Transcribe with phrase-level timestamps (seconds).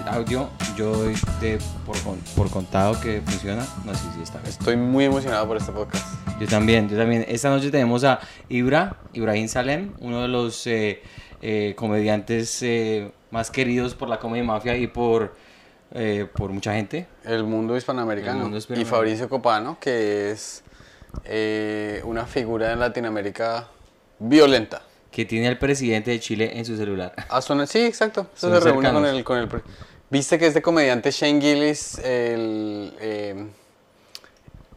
[0.00, 0.48] el audio.
[0.76, 3.64] Yo doy de, por, con- por contado que funciona.
[3.84, 4.50] No sé si está bien.
[4.50, 6.04] Estoy muy emocionado por este podcast.
[6.40, 7.24] Yo también, yo también.
[7.28, 11.02] Esta noche tenemos a Ibra, Ibrahim Salem, uno de los eh,
[11.42, 15.34] eh, comediantes eh, más queridos por la Comedy Mafia y por,
[16.36, 17.06] por mucha gente.
[17.24, 18.38] El mundo hispanoamericano.
[18.38, 18.96] El mundo y hispanoamericano.
[18.96, 20.64] Fabricio Copano, que es
[22.04, 23.68] una figura en Latinoamérica
[24.18, 24.82] violenta.
[25.14, 27.14] Que tiene al presidente de Chile en su celular.
[27.28, 28.26] Ah, son- sí, exacto.
[28.36, 29.48] Eso se reúne con el, con el...
[30.10, 33.46] ¿Viste que este comediante Shane Gillis, el, eh,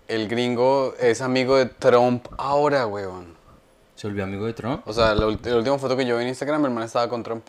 [0.07, 3.35] el gringo, es amigo de Trump ahora, weón?
[3.95, 4.87] ¿Se volvió amigo de Trump?
[4.87, 7.43] O sea, la, última foto que yo vi en Instagram, mi hermana estaba con Trump.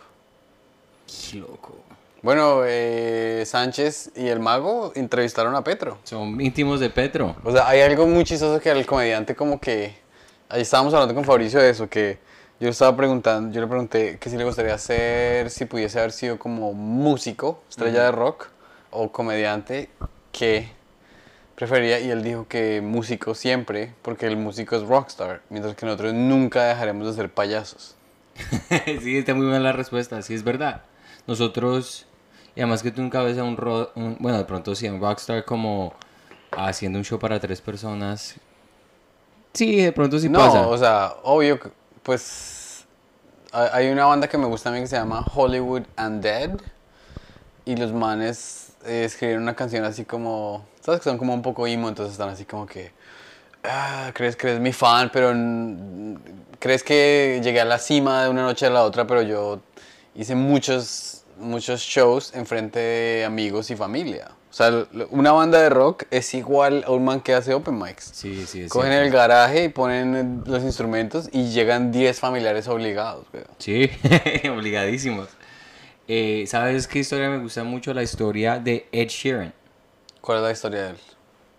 [1.06, 1.76] Qué loco.
[2.22, 5.98] Bueno, eh, Sánchez y el mago entrevistaron a Petro.
[6.04, 7.36] Son íntimos de Petro.
[7.44, 9.94] O sea, hay algo muy chistoso que al comediante como que...
[10.48, 12.26] Ahí estábamos hablando con Fabricio de eso, que
[12.60, 16.12] yo le estaba preguntando, yo le pregunté que si le gustaría hacer, si pudiese haber
[16.12, 18.48] sido como músico, estrella de rock,
[18.90, 19.90] o comediante,
[20.32, 20.68] que
[21.56, 26.14] prefería, y él dijo que músico siempre, porque el músico es rockstar, mientras que nosotros
[26.14, 27.94] nunca dejaremos de ser payasos.
[29.02, 30.82] sí, está muy buena la respuesta, sí es verdad.
[31.26, 32.06] Nosotros,
[32.56, 34.92] y además que tú nunca ves a un, ro- un- bueno, de pronto sí, a
[34.92, 35.92] un rockstar como
[36.56, 38.36] haciendo un show para tres personas.
[39.52, 40.66] Sí, de pronto sí no, pasa.
[40.68, 41.70] o sea, obvio, que,
[42.08, 42.86] pues
[43.52, 46.52] ha- hay una banda que me gusta a mí que se llama Hollywood Undead
[47.66, 51.66] y los manes eh, escribieron una canción así como, sabes que son como un poco
[51.66, 52.92] emo, entonces están así como que,
[53.62, 55.34] ah, crees que eres mi fan, pero
[56.58, 59.60] crees que llegué a la cima de una noche a la otra, pero yo
[60.14, 64.30] hice muchos, muchos shows enfrente de amigos y familia.
[64.50, 68.10] O sea, una banda de rock es igual a un man que hace open mics.
[68.14, 69.06] Sí, sí, es Cogen cierto.
[69.06, 73.46] el garaje y ponen los instrumentos y llegan 10 familiares obligados, weón.
[73.58, 73.90] Sí,
[74.50, 75.28] obligadísimos.
[76.08, 77.92] Eh, ¿Sabes qué historia me gusta mucho?
[77.92, 79.52] La historia de Ed Sheeran.
[80.22, 80.96] ¿Cuál es la historia de él?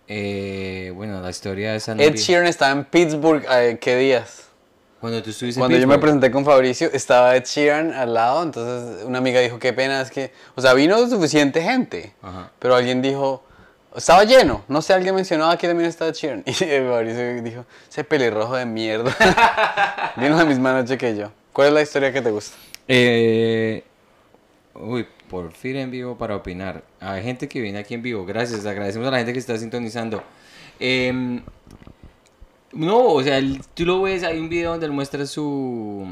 [0.08, 4.48] Eh, bueno, la historia de esa Ed Sheeran estaba en Pittsburgh, eh, ¿qué días?
[5.00, 9.04] Cuando tú estuviste en yo me presenté con Fabricio, estaba Ed Sheeran al lado, entonces
[9.04, 12.50] una amiga dijo, qué pena, es que, o sea, vino suficiente gente, Ajá.
[12.58, 13.42] pero alguien dijo,
[13.96, 18.04] estaba lleno, no sé, alguien mencionó, aquí también está Ed Sheeran, y Fabricio dijo, ese
[18.04, 19.16] pelirrojo de mierda,
[20.16, 21.30] vino la misma noche que yo.
[21.52, 22.56] ¿Cuál es la historia que te gusta?
[22.86, 23.82] Eh,
[24.74, 26.82] uy, por fin en vivo para opinar.
[26.98, 28.26] Hay gente que viene aquí en vivo.
[28.26, 30.22] Gracias, agradecemos a la gente que está sintonizando.
[30.80, 31.42] Em,
[32.72, 36.06] no, o sea, el- tú lo ves, hay un video donde él muestra su...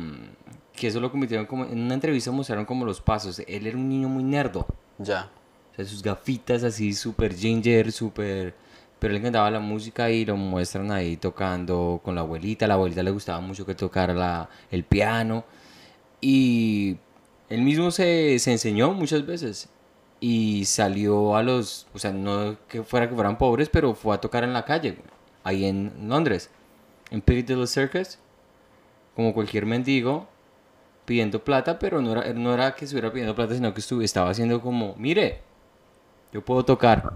[0.74, 1.64] Que eso lo convirtieron como...
[1.64, 3.40] En una entrevista mostraron como los pasos.
[3.46, 4.66] Él era un niño muy nerdo.
[4.98, 5.30] Ya.
[5.72, 8.54] O sea, sus gafitas así súper ginger, súper...
[8.98, 12.64] Pero le encantaba la música y lo muestran ahí tocando con la abuelita.
[12.64, 15.44] A la abuelita le gustaba mucho que tocara la, el piano.
[16.20, 16.96] Y
[17.48, 19.68] él mismo se, se enseñó muchas veces.
[20.20, 21.86] Y salió a los...
[21.94, 24.98] O sea, no que fuera que fueran pobres, pero fue a tocar en la calle.
[25.48, 26.50] Ahí en Londres.
[27.10, 28.18] En Piccadilly Circus.
[29.16, 30.28] Como cualquier mendigo.
[31.06, 34.28] Pidiendo plata, pero no era, no era que estuviera pidiendo plata, sino que estuve, estaba
[34.28, 34.94] haciendo como...
[34.98, 35.40] Mire,
[36.34, 37.14] yo puedo tocar.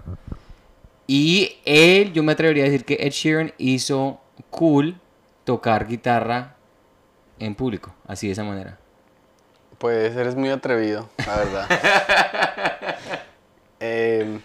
[1.05, 4.99] Y él, yo me atrevería a decir que Ed Sheeran hizo cool
[5.43, 6.55] tocar guitarra
[7.37, 8.79] en público, así de esa manera.
[9.77, 11.67] Pues eres muy atrevido, la verdad.
[13.85, 14.39] Eh,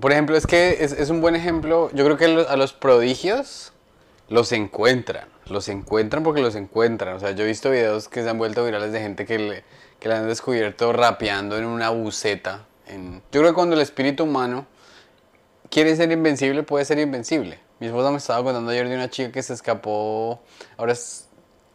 [0.00, 1.90] por ejemplo, es que es, es un buen ejemplo.
[1.92, 3.72] Yo creo que lo- a los prodigios
[4.28, 5.28] los encuentran.
[5.46, 7.14] Los encuentran porque los encuentran.
[7.16, 9.64] O sea, yo he visto videos que se han vuelto virales de gente que le,
[9.98, 12.66] que le han descubierto rapeando en una buceta.
[12.86, 13.22] En...
[13.32, 14.66] Yo creo que cuando el espíritu humano
[15.70, 17.58] quiere ser invencible, puede ser invencible.
[17.80, 20.40] Mi esposa me estaba contando ayer de una chica que se escapó,
[20.76, 21.26] ahora es-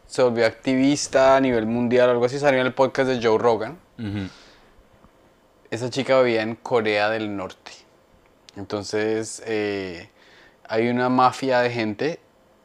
[0.08, 3.78] se volvió activista a nivel mundial, algo así, salió en el podcast de Joe Rogan.
[5.72, 7.65] Esa chica vivía en Corea del Norte.
[8.58, 10.10] Entonces, eh,
[10.68, 12.20] hay una mafia de gente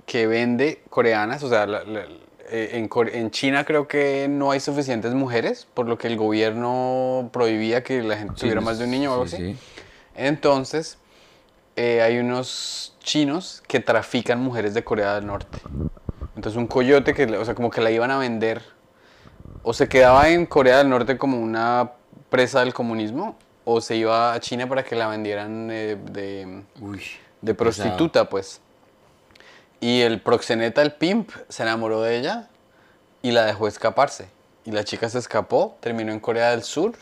[0.06, 2.06] que vende coreanas, o sea, la- la-
[2.52, 6.16] eh, en, Core- en China creo que no hay suficientes mujeres, por lo que el
[6.16, 9.52] gobierno prohibía que la gente tuviera más de un niño o algo Sí, así.
[9.52, 9.58] sí.
[10.16, 10.98] Entonces,
[11.76, 15.58] eh, hay unos chinos que trafican mujeres de Corea del Norte.
[16.34, 18.62] Entonces, un coyote que, o sea, como que la iban a vender,
[19.62, 21.92] o se quedaba en Corea del Norte como una
[22.30, 23.36] presa del comunismo,
[23.72, 27.02] o se iba a China para que la vendieran eh, de, Uy,
[27.40, 28.60] de prostituta, pues.
[29.80, 32.48] Y el proxeneta, el pimp, se enamoró de ella
[33.22, 34.28] y la dejó escaparse.
[34.64, 36.94] Y la chica se escapó, terminó en Corea del Sur,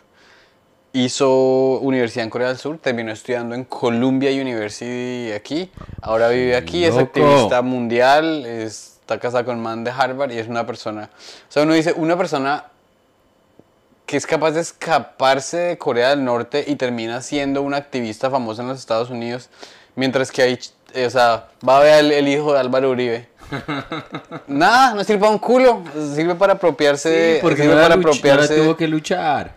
[0.92, 5.70] hizo universidad en Corea del Sur, terminó estudiando en Columbia University aquí,
[6.02, 10.48] ahora vive aquí, es activista mundial, está casada con un man de Harvard y es
[10.48, 11.10] una persona,
[11.48, 12.64] o sea, uno dice, una persona
[14.08, 18.62] que es capaz de escaparse de Corea del Norte y termina siendo un activista famoso
[18.62, 19.50] en los Estados Unidos,
[19.96, 20.58] mientras que hay,
[20.94, 23.28] eh, o sea, va a ver el, el hijo de Álvaro Uribe.
[24.46, 25.84] Nada, no sirve para un culo,
[26.14, 28.56] sirve para apropiarse, Sí, porque sirve no para no apropiarse.
[28.56, 29.54] tuvo que luchar.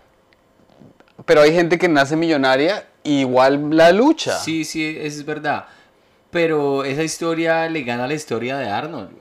[1.26, 4.38] Pero hay gente que nace millonaria y igual la lucha.
[4.38, 5.64] Sí, sí, es verdad.
[6.30, 9.12] Pero esa historia le gana a la historia de Arnold.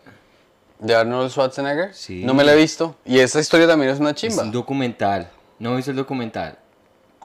[0.80, 1.94] De Arnold Schwarzenegger.
[1.94, 2.24] Sí.
[2.24, 2.96] No me la he visto.
[3.04, 4.42] Y esa historia también es una Es chimba.
[4.42, 5.30] un documental.
[5.58, 6.58] No he visto el documental.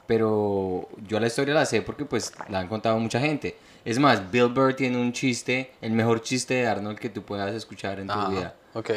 [0.07, 3.57] Pero yo la historia la sé porque pues la han contado mucha gente.
[3.83, 7.53] Es más, Bill Burr tiene un chiste, el mejor chiste de Arnold que tú puedas
[7.53, 8.55] escuchar en tu Ajá, vida.
[8.73, 8.91] ok.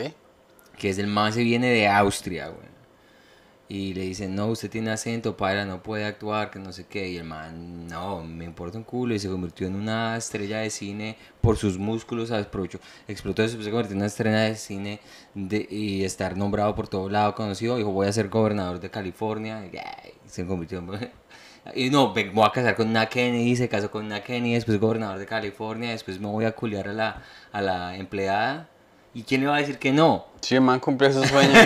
[0.76, 2.67] Que es el man se viene de Austria, güey.
[3.70, 7.10] Y le dicen, no, usted tiene acento, para, no puede actuar, que no sé qué.
[7.10, 9.14] Y el man, no, me importa un culo.
[9.14, 12.46] Y se convirtió en una estrella de cine por sus músculos, ¿sabes?
[12.46, 15.00] Aprovechó, explotó eso, se convirtió en una estrella de cine
[15.34, 17.76] de, y estar nombrado por todo lado, conocido.
[17.76, 19.66] Dijo, voy a ser gobernador de California.
[19.66, 19.78] Y,
[20.28, 21.10] se convirtió en...
[21.74, 24.80] Y no, me voy a casar con una Kennedy, se casó con una Kennedy, después
[24.80, 27.22] gobernador de California, después me voy a culiar a la,
[27.52, 28.70] a la empleada.
[29.18, 30.26] ¿Y quién le va a decir que no?
[30.42, 31.52] Sí, el man cumplió su sueño.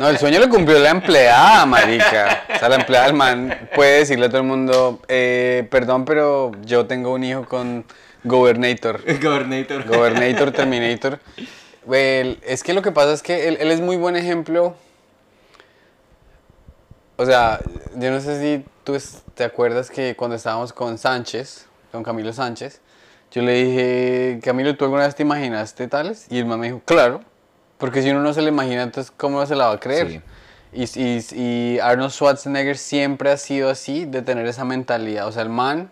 [0.00, 2.44] No, el sueño lo cumplió la empleada, marica.
[2.54, 6.50] O sea, la empleada del man puede decirle a todo el mundo, eh, perdón, pero
[6.64, 7.84] yo tengo un hijo con
[8.24, 9.00] Gobernator.
[9.22, 9.86] Gobernator.
[9.86, 11.20] Gobernator Terminator.
[11.86, 14.74] Well, es que lo que pasa es que él, él es muy buen ejemplo.
[17.16, 17.60] O sea,
[17.94, 18.98] yo no sé si tú
[19.34, 22.80] te acuerdas que cuando estábamos con Sánchez, con Camilo Sánchez,
[23.30, 26.26] yo le dije, Camilo, ¿tú alguna vez te imaginaste tales?
[26.30, 27.20] Y el man me dijo, claro,
[27.78, 30.22] porque si uno no se le imagina, entonces ¿cómo se la va a creer?
[30.72, 35.26] Y, y, y Arnold Schwarzenegger siempre ha sido así, de tener esa mentalidad.
[35.26, 35.90] O sea, el man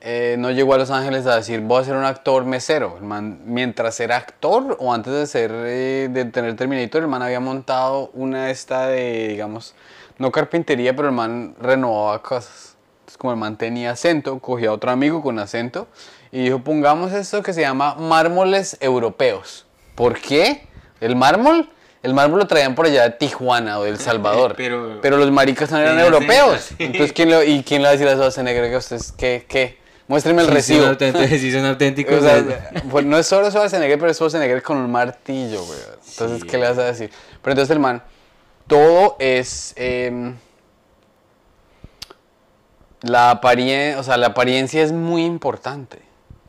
[0.00, 2.96] eh, no llegó a Los Ángeles a decir, voy a ser un actor mesero.
[2.98, 7.22] El man, mientras era actor o antes de ser, eh, de tener Terminator, el man
[7.22, 9.74] había montado una esta de, digamos,
[10.18, 12.76] no carpintería, pero el man renovaba cosas.
[13.00, 15.88] Entonces, como el man tenía acento, cogía a otro amigo con acento
[16.32, 19.66] y dijo, pongamos esto que se llama mármoles europeos.
[19.94, 20.66] ¿Por qué?
[21.00, 21.68] ¿El mármol?
[22.02, 24.54] El mármol lo traían por allá de Tijuana o de El Salvador.
[24.56, 26.60] Pero- pero los maricas no eran europeos.
[26.68, 26.74] sí.
[26.78, 29.78] Entonces, ¿quién lo, ¿y quién le va a decir a Schwarzenegger que ustedes, qué, qué?
[30.08, 30.80] Muéstreme el Sí, recibo.
[30.80, 32.14] Son auténticos, sí, son auténticos.
[32.18, 35.78] O sea, pues no es solo Schwarzenegger, pero es Schwarzenegger con un martillo, güey.
[36.10, 36.46] Entonces, Sí.
[36.48, 37.10] ¿qué le vas a decir?
[37.42, 38.02] Pero entonces el man,
[38.66, 39.72] todo es...
[39.76, 40.34] em,
[43.02, 45.98] la apariencia, o sea, la apariencia es muy importante.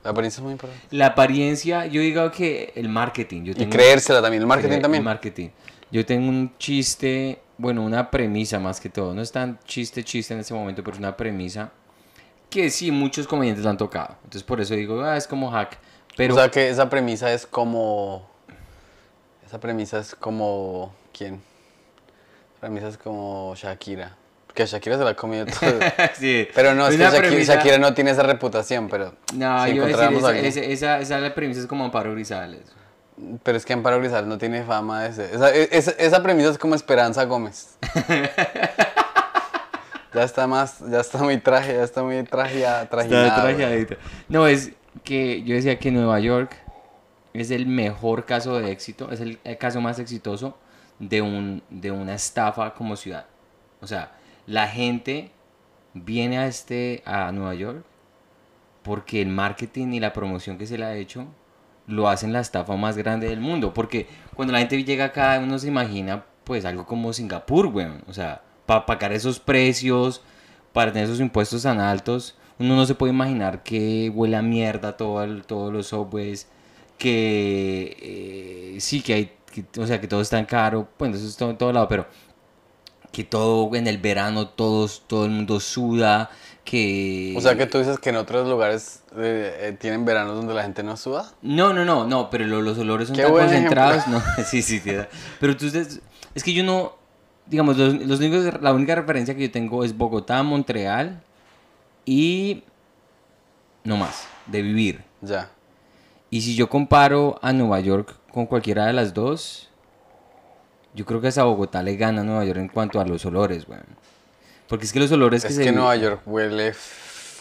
[0.03, 0.88] La apariencia es muy importante.
[0.92, 3.44] La apariencia, yo digo que el marketing.
[3.44, 5.03] Yo Y tengo- creérsela también, el marketing el también.
[5.03, 5.50] marketing.
[5.92, 9.13] Yo tengo un chiste, bueno, una premisa más que todo.
[9.13, 11.71] No es tan chiste, chiste en ese momento, pero es una premisa
[12.50, 14.15] que sí, muchos comediantes lo han tocado.
[14.24, 15.77] Entonces, por eso digo, ah, es como hack.
[16.18, 18.30] Pero O sea, que esa premisa es como...
[19.45, 20.94] Esa premisa es como...
[21.18, 21.42] ¿Quién?
[22.56, 24.18] La premisa es como Shakira.
[24.59, 25.80] A Shakira se la ha comido todo.
[26.18, 29.13] sí, Pero no, es que Shakira, premisa- Shakira no tiene esa reputación, pero...
[29.33, 32.62] No, si yo decir, esa, esa, esa, esa la premisa es como Amparo Grisales.
[33.44, 35.36] Pero es que Amparo Grisal no tiene fama de ser...
[35.36, 37.77] Esa, esa, esa premisa es como Esperanza Gómez.
[40.13, 40.80] ya está más...
[40.89, 43.06] Ya está muy traje, ya está muy trajeada, Está
[43.42, 43.95] trajeadita.
[44.27, 44.71] No, es
[45.03, 46.56] que yo decía que Nueva York
[47.33, 50.57] es el mejor caso de éxito, es el, el caso más exitoso
[51.00, 53.25] de, un, de una estafa como ciudad.
[53.79, 54.12] O sea,
[54.48, 55.31] la gente
[55.93, 57.83] viene a, este, a Nueva York
[58.83, 61.27] porque el marketing y la promoción que se le ha hecho
[61.88, 63.74] lo hacen la estafa más grande del mundo.
[63.74, 68.03] Porque cuando la gente llega acá, uno se imagina pues algo como Singapur, weón.
[68.07, 70.21] O sea, para pagar esos precios,
[70.74, 74.98] para tener esos impuestos tan altos, uno no se puede imaginar que huele a mierda
[74.98, 76.48] todo todos los subways,
[76.98, 77.98] que
[78.75, 81.36] eh, sí, que hay, que- o sea, que todo es tan caro, bueno, eso es
[81.36, 82.07] todo en todo lado, pero
[83.12, 86.30] que todo en el verano todos, todo el mundo suda,
[86.63, 87.34] que...
[87.38, 90.63] O sea que tú dices que en otros lugares eh, eh, tienen veranos donde la
[90.63, 91.32] gente no suda.
[91.41, 94.80] No, no, no, no, pero lo- los olores son Qué tan concentrados, no, sí, sí,
[94.80, 94.91] sí,
[95.39, 96.00] pero tú, es
[96.34, 96.94] es que yo no,
[97.48, 101.22] digamos, los, los únicos- la única referencia que yo tengo es Bogotá, Montreal
[102.06, 102.63] y
[103.84, 105.03] no más, de vivir.
[105.22, 105.50] Ya.
[106.30, 109.68] Y si yo comparo a Nueva York con cualquiera de las dos,
[110.93, 113.67] yo creo que hasta Bogotá le gana a Nueva York en cuanto a los olores,
[113.67, 113.83] weón.
[114.67, 116.74] Porque es que los olores que Es se que Nueva York huele...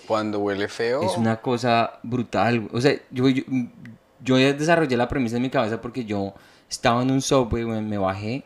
[0.06, 1.02] Cuando huele feo...
[1.02, 2.68] es una cosa brutal.
[2.72, 3.44] O sea, yo, yo,
[4.24, 6.34] yo desarrollé la premisa en mi cabeza porque yo
[6.68, 8.42] estaba en un subway, weón, me bajé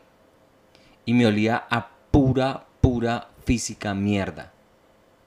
[1.05, 4.51] y me olía a pura, pura física mierda.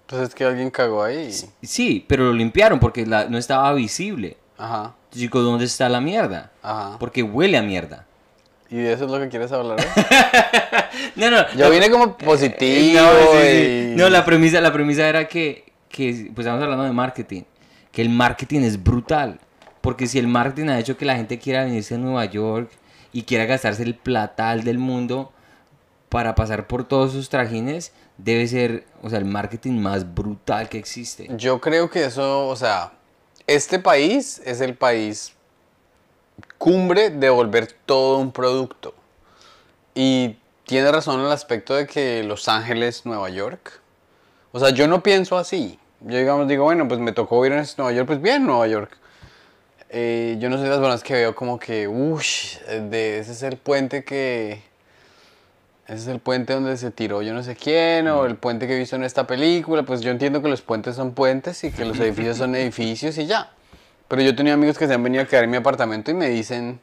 [0.02, 1.32] Entonces es que alguien cagó ahí.
[1.62, 4.36] Sí, pero lo limpiaron porque la- no estaba visible.
[4.56, 6.52] Ajá, Entonces, digo, ¿dónde está la mierda?
[6.62, 6.96] ajá.
[7.00, 8.06] Porque huele a mierda.
[8.70, 9.78] ¿Y de eso es lo que quieres hablar?
[11.16, 11.50] no, no.
[11.56, 13.00] Yo vine como positivo.
[13.00, 13.90] No, sí, sí.
[13.92, 17.42] y- No, la premisa, la premisa era que, que, pues estamos hablando de marketing,
[17.92, 19.40] que el marketing es brutal,
[19.80, 22.70] porque si el marketing ha hecho que la gente quiera venirse a Nueva York
[23.12, 25.32] y quiera gastarse el platal del mundo
[26.10, 30.78] para pasar por todos sus trajines, debe ser, o sea, el marketing más brutal que
[30.78, 31.26] existe.
[31.36, 32.92] Yo creo que eso, o sea,
[33.46, 35.32] este país es el país
[36.58, 38.94] cumbre de volver todo un producto.
[39.94, 43.80] Y tiene razón en el aspecto de que Los Ángeles, Nueva York.
[44.52, 45.78] O sea, yo no pienso así.
[46.00, 48.96] Yo digamos, digo, bueno, pues me tocó ir a Nueva York, pues bien, Nueva York.
[49.90, 53.56] Eh, yo no soy de las personas que veo como que, uff, ese es el
[53.56, 54.62] puente que...
[55.86, 58.76] Ese es el puente donde se tiró yo no sé quién, o el puente que
[58.76, 59.84] he visto en esta película.
[59.84, 63.26] Pues yo entiendo que los puentes son puentes y que los edificios son edificios y
[63.26, 63.50] ya.
[64.08, 66.28] Pero yo tenía amigos que se han venido a quedar en mi apartamento y me
[66.30, 66.80] dicen,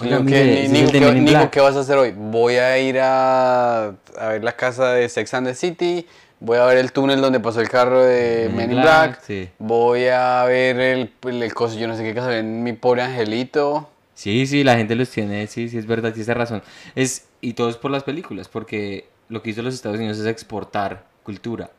[0.00, 1.50] Nico, ¿qué, ese es Nico, el de ¿qué- Men in Nico, Black.
[1.50, 2.12] ¿qué vas a hacer hoy?
[2.16, 3.86] Voy a ir a,
[4.18, 6.06] a ver la casa de Sex and the City,
[6.40, 9.48] voy a ver el túnel donde pasó el carro de Men in Black, sí.
[9.58, 13.02] voy a ver el, el, el coso, yo no sé qué casa, en mi pobre
[13.02, 13.90] angelito.
[14.14, 16.62] Sí, sí, la gente los tiene, sí, sí, es verdad, tienes razón.
[16.94, 20.26] Es, y todo es por las películas, porque lo que hizo los Estados Unidos es
[20.26, 21.70] exportar cultura.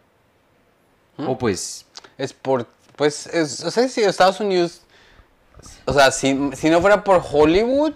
[1.28, 1.86] O pues,
[2.18, 2.66] Es por,
[3.00, 4.82] pues, es, o sea, si Estados Unidos,
[5.86, 7.94] o sea, si, si no fuera por Hollywood,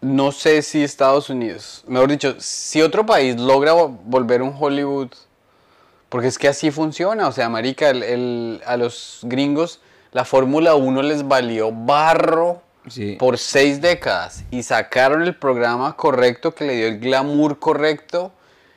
[0.00, 5.08] no sé si Estados Unidos, mejor dicho, si otro país logra vo- volver un Hollywood,
[6.08, 9.80] porque es que así funciona, o sea, marica, el, el- a los gringos
[10.12, 13.16] la Fórmula 1 les valió barro sí.
[13.18, 18.30] por seis décadas y sacaron el programa correcto que le dio el glamour correcto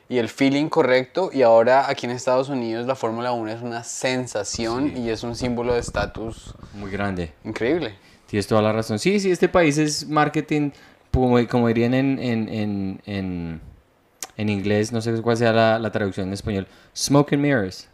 [0.08, 3.82] y el feeling correcto y ahora aquí en Estados Unidos la Fórmula 1 es una
[3.84, 5.00] sensación Sí.
[5.02, 7.32] y es un símbolo de estatus muy grande.
[7.44, 7.96] increíble.
[8.26, 8.98] Tienes toda la razón.
[8.98, 10.70] Sí, sí, este país es marketing,
[11.12, 13.60] como, como dirían en, en, en, en,
[14.36, 17.88] en inglés, no sé cuál sea la, la traducción en español, smoke and mirrors.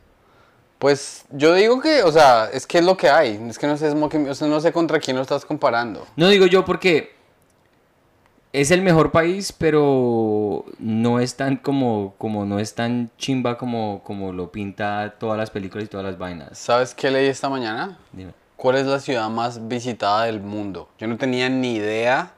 [0.78, 3.76] Pues yo digo que, o sea, es que es lo que hay, es que no
[3.76, 6.06] sé, o sea, no sé contra quién lo estás comparando.
[6.16, 7.14] No digo yo porque
[8.52, 14.02] es el mejor país, pero no es tan como, como no es tan chimba como,
[14.04, 16.58] como lo pinta todas las películas y todas las vainas.
[16.58, 17.98] ¿Sabes qué leí esta mañana?
[18.12, 18.32] Dime.
[18.56, 20.88] ¿Cuál es la ciudad más visitada del mundo?
[20.98, 22.34] Yo no tenía ni idea.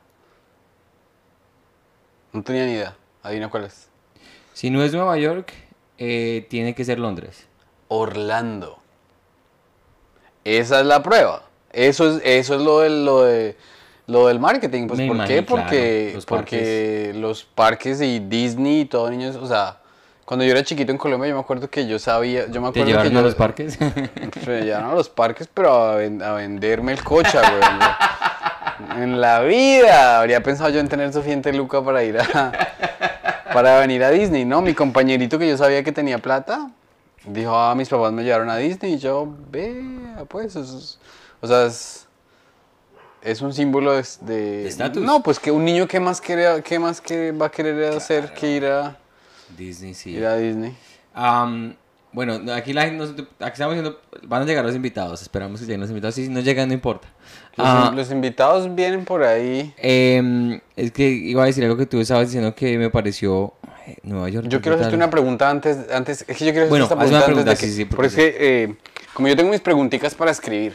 [2.32, 2.96] No tenía ni idea.
[3.22, 3.88] Adivina cuál es.
[4.52, 5.52] Si no es Nueva York,
[5.98, 7.46] eh, tiene que ser Londres.
[7.88, 8.78] Orlando.
[10.44, 11.42] Esa es la prueba.
[11.72, 13.56] Eso es, eso es lo, del, lo, de,
[14.06, 14.86] lo del marketing.
[14.88, 15.44] Pues, Me ¿Por qué?
[15.44, 19.78] claro, Porque, los porque los parques y Disney y todo niños, o sea,
[20.24, 22.80] cuando yo era chiquito en Colombia, yo me acuerdo que yo sabía, yo me ¿Te
[22.80, 23.78] acuerdo que llevaron yo, a los parques?
[24.46, 29.02] Me llevaron a los parques, pero a, ven- a venderme el coche, güey.
[29.02, 32.52] En la vida habría pensado yo en tener suficiente luca para ir a.
[33.52, 34.60] para venir a Disney, ¿no?
[34.62, 36.70] Mi compañerito que yo sabía que tenía plata,
[37.26, 40.98] dijo, ah, mis papás me llevaron a Disney y yo, vea, pues, eso es-
[41.40, 42.03] o sea, es.
[43.24, 44.04] Es un símbolo de.
[44.20, 45.02] de- De estatus.
[45.02, 48.32] No, pues que un niño, ¿qué más, quiere, qué más que va a querer hacer
[48.34, 48.96] que ir a,
[49.56, 50.10] Disney, sí.
[50.10, 50.76] ir a Disney?
[51.14, 51.74] Am,
[52.12, 53.02] bueno, aquí, la gente,
[53.40, 56.40] aquí estamos diciendo, van a llegar los invitados, esperamos que lleguen los invitados, si no
[56.40, 57.08] llegan no importa.
[57.56, 59.72] Los, Ah, los invitados vienen por ahí.
[59.78, 63.54] em, es que iba a decir algo que tú estabas diciendo que me pareció
[63.86, 64.46] eh, Nueva York.
[64.48, 66.96] Yo ¿qué quiero hacerte una pregunta antes, antes, es que yo quiero hacerte Bueno, esta
[66.96, 68.76] pregunta, una antes pregunta, de que, sí, sí, porque porque es que, eh,
[69.14, 70.74] como yo tengo mis preguntitas para escribir,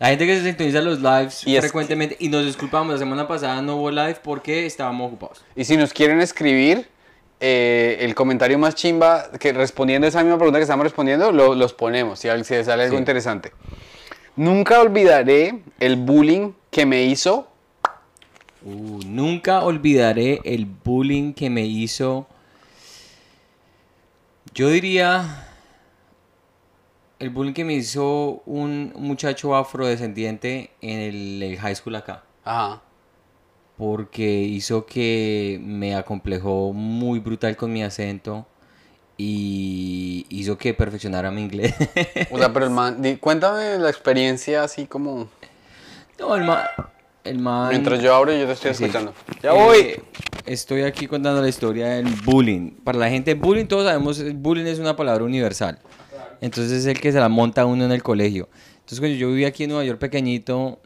[0.00, 3.62] La gente que se sintoniza los lives Y frecuentemente, y nos disculpamos, la semana pasada
[3.62, 5.44] no hubo live porque estábamos ocupados.
[5.56, 6.88] y si nos quieren escribir,
[7.40, 11.54] eh, el comentario más chimba, que respondiendo a esa misma pregunta que estamos respondiendo, lo-
[11.54, 13.00] los ponemos, si, si sale algo Sí.
[13.00, 13.52] interesante.
[14.36, 17.48] Nunca olvidaré el bullying que me hizo,
[18.66, 22.26] Uh, nunca olvidaré el bullying que me hizo.
[24.54, 25.46] Yo diría.
[27.18, 32.24] El bullying que me hizo un muchacho afrodescendiente en el, el high school acá.
[32.44, 32.82] ajá,
[33.78, 38.46] Porque hizo que me acomplejó muy brutal con mi acento.
[39.16, 41.72] Y hizo que perfeccionara mi inglés.
[42.32, 45.28] o sea, pero el man, di- cuéntame la experiencia así como,
[46.18, 46.64] no, el man.
[47.22, 48.84] El man mientras yo abro yo te estoy Sí.
[48.84, 49.14] escuchando.
[49.42, 50.02] Ya Eh, voy.
[50.46, 52.72] Estoy aquí contando la historia del bullying.
[52.82, 55.78] Para la gente, bullying, todos sabemos, bullying es una palabra universal.
[56.44, 58.48] Entonces es el que se la monta uno en el colegio.
[58.74, 60.78] Entonces cuando yo vivía aquí en Nueva York pequeñito,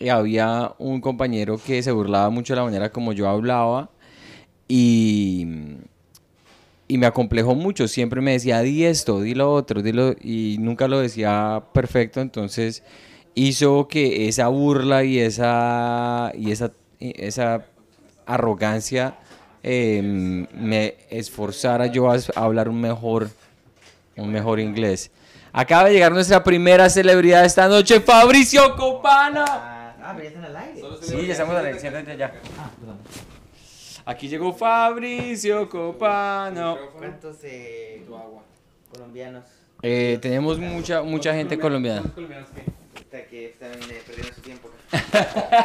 [0.00, 3.90] eh, había un compañero que se burlaba mucho de la manera como yo hablaba
[4.66, 5.46] y,
[6.88, 7.86] y me acomplejó mucho.
[7.86, 10.16] Siempre me decía, di esto, di lo otro, di lo...
[10.20, 12.82] Y nunca lo decía perfecto, entonces
[13.36, 16.72] hizo que esa burla y esa, y esa
[17.12, 17.66] esa
[18.26, 19.18] arrogancia
[19.62, 23.30] eh, me esforzara yo a hablar un mejor,
[24.16, 25.10] un mejor inglés.
[25.52, 29.44] Acaba de llegar nuestra primera celebridad de esta noche, Fabricio Copana.
[29.46, 30.82] Ah, pero ya están al aire.
[31.00, 32.32] Sí, ya estamos en el siéntate ya.
[32.58, 32.98] Ah, perdón.
[34.06, 36.76] Aquí llegó Fabricio Copano.
[36.98, 38.04] ¿Cuántos eh,
[38.92, 39.44] colombianos
[39.82, 42.02] Eh, tenemos mucha mucha gente colombiana.
[43.30, 44.68] que están eh, perdiendo su tiempo?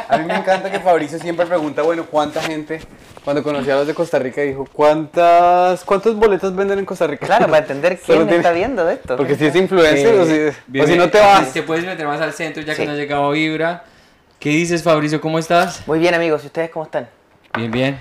[0.08, 2.80] A mí me encanta que Fabricio siempre pregunta, bueno, ¿cuánta gente?
[3.24, 7.26] Cuando conocí a los de Costa Rica dijo, ¿cuántas, ¿cuántos boletos venden en Costa Rica?
[7.26, 9.16] Claro, para entender Solo quién tiene- está viendo esto.
[9.16, 11.52] Porque si es influencer o, si, o si no te vas.
[11.52, 12.86] Te puedes meter más al centro ya que Sí.
[12.86, 13.84] no ha llegado Vibra.
[14.38, 15.20] ¿Qué dices, Fabricio?
[15.20, 15.86] ¿Cómo estás?
[15.86, 16.42] Muy bien, amigos.
[16.44, 17.08] ¿Y ustedes cómo están?
[17.56, 18.00] Bien, bien.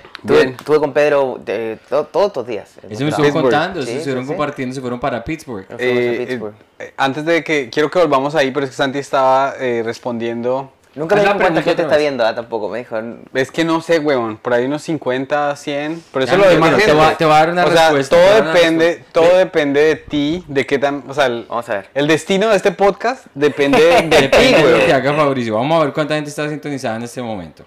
[0.63, 2.69] Tuve, con Pedro eh, to- todos estos días.
[2.89, 3.41] Eso me estuvo Pittsburgh.
[3.43, 3.81] contando.
[3.81, 4.27] Sí, se sí, estuvieron sí.
[4.29, 5.65] compartiendo, se fueron para Pittsburgh.
[5.71, 6.53] A Eh, Pittsburgh.
[6.79, 10.71] eh, antes de que, quiero que volvamos ahí, pero es que Santi estaba eh, respondiendo.
[10.95, 12.25] Nunca me dijo cuánta gente está viendo.
[12.25, 12.67] Ah, tampoco.
[12.67, 12.97] Me dijo.
[13.33, 16.75] Es que no sé, huevón, por ahí unos 50, 100, pero eso Ya, lo demás
[16.77, 19.11] te voy a- te voy a dar una o sea, respuesta, todo depende, respuesta.
[19.13, 21.89] todo Ve- depende de ti, de qué tan, o sea, el, Vamos a ver.
[21.93, 23.77] el destino de este podcast depende
[24.09, 24.91] de ti, de lo que huevón.
[24.91, 25.53] haga Fabricio.
[25.55, 27.63] Vamos a ver cuánta gente está sintonizada en este momento.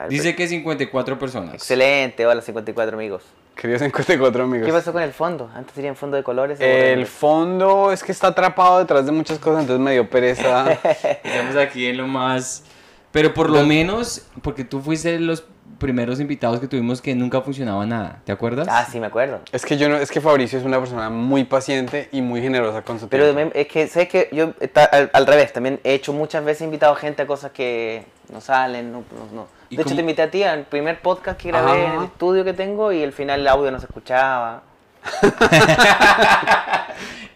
[0.00, 1.54] Ver, Dice que 54 personas.
[1.54, 2.24] Excelente.
[2.26, 3.22] Hola, 54 amigos.
[3.62, 4.66] 54 amigos.
[4.66, 5.50] ¿Qué pasó con el fondo?
[5.54, 6.60] Antes tenía un fondo de colores.
[6.60, 10.72] El fondo es que está atrapado detrás de muchas cosas, entonces me dio pereza.
[11.24, 12.62] Estamos aquí en lo más...
[13.10, 15.42] Pero por lo menos, porque tú fuiste los
[15.78, 18.20] primeros invitados que tuvimos que nunca funcionaba nada.
[18.24, 18.68] ¿Te acuerdas?
[18.70, 19.40] Ah, sí, me acuerdo.
[19.50, 22.82] es que yo no, es que Fabricio es una persona muy paciente y muy generosa
[22.82, 23.52] con su Pero tiempo.
[23.54, 26.62] me- es que, ¿sabes que Yo, está, al, al revés, también he hecho muchas veces,
[26.62, 29.57] invitado gente a cosas que no salen, no, no- no.
[29.70, 31.98] ¿Y De hecho, cómo- te invité a ti al primer podcast que grabé en Ajá.
[31.98, 34.62] el estudio que tengo y al final el audio no se escuchaba.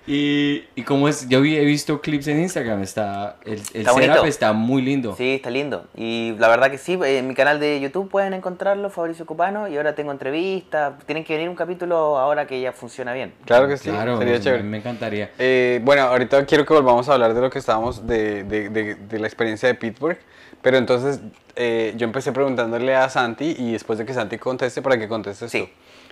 [0.04, 3.92] Y, y cómo es, yo he visto clips en Instagram, está, el, el Está setup
[3.94, 4.24] bonito.
[4.24, 5.14] está muy lindo.
[5.16, 5.86] Sí, está lindo.
[5.96, 9.76] Y la verdad que sí, en mi canal de YouTube pueden encontrarlo, Fabricio Cupano, y
[9.76, 10.94] ahora tengo entrevistas.
[11.06, 13.32] Tienen que venir un capítulo ahora que ya funciona bien.
[13.44, 14.62] Claro que sí, Claro, sería me- chévere.
[14.64, 15.30] me encantaría.
[15.38, 18.94] Eh, bueno, ahorita quiero que volvamos a hablar de lo que estábamos, de, de, de,
[18.96, 20.18] de la experiencia de Pittsburgh.
[20.62, 21.20] Pero entonces
[21.56, 25.50] eh, yo empecé preguntándole a Santi y después de que Santi conteste, para que contestes
[25.50, 25.60] Sí.
[25.60, 25.68] tú.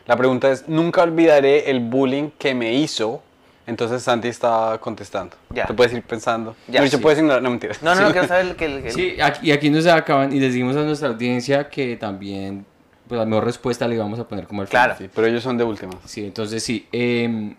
[0.07, 3.23] La pregunta es, nunca olvidaré el bullying que me hizo.
[3.67, 5.37] Entonces Santi estaba contestando.
[5.51, 5.67] Ya.
[5.67, 6.57] Tú puedes ir pensando.
[6.67, 6.97] Ya, no, sí.
[6.97, 7.81] puedes ignorar, no mentiras.
[7.83, 8.13] No, no, no, Sí.
[8.15, 8.65] quiero saber el que...
[8.65, 11.97] el- el- Sí, aquí, y aquí nos acaban y les dijimos a nuestra audiencia que
[11.97, 12.67] también,
[13.07, 14.87] pues la mejor respuesta le íbamos a poner como al final.
[14.87, 14.99] Claro.
[14.99, 15.93] Sí, pero ellos son de última.
[16.07, 16.89] Sí, entonces sí.
[16.91, 17.55] em,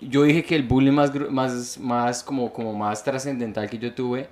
[0.00, 4.28] yo dije que el bullying más, más, más, como, como más trascendental que yo tuve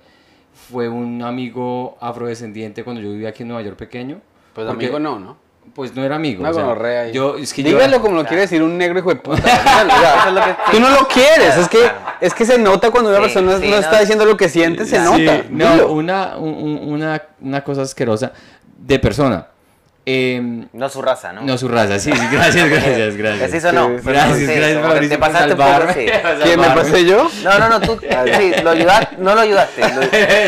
[0.69, 4.19] fue un amigo afrodescendiente cuando yo vivía aquí en Nueva York pequeño.
[4.53, 5.37] Pues Porque- amigo no, ¿no?
[5.75, 6.39] Pues no era amigo.
[6.41, 7.11] Una o sea, gonorrea ahí.
[7.11, 9.35] yo, es que yo- Dígalo como lo quiere decir un negro hijo de puta.
[9.41, 11.97] Dígalo, o sea, Eso es lo que- Tú no lo quieres, es que, Claro.
[12.21, 13.77] es que se nota cuando una Sí, persona sí, no no.
[13.77, 15.43] está diciendo lo que siente, se Sí, nota.
[15.49, 18.31] no, una, un- un- una, una cosa asquerosa
[18.77, 19.47] de persona.
[20.09, 21.41] Em, No su raza, ¿no?
[21.41, 23.49] no su raza, sí, sí, gracias, gracias, gracias.
[23.49, 23.89] Así sonó.
[23.97, 26.05] Sí, Gracias, Sí, gracias, te por pasaste un poco, sí.
[26.21, 27.29] por ¿Quién me pasé yo?
[27.43, 27.99] No, no, no, tú
[28.39, 30.01] sí, lo ayudaste, no lo ayudaste, lo,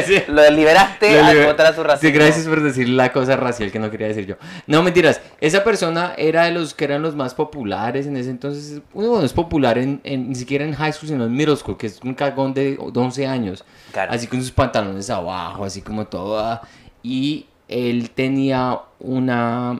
[0.07, 0.23] Sí.
[0.29, 1.99] lo liberaste Lo a a su raza.
[1.99, 4.35] Sí, gracias por decir la cosa racial que no quería decir yo.
[4.65, 5.19] No, mentiras.
[5.41, 8.79] Esa persona era de los que eran los más populares en ese entonces.
[8.93, 11.77] Uno no es popular en, en- ni siquiera en high school, sino en middle school,
[11.77, 13.65] que es un cagón de 11 años.
[13.91, 14.13] Claro.
[14.13, 16.39] Así con sus pantalones abajo, así como todo.
[16.39, 16.61] ah.
[17.03, 19.79] Y él tenía una,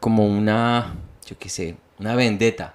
[0.00, 0.94] como una,
[1.26, 2.74] yo qué sé, una vendetta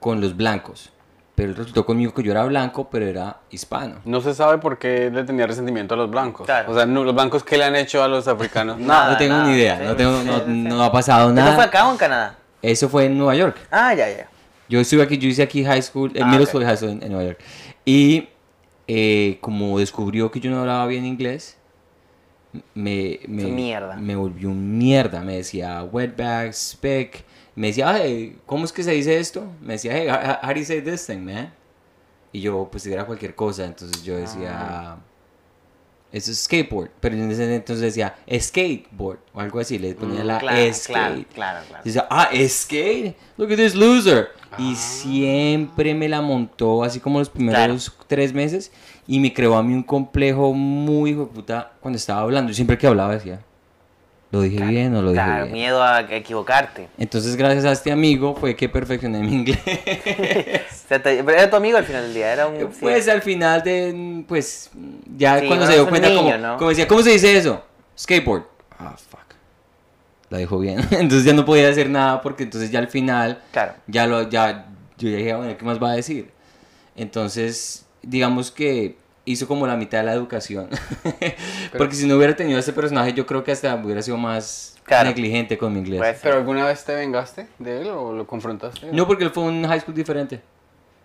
[0.00, 0.90] con los blancos.
[1.34, 3.96] Pero él resultó conmigo que yo era blanco, pero era hispano.
[4.04, 6.46] No se sabe por qué le tenía resentimiento a los blancos.
[6.46, 6.70] Claro.
[6.70, 8.78] O sea, no- los blancos, ¿qué le han hecho a los africanos?
[8.78, 10.44] Nada, no tengo nada, ni idea, sí, no, tengo, sí, no, sí.
[10.46, 11.64] no ha pasado ¿Esto fue nada.
[11.64, 12.38] acá o en Canadá?
[12.62, 13.56] Eso fue en Nueva York.
[13.72, 14.28] Ah, ya, ya.
[14.68, 17.02] Yo estuve aquí, yo hice aquí high school, en Ah, middle school high school en,
[17.02, 17.40] en Nueva York.
[17.84, 18.28] Y
[18.86, 21.58] eh, como descubrió que yo no hablaba bien inglés,
[22.74, 23.96] me, me, mierda.
[23.96, 25.20] me volvió un mierda.
[25.22, 27.24] Me decía wetback, speck.
[27.56, 29.44] Me decía, "Ay, ¿cómo es que se dice esto?
[29.60, 31.52] Me decía, hey, how, how do you say this thing, man?
[32.32, 33.64] Y yo, pues era cualquier cosa.
[33.64, 34.98] Entonces yo decía, Ah.
[36.10, 36.90] eso es skateboard.
[37.00, 39.78] Pero en ese entonces decía, skateboard o algo así.
[39.78, 40.88] Le ponía Mm, la claro, skate.
[40.88, 41.84] claro, claro, claro.
[41.84, 44.28] Dice, ah, skate, look at this loser.
[44.58, 48.70] Y siempre me la montó, así como los primeros tres meses,
[49.06, 52.50] y me creó a mí un complejo muy hijo de puta cuando estaba hablando.
[52.50, 53.40] Yo siempre que hablaba decía,
[54.30, 55.52] ¿lo dije bien o lo dije Claro, bien?
[55.54, 56.88] miedo a equivocarte.
[56.98, 59.58] Entonces, gracias a este amigo fue que perfeccioné mi inglés.
[60.88, 62.58] Pero era tu amigo al final del día, era un...
[62.58, 62.78] sí.
[62.80, 64.70] Pues al final de, pues,
[65.16, 67.62] ya Sí, cuando se dio cuenta, como, como decía, ¿cómo se dice eso?
[67.98, 68.44] Skateboard.
[68.78, 69.20] Ah, fuck.
[70.30, 70.78] La dijo bien.
[70.90, 73.74] entonces ya no podía hacer nada porque entonces ya al final, Claro.
[73.86, 74.66] ya lo, ya,
[74.98, 76.30] yo ya dije, "Ah, bueno, ¿qué más va a decir?
[76.96, 80.68] Entonces, digamos que hizo como la mitad de la educación.
[81.76, 85.08] Porque si no hubiera tenido ese personaje, yo creo que hasta hubiera sido más Claro.
[85.08, 85.98] negligente con mi inglés.
[85.98, 88.88] Pues- ¿Pero alguna vez te vengaste de él o lo confrontaste?
[88.92, 90.42] No, porque él fue un high school diferente.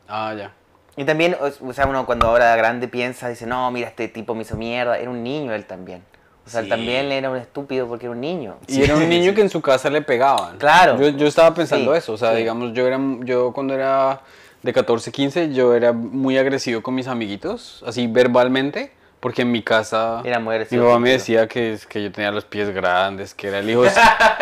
[0.07, 0.51] Ah, ya.
[0.97, 4.41] Y también, o sea, uno cuando ahora grande piensa, dice, no, mira, este tipo me
[4.41, 4.97] hizo mierda.
[4.97, 6.01] Era un niño él también.
[6.45, 6.69] O sea, él Sí.
[6.71, 8.57] también era un estúpido porque era un niño.
[8.67, 10.57] Y era un niño que en su casa le pegaban.
[10.57, 10.99] Claro.
[10.99, 12.13] Yo, yo estaba pensando Sí, eso.
[12.13, 12.37] O sea, sí.
[12.39, 14.19] digamos, yo, era, yo cuando era
[14.61, 19.61] de 14, 15, yo era muy agresivo con mis amiguitos, así verbalmente, porque en mi
[19.61, 23.47] casa Era muy mi mamá me decía que, que yo tenía los pies grandes, que
[23.49, 23.83] era el hijo,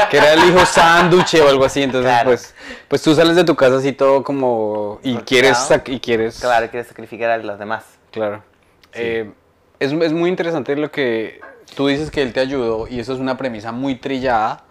[0.09, 1.81] que era el hijo sándwich o algo así.
[1.81, 2.29] Entonces, Claro.
[2.29, 2.53] pues,
[2.87, 4.99] pues tú sales de tu casa así todo como...
[5.03, 5.67] Y quieres...
[5.87, 7.85] Y quieres Claro, quiere sacrificar a los demás.
[8.11, 8.43] Claro.
[8.93, 9.31] Eh,
[9.79, 11.39] es, es muy interesante lo que
[11.75, 14.63] tú dices que él te ayudó y eso es una premisa muy trillada,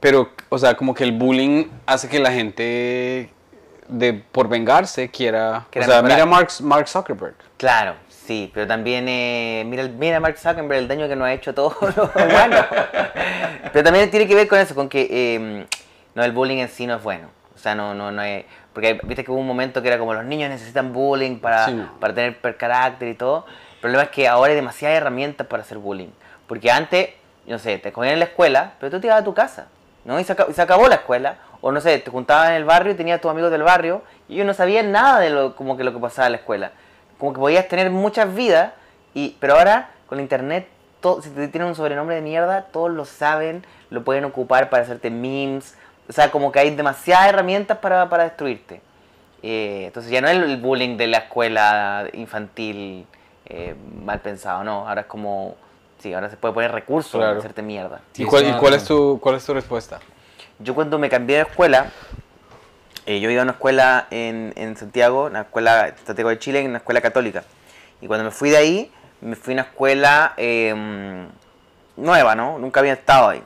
[0.00, 3.30] pero, o sea, como que el bullying hace que la gente,
[3.88, 5.66] de, por vengarse, quiera...
[5.70, 6.26] Quiera o sea, mejorar.
[6.26, 7.34] mira Mark, Mark Zuckerberg.
[7.56, 11.54] Claro, sí, pero también eh, mira, mira Mark Zuckerberg el daño que nos ha hecho
[11.54, 12.66] todo lo humano.
[13.72, 15.66] pero también tiene que ver con eso, con que eh,
[16.14, 17.28] no el bullying en sí no es bueno.
[17.54, 18.44] O sea, no, no, no es.
[18.72, 21.82] Porque viste que hubo un momento que era como los niños necesitan bullying para, Sí,
[21.98, 23.46] para tener per carácter y todo.
[23.74, 26.10] El problema es que ahora hay demasiadas herramientas para hacer bullying.
[26.46, 27.10] Porque antes,
[27.46, 29.68] no sé, te cogían en la escuela, pero tú te ibas a tu casa.
[30.04, 30.20] ¿no?
[30.20, 31.38] Y, se, y se acabó la escuela.
[31.60, 34.34] O no sé, te juntabas en el barrio y tenías tus amigos del barrio y
[34.34, 36.72] ellos no sabían nada de lo, como que lo que pasaba en la escuela.
[37.18, 38.72] Como que podías tener muchas vidas,
[39.14, 40.68] y, pero ahora con la internet,
[41.00, 44.82] todo, si te tienen un sobrenombre de mierda, todos lo saben, lo pueden ocupar para
[44.82, 45.76] hacerte memes.
[46.08, 48.80] O sea, como que hay demasiadas herramientas para, para destruirte.
[49.42, 53.06] Eh, entonces ya no es el bullying de la escuela infantil
[53.46, 54.88] eh, mal pensado, no.
[54.88, 55.56] Ahora es como,
[55.98, 57.38] sí, ahora se puede poner recursos para Claro.
[57.38, 58.00] hacerte mierda.
[58.12, 60.00] Sí, ¿Y, cuál, y cuál, es tu, cuál es tu respuesta?
[60.58, 61.92] Yo cuando me cambié de escuela,
[63.04, 66.70] eh, yo iba a una escuela en, en Santiago, una escuela, Santiago de Chile, en
[66.70, 67.44] una escuela católica.
[68.00, 70.74] Y cuando me fui de ahí, me fui a una escuela eh,
[71.96, 72.58] nueva, ¿no?
[72.58, 73.42] Nunca había estado ahí.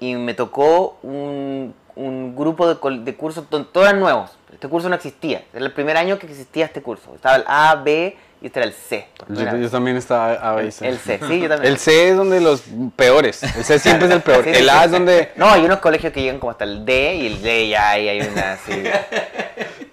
[0.00, 4.36] Y me tocó un, un grupo de, de cursos, to- todos eran nuevos.
[4.52, 5.44] Este curso no existía.
[5.52, 7.14] Era el primer año que existía este curso.
[7.14, 9.06] Estaba el A, B y este era el C.
[9.28, 10.82] Yo, también estaba a veces.
[10.82, 11.72] El C, sí, yo también.
[11.72, 12.62] El C es donde los
[12.96, 13.42] peores.
[13.42, 14.44] El C siempre es el peor.
[14.44, 14.84] Sí, sí, el A sí.
[14.86, 15.32] es donde...
[15.36, 18.08] No, hay unos colegios que llegan como hasta el D y el D ya ahí
[18.08, 18.72] hay una así.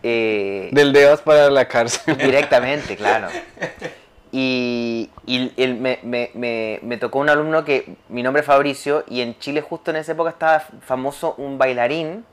[0.07, 2.15] Eh, Del D vas para la cárcel.
[2.15, 3.27] directamente, claro.
[4.31, 9.03] Y, y el- me, me- me- me tocó un alumno que mi nombre es Fabricio
[9.07, 12.23] y en Chile justo en esa época estaba famoso un bailarín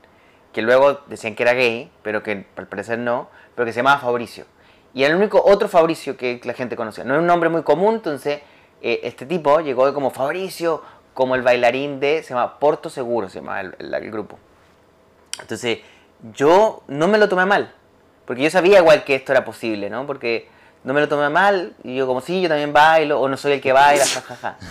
[0.51, 3.99] que luego decían que era gay, pero que al parecer no, pero que se llamaba
[3.99, 4.45] Fabricio.
[4.93, 7.03] Y era el único otro Fabricio que la gente conocía.
[7.03, 8.41] No era un nombre muy común, entonces
[8.81, 10.81] eh, este tipo llegó como Fabricio,
[11.13, 14.37] como el bailarín de, se llama Porto Seguro, se llama el, el- el grupo.
[15.41, 15.79] Entonces
[16.33, 17.73] yo no me lo tomé mal,
[18.25, 20.05] porque yo sabía igual que esto era posible, ¿no?
[20.05, 20.47] Porque
[20.83, 23.53] no me lo tomé mal, y yo como sí, yo también bailo, o no soy
[23.53, 24.57] el que baila, jajaja.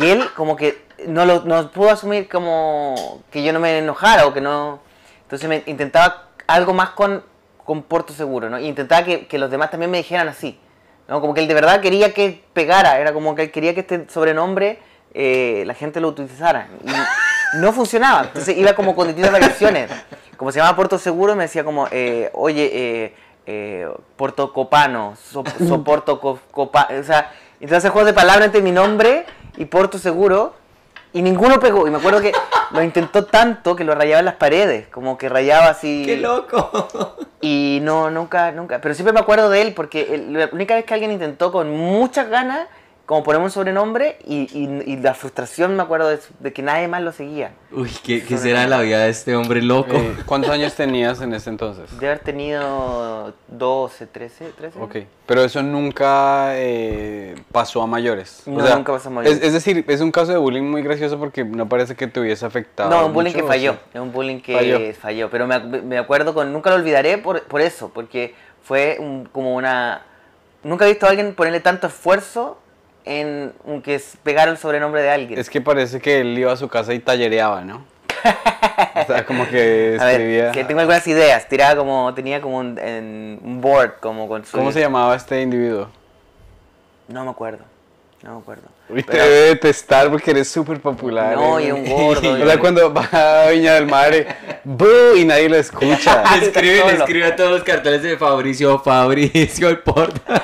[0.00, 4.26] Y él como que no lo no pudo asumir como que yo no me enojara
[4.26, 4.80] o que no...
[5.22, 7.22] Entonces me intentaba algo más con,
[7.64, 8.58] con Porto Seguro, ¿no?
[8.58, 10.58] Y intentaba que, que los demás también me dijeran así,
[11.08, 11.20] ¿no?
[11.20, 14.06] Como que él de verdad quería que pegara, era como que él quería que este
[14.08, 14.78] sobrenombre
[15.14, 16.68] eh, la gente lo utilizara.
[16.84, 19.90] Y no funcionaba, entonces iba como con distintas variaciones.
[20.36, 23.14] Como se llamaba Porto Seguro, me decía como, eh, oye, eh,
[23.46, 26.88] eh, Porto Copano, so, Soporto Co- Copa...
[27.00, 29.24] O sea, entonces juegos de palabras entre mi nombre
[29.56, 30.54] y Porto Seguro
[31.14, 31.86] y ninguno pegó.
[31.86, 32.32] Y me acuerdo que
[32.72, 36.02] lo intentó tanto que lo rayaba en las paredes, como que rayaba así.
[36.04, 37.16] ¡Qué loco!
[37.40, 38.80] Y no, nunca, nunca.
[38.80, 42.28] Pero siempre me acuerdo de él porque la única vez que alguien intentó con muchas
[42.28, 42.68] ganas,
[43.06, 46.88] como ponerme un sobrenombre, y, y- y la frustración me acuerdo de, de que nadie
[46.88, 47.52] más lo seguía.
[47.70, 49.94] Uy, ¿qué, qué será la vida de este hombre loco?
[49.94, 51.98] Eh, ¿Cuántos años tenías en ese entonces?
[52.00, 54.78] De haber tenido 12, 13, 13.
[54.80, 58.42] Ok, pero eso nunca eh, pasó a mayores.
[58.46, 59.38] No, nunca pasó a mayores.
[59.38, 62.20] Es, es decir, es un caso de bullying muy gracioso porque no parece que te
[62.20, 62.88] hubiese afectado.
[62.88, 63.76] No, un bullying mucho, que ¿o falló.
[63.92, 64.94] Es un bullying que Falló.
[64.94, 65.30] falló.
[65.30, 66.52] Pero me, me acuerdo con.
[66.54, 67.90] Nunca lo olvidaré por, por eso.
[67.92, 70.02] Porque fue un- como una.
[70.62, 72.58] Nunca he visto a alguien ponerle tanto esfuerzo
[73.04, 75.38] en que es pegar el sobrenombre de alguien.
[75.38, 77.84] Es que parece que él iba a su casa y tallereaba, ¿no?
[78.94, 80.42] o sea, como que a escribía.
[80.44, 81.46] ver, que tengo algunas ideas.
[81.48, 82.14] Tiraba como.
[82.14, 84.56] Tenía como un, en- un board como con su.
[84.56, 85.88] ¿Cómo se llamaba este individuo?
[87.08, 87.64] No me acuerdo.
[88.22, 88.62] No me acuerdo.
[88.88, 91.34] Uy, te Pero- debe detestar porque eres súper popular.
[91.36, 94.26] No, eh, y un gordo, o sea, cuando va a Viña del Mar, eh,
[94.64, 94.86] ¡bu!
[95.16, 96.24] y nadie lo escucha.
[96.40, 100.42] Le escribe, le escribe a todos los carteles de Fabricio, Fabricio, el porta.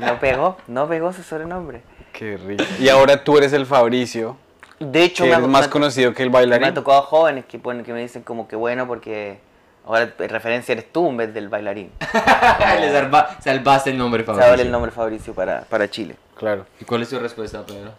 [0.00, 0.56] No pegó.
[0.68, 1.82] No pegó su sobrenombre.
[2.18, 2.64] Qué rico.
[2.80, 4.36] Y ahora tú eres el Fabricio,
[4.80, 6.68] De hecho, que me más me ha- conocido que el Me bailarín.
[6.68, 9.38] ha tocado jóvenes que, ponen, que me dicen como que bueno porque
[9.86, 11.90] Ahora en referencia eres tú en vez del bailarín.
[12.80, 14.50] Le salva- salvaste el nombre, Fabricio.
[14.50, 16.14] vale el nombre Fabricio para, para Chile.
[16.36, 16.66] Claro.
[16.78, 17.92] ¿Y cuál es tu respuesta, Pedro?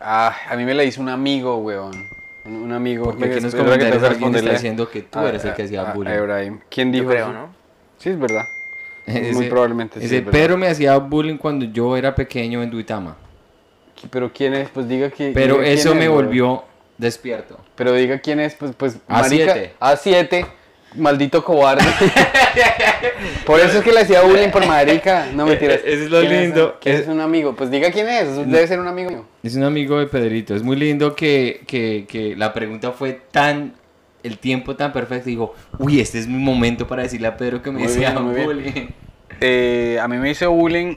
[0.00, 2.08] Ah, a mí me la hizo un amigo, weón.
[2.44, 3.04] Un, un amigo.
[3.04, 5.62] Porque que tengo comentarios que alguien está responderle diciendo que tú a- eres el que
[5.62, 6.12] hacía a- a bullying.
[6.14, 6.60] Ibrahim.
[6.68, 7.32] ¿Quién Yo dijo creo, eso?
[7.34, 7.48] ¿no?
[7.98, 8.44] Sí, es verdad.
[9.06, 10.06] Ese- Muy probablemente sí.
[10.06, 10.40] Ese es verdad.
[10.40, 13.16] Pedro me hacía bullying cuando yo era pequeño en Duitama.
[14.10, 15.32] Pero quién es, pues diga que.
[15.32, 16.64] Pero diga eso es, me volvió
[16.98, 17.58] despierto.
[17.74, 18.98] Pero diga quién es, pues, pues.
[19.08, 19.74] A marica, siete.
[19.80, 20.46] A7.
[20.94, 21.84] Maldito cobarde.
[23.44, 25.26] por eso es que le hacía bullying por marica.
[25.34, 25.80] No me tiras.
[25.84, 26.78] Ese es lo lindo.
[26.80, 27.54] ¿Quién es un amigo?
[27.54, 28.34] Pues diga quién es.
[28.36, 29.26] Debe ser un amigo mío.
[29.42, 30.54] Es un amigo de Pedrito.
[30.54, 33.74] Es muy lindo que, que, que la pregunta fue tan.
[34.22, 35.28] El tiempo tan perfecto.
[35.28, 38.14] Dijo, uy, este es mi momento para decirle a Pedro que me bien.
[38.44, 38.88] bullying.
[39.40, 40.96] Eh, a mí me hizo bullying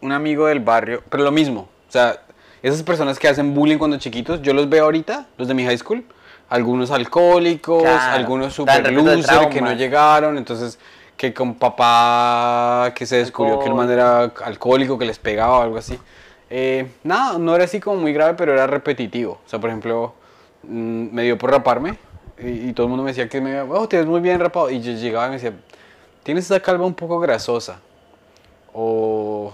[0.00, 1.68] un amigo del barrio, pero lo mismo.
[1.88, 2.20] O sea,
[2.62, 5.78] esas personas que hacen bullying cuando chiquitos, yo los veo ahorita, los de mi high
[5.78, 6.04] school.
[6.48, 10.38] Algunos alcohólicos, Claro, algunos super loser que no llegaron.
[10.38, 10.78] Entonces,
[11.18, 15.62] que con papá que se descubrió que el man era alcohólico, que les pegaba o
[15.62, 15.98] algo así.
[16.48, 19.40] Eh, nada, no era así como muy grave, pero era repetitivo.
[19.44, 20.14] O sea, por ejemplo,
[20.62, 21.98] mm, me dio por raparme
[22.38, 24.70] y, y todo el mundo me decía que me oh, te ves muy bien rapado.
[24.70, 25.52] Y yo llegaba y me decía,
[26.22, 27.80] tienes esa calva un poco grasosa.
[28.72, 29.52] O,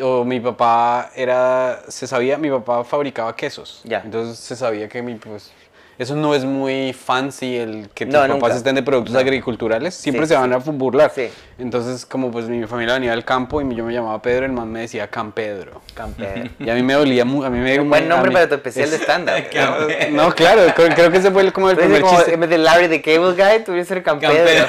[0.00, 3.80] o mi papá era, se sabía, mi papá fabricaba quesos.
[3.84, 4.02] Ya.
[4.04, 5.50] Entonces se sabía que mi, pues,
[5.98, 8.54] eso no es muy fancy el que tus No, papás nunca.
[8.54, 9.18] estén de productos No.
[9.20, 9.94] agriculturales.
[9.94, 11.10] Siempre Sí, se van a burlar.
[11.14, 11.28] Sí.
[11.58, 14.70] Entonces, como pues mi familia venía del campo y yo me llamaba Pedro, el man
[14.70, 15.82] me decía Campedro.
[15.94, 16.50] Campeón.
[16.60, 17.46] Y a mí me dolía mucho.
[17.46, 19.34] A mí me, Un buen nombre mí- para tu especial de stand-up.
[20.12, 20.30] ¿no?
[20.34, 22.34] Claro, creo, creo que ese fue el- como el primer como, chiste.
[22.34, 23.88] en vez de Larry the Cable Guy, tuviera.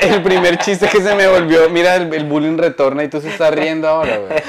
[0.00, 1.70] El primer chiste que se me volvió.
[1.70, 4.42] Mira, el, el bullying retorna y tú se estás riendo ahora, güey.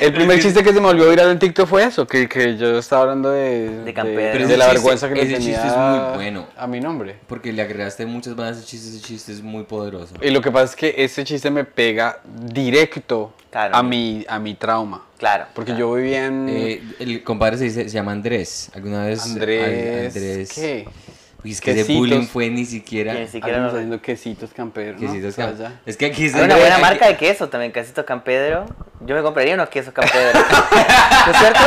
[0.00, 2.78] El primer chiste que se me volvió viral en TikTok fue eso, que, que yo
[2.78, 6.46] estaba hablando de, De de ese la vergüenza que le tenía chiste es muy bueno.
[6.56, 7.16] a mi nombre.
[7.26, 8.94] Porque le agregaste muchas bandas de chistes.
[8.94, 10.14] Ese chiste es muy poderoso.
[10.20, 13.74] Y lo que pasa es que ese chiste me pega directo Claro.
[13.74, 15.02] a, mi, a mi trauma.
[15.16, 15.46] Claro.
[15.54, 15.86] Porque claro.
[15.88, 18.70] yo vivía en Eh, el compadre se, dice- se llama Andrés.
[18.74, 19.22] ¿Alguna vez?
[19.24, 20.14] Andrés.
[20.14, 20.52] Andrés.
[20.52, 20.86] ¿Qué?
[21.44, 21.98] Uy, es que ese Quesitos.
[22.00, 23.12] bullying fue ni siquiera.
[23.12, 25.00] Que ni siquiera haciendo quesitos camperos.
[25.00, 25.06] ¿no?
[25.06, 25.80] Quesitos O sea.
[25.86, 28.66] Es que aquí se Hay una buena aquí- marca de quesos también, Quesitos Campedro.
[29.00, 30.38] Yo me compraría unos quesos Campedro.
[31.26, 31.60] ¿No es cierto?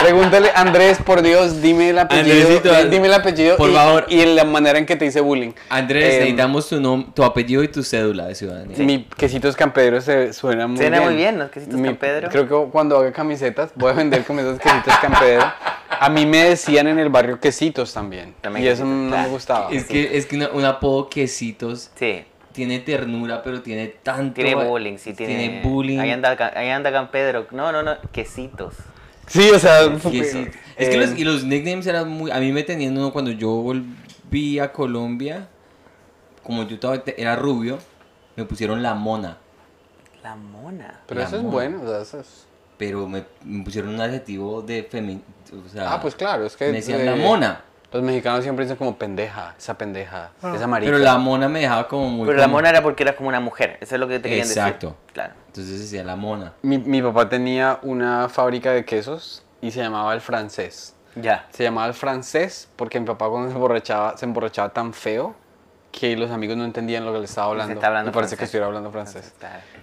[0.00, 2.36] Pregúntale, Andrés, por Dios, dime el apellido.
[2.48, 4.06] Andresito, dime el apellido por y, favor.
[4.08, 5.50] y la manera en que te hice bullying.
[5.70, 8.78] Andrés, Eh, necesitamos tu, tu apellido y tu cédula de ciudadanía.
[8.78, 11.08] Mi quesitos campedros se suena muy Suena bien.
[11.10, 12.28] muy bien, los quesitos Mi- Campedro.
[12.30, 15.52] Creo que cuando haga camisetas voy a vender camisetas quesitos campedro.
[16.00, 18.34] A mí me decían en el barrio quesitos también.
[18.40, 19.70] También y eso quesitos, no me gustaba.
[19.70, 22.24] Es que, es que una- un apodo quesitos Sí.
[22.52, 24.34] tiene ternura, pero tiene tanto.
[24.34, 25.36] Tiene bullying, sí, tiene.
[25.36, 25.98] Tiene bullying.
[25.98, 27.46] Ahí anda, ahí anda Campedro.
[27.50, 28.74] No, no, no, quesitos.
[29.26, 29.80] Sí, o sea,
[30.10, 30.54] Quesitos.
[30.76, 32.30] Es eh, que los, y los nicknames eran muy.
[32.30, 35.48] A mí me tenían uno cuando yo volví a Colombia.
[36.42, 36.78] Como yo
[37.18, 37.78] era rubio,
[38.36, 39.36] me pusieron la mona.
[40.22, 41.00] La mona.
[41.06, 42.46] Pero la eso es bueno, o sea, eso es-
[42.78, 45.22] Pero me, me pusieron un adjetivo de femenino.
[45.52, 47.60] O sea, Ah, pues claro, es que Me decían eh, la mona.
[47.90, 50.92] Los mexicanos siempre dicen como pendeja, esa pendeja, esa marica.
[50.92, 52.26] Pero la mona me dejaba como muy.
[52.26, 53.78] Pero la mona era porque eras como una mujer.
[53.80, 54.88] Eso es lo que te querían Exacto.
[54.88, 55.12] decir.
[55.14, 55.32] Claro.
[55.46, 56.52] Entonces decía la mona.
[56.62, 60.94] mi, mi papá tenía una fábrica de quesos y se llamaba El Francés.
[61.14, 61.46] Ya.
[61.50, 65.34] Se llamaba El Francés porque mi papá cuando se emborrachaba, se emborrachaba tan feo
[65.98, 67.74] que los amigos no entendían lo que le estaba hablando.
[67.74, 69.32] está hablando Me parece que estuviera hablando francés.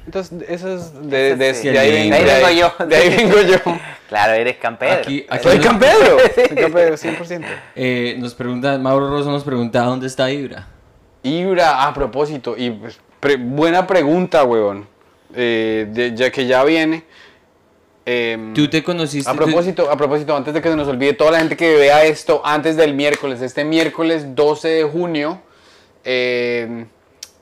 [0.06, 1.69] Entonces, eso es de, Eso de, sí.
[1.69, 2.49] de ahí, ven- De ahí de vengo
[2.80, 2.86] yo.
[2.86, 3.58] De ahí vengo yo.
[4.08, 4.99] Claro, eres Campedro.
[4.99, 6.17] Aquí- aquí- Soy Campedro.
[6.36, 7.45] Soy Campedro, 100%.
[7.75, 10.67] Eh, nos pregunta, Mauro Rosso nos pregunta dónde está Ibra.
[11.23, 14.88] Ibra, a propósito, y pues, pre- buena pregunta, huevón.
[15.36, 17.04] Eh, de- ya que ya viene.
[18.06, 19.30] em, Tú te conociste.
[19.30, 22.04] a propósito, a propósito, antes de que se nos olvide toda la gente que vea
[22.06, 25.41] esto antes del miércoles, este miércoles 12 de junio,
[26.05, 26.85] eh,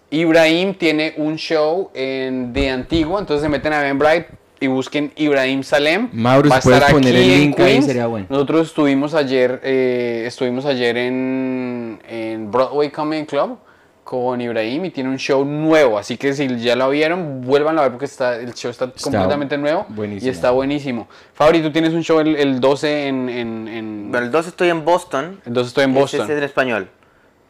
[0.09, 4.27] Ibrahim tiene un show en de Antigua, entonces se meten a Eventbrite
[4.59, 6.09] y busquen Ibrahim Salem.
[6.13, 7.85] Mauro, Va a si puedes estar poner aquí el en link Queens.
[7.85, 8.27] sería bueno.
[8.29, 13.57] Nosotros estuvimos ayer, eh, estuvimos ayer en, en Broadway Comedy Club
[14.03, 17.83] con Ibrahim y tiene un show nuevo, así que si ya lo vieron, vuelvan a
[17.83, 20.27] ver porque está, el show está, completamente nuevo buenísimo.
[20.27, 21.07] y está buenísimo.
[21.33, 23.29] Fabri, tú tienes un show el, el 12 en...
[23.29, 25.41] en, en- Bueno, el 2 estoy en Boston.
[25.45, 26.21] el 12 estoy en Ese Boston.
[26.31, 26.89] es en español.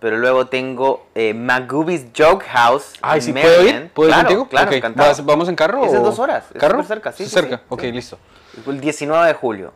[0.03, 1.33] Pero luego tengo eh,
[2.17, 2.91] Joke House.
[3.01, 3.89] Ay, en ¿sí puedo ir?
[3.93, 4.49] ¿Puedo ir claro, contigo?
[4.49, 5.07] Claro, Ok, encantado.
[5.07, 5.85] ¿vas- ¿Vamos en carro?
[5.85, 6.73] Es de o- dos horas, es ¿Carro?
[6.83, 7.91] súper cerca, sí, Es sí, cerca, sí, ok, sí.
[7.93, 8.19] listo.
[8.67, 9.71] El 19 de julio.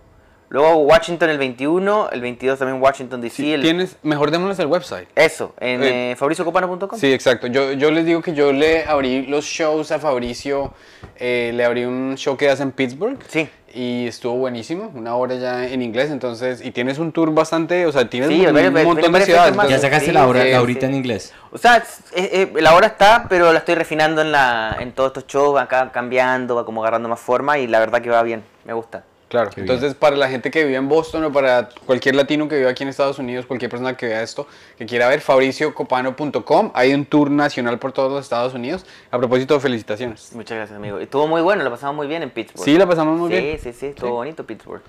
[0.50, 3.38] Luego Washington el 21, el 22 también Washington DC.
[3.38, 5.08] Sí, el- tienes, mejor démonos el website.
[5.16, 7.00] Eso, en Eh, eh, fabriciocopano.com.
[7.00, 7.48] Sí, exacto.
[7.48, 10.74] Yo, yo les digo que yo le abrí los shows a Fabricio,
[11.16, 13.18] eh, le abrí un show que hace en Pittsburgh.
[13.30, 13.48] Sí.
[13.80, 17.92] Y estuvo buenísimo, una hora ya en inglés, entonces, y tienes un tour bastante, o
[17.92, 19.56] sea, tienes Sí, un, montón de ciudades.
[19.70, 20.64] Ya sacaste Sí, la, hora, sí, la sí.
[20.64, 21.32] horita en inglés.
[21.52, 24.94] O sea, es- es- es- la hora está, pero la estoy refinando en, la, en
[24.94, 28.24] todos estos shows, acá cambiando, va como agarrando más forma y la verdad que va
[28.24, 29.04] bien, me gusta.
[29.30, 32.56] Claro, Qué entonces para la gente que vive en Boston o para cualquier latino que
[32.58, 36.94] viva aquí en Estados Unidos, cualquier persona que vea esto, que quiera ver, fabriciocopano.com, hay
[36.94, 38.86] un tour nacional por todos los Estados Unidos.
[39.12, 40.32] A propósito, felicitaciones.
[40.34, 41.00] Muchas gracias, amigo.
[41.00, 42.64] Estuvo muy bueno, lo pasamos muy bien en Pittsburgh.
[42.64, 43.60] Sí, la pasamos muy sí, bien.
[43.60, 44.14] Sí, sí, estuvo Sí.
[44.14, 44.82] bonito Pittsburgh.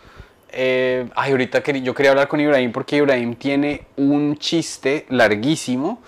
[0.50, 6.00] Eh, ay, ahorita querí- yo quería hablar con Ibrahim porque Ibrahim tiene un chiste larguísimo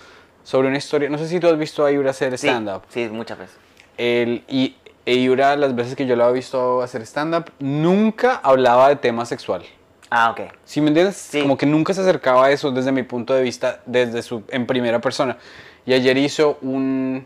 [0.43, 1.09] sobre una historia.
[1.09, 2.83] No sé si tú has visto a Ibra hacer stand-up.
[2.89, 3.57] sí, muchas veces.
[3.97, 8.89] Él- y e Ibra, las veces que yo lo había visto hacer stand-up, nunca hablaba
[8.89, 9.63] de tema sexual.
[10.09, 10.51] Ah, ok.
[10.65, 11.15] ¿Sí me entiendes?
[11.15, 11.41] Sí.
[11.41, 14.67] Como que nunca se acercaba a eso desde mi punto de vista, desde su, en
[14.67, 15.37] primera persona.
[15.85, 17.25] Y ayer hizo un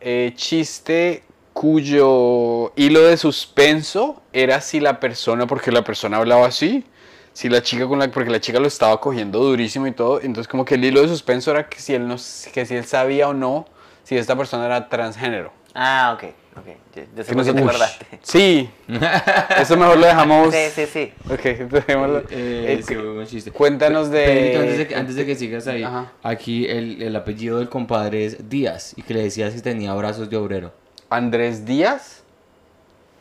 [0.00, 6.84] eh, chiste cuyo hilo de suspenso era si la persona, porque la persona hablaba así,
[7.32, 10.46] si la chica con la, porque la chica lo estaba cogiendo durísimo y todo, entonces
[10.46, 12.16] como que el hilo de suspenso era que si él no,
[12.52, 13.66] que si él sabía o no
[14.04, 15.52] si esta persona era transgénero.
[15.74, 16.32] Ah, ok.
[16.58, 16.66] Ok.
[16.96, 17.68] Yo, yo sé Que sé- te Ush.
[17.68, 18.06] acordaste.
[18.22, 18.70] Sí,
[19.60, 20.54] eso mejor lo dejamos.
[20.54, 21.12] Sí, sí, sí.
[21.30, 21.40] Ok,
[21.70, 22.18] dejémoslo.
[22.30, 23.50] Eh, Eh, sí, muy buen chiste.
[23.50, 26.12] cuéntanos de- Pedrito, antes de, que, antes de que sigas ahí, Ajá.
[26.22, 30.28] aquí el, el apellido del compadre es Díaz y que le decías que tenía brazos
[30.30, 30.72] de obrero.
[31.10, 32.17] Andrés Díaz.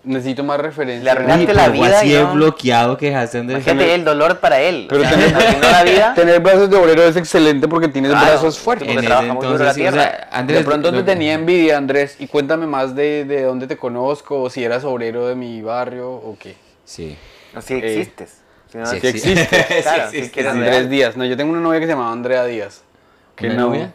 [0.04, 1.04] Necesito más referencias.
[1.04, 2.36] Le arruinaste la vida, así de John.
[2.36, 3.66] bloqueado que dejaste Andrés.
[3.66, 4.86] Imagínate el dolor para él.
[4.88, 6.14] Pero O sea, tener- la vida.
[6.16, 8.88] Tener brazos de obrero es excelente porque tienes Claro, brazos fuertes.
[8.88, 10.04] porque En trabaja ese muy duro la entonces, sí, o tierra.
[10.10, 12.16] sea, Andrés, de pronto lo- te tenía envidia, Andrés.
[12.20, 16.10] Y cuéntame más de, de dónde te conozco, o si eras obrero de mi barrio
[16.10, 16.56] o qué.
[16.86, 17.18] Sí.
[17.54, 18.38] No, si Eh, existes.
[18.72, 19.66] Si no, sí Sí existe.
[19.82, 20.90] Claro, Sí si Andrés.
[20.90, 21.18] Díaz.
[21.18, 22.82] No, yo tengo una novia que se llamaba Andrea Díaz.
[23.36, 23.94] Que ¿Una no, novia?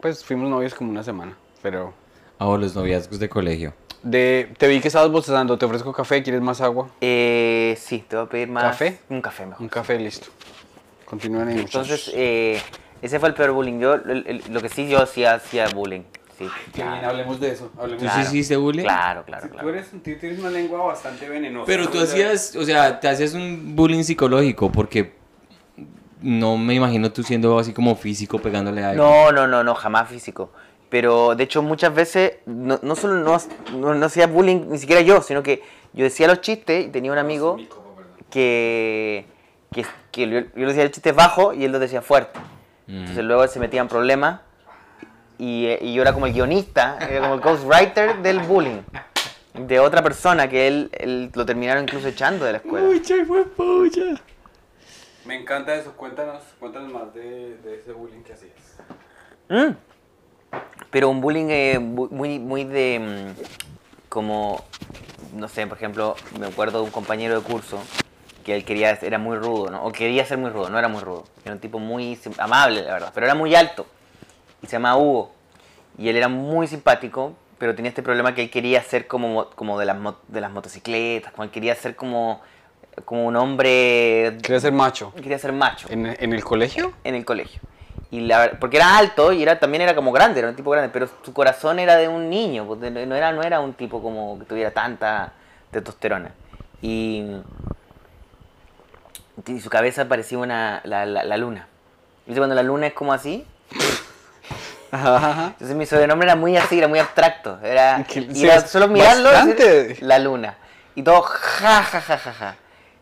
[0.00, 1.36] Pues fuimos novios como una semana.
[1.62, 1.94] Pero.
[2.38, 3.72] Ah, o los noviazgos de colegio.
[4.10, 5.58] De, te vi que estabas bostezando.
[5.58, 6.22] Te ofrezco café.
[6.22, 6.88] ¿Quieres más agua?
[7.00, 8.64] Eh, sí, te voy a pedir más.
[8.64, 8.98] ¿Café?
[9.10, 9.62] Un café mejor.
[9.62, 10.28] Un café, listo.
[11.04, 11.74] Continúen ahí, muchachos.
[11.90, 12.60] Entonces, eh,
[13.02, 13.78] ese fue el peor bullying.
[13.80, 16.02] Yo, el- el- lo que sí, yo hacía, hacía bullying.
[16.38, 17.08] Sí, bien, claro.
[17.08, 17.70] hablemos de eso.
[17.76, 18.84] Hablemos ¿Tú de sí hiciste bullying?
[18.84, 19.68] Claro, claro, Tú claro.
[19.70, 21.66] eres, tú tienes una lengua bastante venenosa.
[21.66, 25.14] Pero tú hacías, o sea, te hacías un bullying psicológico porque
[26.22, 29.04] no me imagino tú siendo así como físico pegándole a alguien.
[29.06, 30.52] No, no, no, no, jamás físico.
[30.88, 33.36] Pero de hecho muchas veces no, no solo no,
[33.76, 37.12] no, no hacía bullying ni siquiera yo, sino que yo decía los chistes y tenía
[37.12, 37.58] un amigo
[38.30, 39.26] que,
[39.72, 42.38] que, que yo, yo le decía los chistes bajos y él los decía fuerte.
[42.86, 44.40] Entonces luego se metía en problemas
[45.36, 48.80] y, y yo era como el guionista, era como el ghostwriter del bullying.
[49.54, 52.86] De otra persona que él, él lo terminaron incluso echando de la escuela.
[52.86, 54.20] Pucha, fue pucha.
[55.26, 55.92] Me encanta eso.
[55.92, 58.52] Cuéntanos, cuéntanos más de, de ese bullying que hacías.
[59.48, 59.74] Mm.
[60.90, 63.34] Pero un bullying eh, muy, muy de.
[63.36, 64.64] mm, como.
[65.34, 67.78] No sé, por ejemplo, me acuerdo de un compañero de curso
[68.44, 69.84] que él quería, era muy rudo, ¿no?
[69.84, 71.24] O quería ser muy rudo, no era muy rudo.
[71.44, 73.86] Era un tipo muy amable, la verdad, pero era muy alto.
[74.62, 75.32] Y se llamaba Hugo.
[75.98, 79.50] Y él era muy simpático, pero tenía este problema que él quería ser como, mo-
[79.50, 79.96] como de, las
[80.28, 82.40] de las motocicletas, como él quería ser como,
[83.04, 84.38] como un hombre.
[84.42, 85.12] Quería ser macho.
[85.14, 86.92] Quería ser macho ¿En, en el colegio?
[87.04, 87.60] en el colegio.
[88.10, 90.88] Y la, porque era alto y era, también era como grande, era un tipo grande,
[90.90, 94.38] pero su corazón era de un niño, pues, no era, no era un tipo como
[94.38, 95.32] que tuviera tanta
[95.70, 96.30] testosterona.
[96.80, 97.24] Y,
[99.46, 101.66] y su cabeza parecía una, la, la, la luna.
[102.24, 103.46] ¿Viste cuando la luna es como así?
[104.90, 105.48] Ajá.
[105.48, 107.58] Entonces mi sobrenombre era muy así, era muy abstracto.
[107.62, 110.56] Era, y solo mirarlo decir, la luna.
[110.94, 112.56] Y todo ja, ja, ja, ja, ja.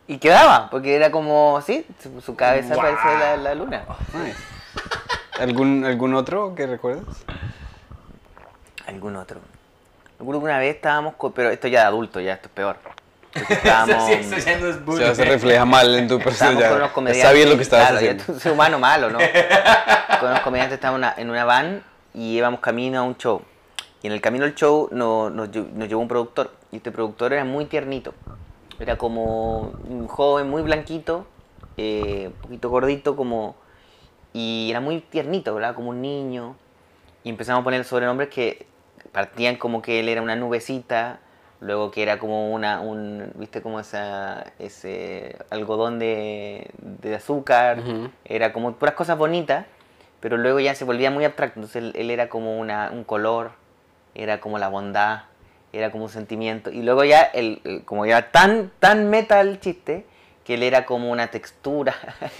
[0.09, 3.85] Y quedaba, porque era como, sí, su, su cabeza parecía la, la luna.
[4.13, 4.56] Nice.
[5.39, 7.05] ¿Algún, ¿Algún otro que recuerdas?
[8.87, 9.41] algún otro.
[10.19, 12.77] Una vez estábamos, con- pero esto ya de adulto, ya esto es peor.
[13.51, 14.11] Estábamos,
[14.87, 16.53] O sea, se refleja mal en tu persona.
[16.53, 17.23] estábamos Ya, con unos ya comediantes.
[17.29, 18.33] sabías lo que estabas claro, ya haciendo.
[18.33, 19.19] tú ser humano malo, ¿no?
[20.21, 21.83] con unos comediantes estábamos en una, van
[22.15, 23.43] y íbamos camino a un show.
[24.03, 26.51] Y en el camino al show no- nos, lle- nos llevó un productor.
[26.73, 28.15] Y este productor era muy tiernito.
[28.79, 31.27] Era como un joven muy blanquito,
[31.77, 33.57] eh, un poquito gordito, como.
[34.37, 35.75] Y era muy tiernito, ¿verdad?
[35.75, 36.57] Como un niño.
[37.25, 38.67] Y empezamos a poner sobrenombres que
[39.13, 41.21] partían como que él era una nubecita,
[41.61, 47.79] luego que era como una, un, viste como esa, ese algodón de, de azúcar,
[48.27, 49.65] era como puras cosas bonitas,
[50.21, 53.53] pero luego ya se volvía muy abstracto, entonces él, él era como una, un color,
[54.15, 55.23] era como la bondad,
[55.73, 59.59] era como un sentimiento, y luego ya, el, el- como ya tan, tan meta el
[59.61, 60.05] chiste,
[60.47, 61.95] que él era como una textura.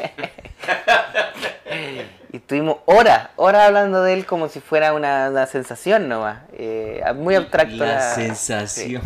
[2.33, 6.43] y estuvimos horas, horas hablando de él como si fuera una, una sensación nomás.
[6.53, 7.77] Eh, muy abstracto.
[7.77, 9.03] La la- sensación.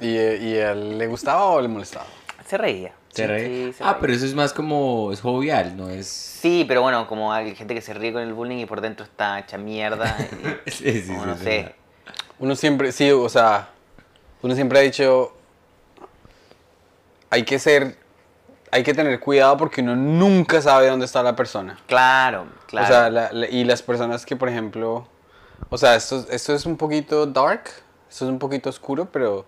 [0.00, 2.06] ¿Y, eh, ¿Y a él le gustaba o le molestaba?
[2.46, 2.92] Se reía.
[3.12, 3.66] ¿Te Sí, reí?
[3.66, 4.00] sí, se ah, reía.
[4.00, 6.06] pero eso es más como, es jovial, no es...
[6.08, 9.04] Sí, pero bueno, como hay gente que se ríe con el bullying y por dentro
[9.04, 10.16] está hecha mierda.
[10.66, 11.74] y- Sí, sí, como sí, no sí, sé.
[12.38, 13.68] Uno siempre, sí, o sea,
[14.40, 15.36] uno siempre ha dicho,
[17.30, 17.96] hay que ser,
[18.72, 21.78] hay que tener cuidado porque uno nunca sabe dónde está la persona.
[21.86, 22.86] Claro, claro.
[22.86, 25.06] O sea, la- la- y las personas que, por ejemplo,
[25.68, 27.64] o sea, esto, esto es un poquito dark,
[28.10, 29.46] esto es un poquito oscuro, pero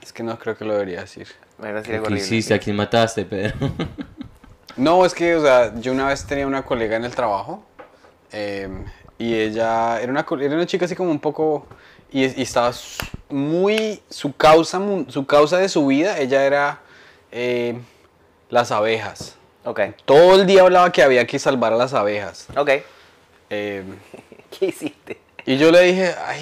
[0.00, 1.26] es que no creo que lo debería decir.
[1.84, 2.54] ¿Qué hiciste?
[2.54, 3.54] ¿A quién mataste, Pedro?
[4.74, 7.62] No, es que, o sea, yo una vez tenía una colega en el trabajo
[8.32, 8.68] eh,
[9.18, 11.66] y ella era una, era una chica así como un poco,
[12.10, 12.72] y, y estaba
[13.28, 16.80] muy, su causa, su causa de su vida, ella era
[17.32, 17.78] eh,
[18.50, 19.36] las abejas.
[19.64, 22.48] Ok, Todo el día hablaba que había que salvar a las abejas.
[22.56, 22.70] ok.
[23.50, 23.84] Eh,
[24.58, 25.18] ¿Qué hiciste?
[25.44, 26.40] y yo le dije, ay,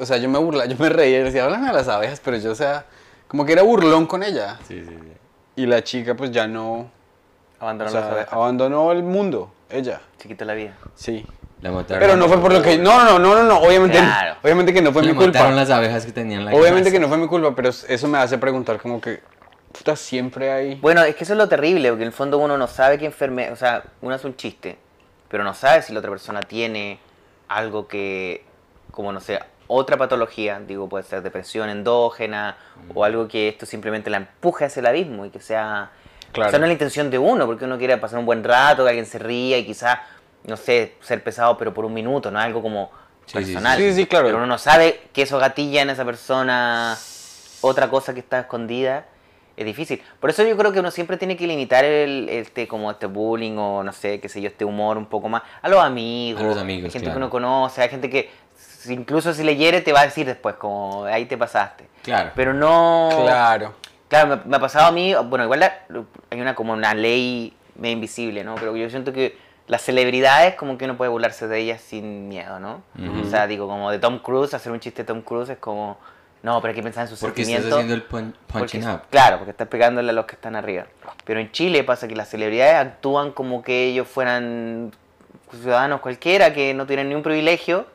[0.00, 2.36] o sea, yo me burla, yo me reía y decía, háblame a las abejas, pero
[2.36, 2.84] yo, o sea,
[3.28, 4.58] como que era burlón con ella.
[4.68, 5.12] Sí, sí, sí.
[5.56, 6.90] Y la chica pues ya no, o
[7.60, 8.32] Abandonó sea, las abejas.
[8.32, 10.76] abandonó el mundo, ella, Chiquito la vida.
[10.94, 11.24] sí.
[11.62, 11.98] La mataron.
[12.02, 14.36] Pero no fue por lo que, no, no, no, no, no, obviamente, Claro.
[14.42, 15.38] obviamente que no fue Le mi culpa.
[15.38, 18.18] mataron las abejas que tenían la Obviamente que no fue mi culpa, pero eso me
[18.18, 19.20] hace preguntar como que,
[19.76, 20.74] puta, siempre hay...
[20.76, 23.06] Bueno, es que eso es lo terrible, porque en el fondo uno no sabe qué
[23.06, 24.78] enfermedad, o sea, uno hace un chiste,
[25.28, 26.98] pero no sabe si la otra persona tiene
[27.48, 28.44] algo que,
[28.90, 32.56] como no sé, otra patología, digo, puede ser depresión endógena
[32.94, 35.90] o algo que esto simplemente la empuje hacia el abismo y que sea...
[36.32, 36.48] Claro.
[36.48, 38.82] O sea, no es la intención de uno, porque uno quiere pasar un buen rato,
[38.82, 40.00] que alguien se ría y quizás,
[40.44, 42.90] no sé, ser pesado, pero por un minuto, no algo como
[43.26, 43.34] sí.
[43.34, 43.78] personal.
[43.78, 44.26] Sí, sí, claro.
[44.26, 46.96] Pero uno no sabe que eso gatilla en esa persona
[47.60, 49.06] otra cosa que está escondida.
[49.56, 50.02] Es difícil.
[50.20, 53.56] Por eso yo creo que uno siempre tiene que limitar el, este, como este bullying
[53.56, 56.42] o no sé, qué sé yo, este humor un poco más a los amigos.
[56.42, 57.14] A los amigos, gente claro.
[57.14, 58.30] que uno conoce, hay gente que
[58.88, 61.88] incluso si le hiere te va a decir después, como ahí te pasaste.
[62.02, 62.32] Claro.
[62.34, 63.08] Pero no...
[63.22, 63.74] Claro.
[64.08, 65.78] Claro, me, me ha pasado a mí, bueno, igual la-
[66.30, 68.54] hay una como una ley medio invisible, ¿no?
[68.56, 69.36] Pero yo siento que
[69.66, 72.82] las celebridades como que uno puede burlarse de ellas sin miedo, ¿no?
[73.22, 75.98] O sea, digo, como de Tom Cruise, hacer un chiste de Tom Cruise es como,
[76.44, 77.78] no, pero hay que pensar en sus Porque estás sentimientos.
[77.80, 79.02] haciendo el pun- punching porque- up.
[79.10, 80.86] Claro, porque estás pegándole a los que están arriba.
[81.24, 84.92] Pero en Chile pasa que las celebridades actúan como que ellos fueran
[85.50, 87.86] ciudadanos cualquiera, que no tienen ni un privilegio.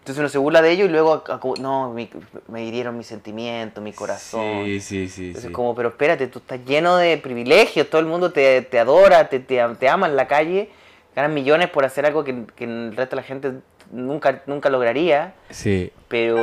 [0.00, 1.22] Entonces uno se burla de ellos y luego,
[1.60, 2.10] no, mi-
[2.48, 4.64] me hirieron mis sentimientos, mi corazón.
[4.64, 5.26] Sí, sí, sí.
[5.28, 5.52] Entonces, sí.
[5.52, 9.38] como, pero espérate, tú estás lleno de privilegios, todo el mundo te, te adora, te,
[9.38, 10.70] te, te ama en la calle,
[11.14, 13.52] ganas millones por hacer algo que, que el resto de la gente
[13.92, 15.92] nunca, nunca lograría, Sí.
[16.08, 16.36] pero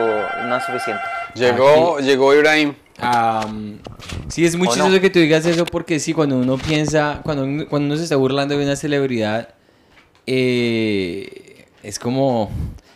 [0.45, 1.03] no es suficiente.
[1.35, 2.73] Llegó, llegó Ibrahim.
[4.27, 7.87] Sí, es muy chistoso que tú digas eso porque sí, cuando uno piensa, cuando cuando
[7.87, 9.49] uno se está burlando de una celebridad,
[10.27, 12.51] eh, es como,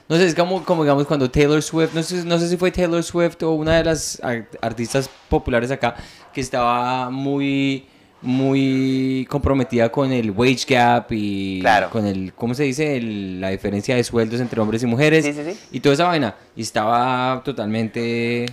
[0.10, 2.72] no sé, es como, como digamos cuando Taylor Swift, no sé, no sé si fue
[2.72, 5.96] Taylor Swift o una de las ar- artistas populares acá,
[6.34, 7.86] que estaba muy,
[8.24, 11.90] muy comprometida con el wage gap y Claro.
[11.90, 12.98] con el, ¿cómo se dice?
[12.98, 15.60] El- la diferencia de sueldos entre hombres y mujeres Sí, sí, sí.
[15.72, 16.34] y toda esa vaina.
[16.56, 18.46] Y estaba totalmente...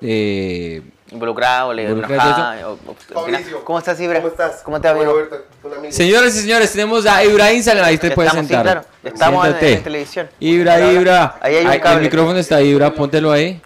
[0.00, 4.18] eh, Involucrado, le Involucrado, enojada, o- o- Fabricio, ¿Cómo estás, Ibra?
[4.20, 4.62] ¿Cómo estás?
[4.62, 5.90] ¿Cómo te va.
[5.90, 7.82] Señoras y señores, tenemos a Ibrahim Salem.
[7.82, 8.82] Ahí te puedes estamos, sí, sentar.
[8.82, 8.88] claro.
[9.02, 10.28] Ya estamos en- en televisión.
[10.38, 11.38] Ibra, Ahí Ibra.
[11.40, 11.96] hay un Ahí, cable.
[11.96, 12.92] El micrófono está ahí, Ibra.
[12.92, 13.58] Póntelo ahí.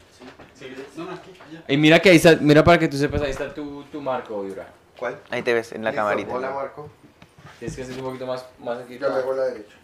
[1.73, 4.47] Y mira que ahí está, mira para que tú sepas, ahí está tu, tu marco,
[4.47, 4.67] Ibra.
[4.99, 5.17] ¿Cuál?
[5.31, 6.35] Ahí te ves en la Listo, camarita.
[6.35, 6.91] Hola, Marco.
[7.59, 8.99] Tienes que hacer un poquito más, más aquí.
[8.99, 9.75] Me hago la derecha.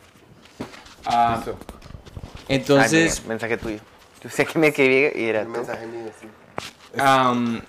[1.07, 1.53] Ah, Ay,
[2.49, 3.78] entonces, mira, mensaje tuyo.
[4.22, 5.53] Yo sé que me escribí y era El tú.
[5.53, 6.26] mensaje mío, sí.
[6.99, 7.62] am,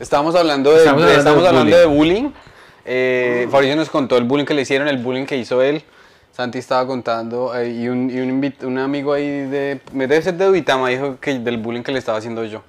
[0.00, 2.30] Estábamos hablando de, Estamos hablando estamos de hablando de bullying.
[2.86, 5.82] Eh, Fabricio nos contó el bullying que le hicieron, el bullying que hizo él.
[6.32, 9.80] Santi estaba contando eh, y, un, y un, invit- un amigo ahí de...
[9.92, 12.62] me Debe ser de Uitama, dijo que del bullying que le estaba haciendo yo.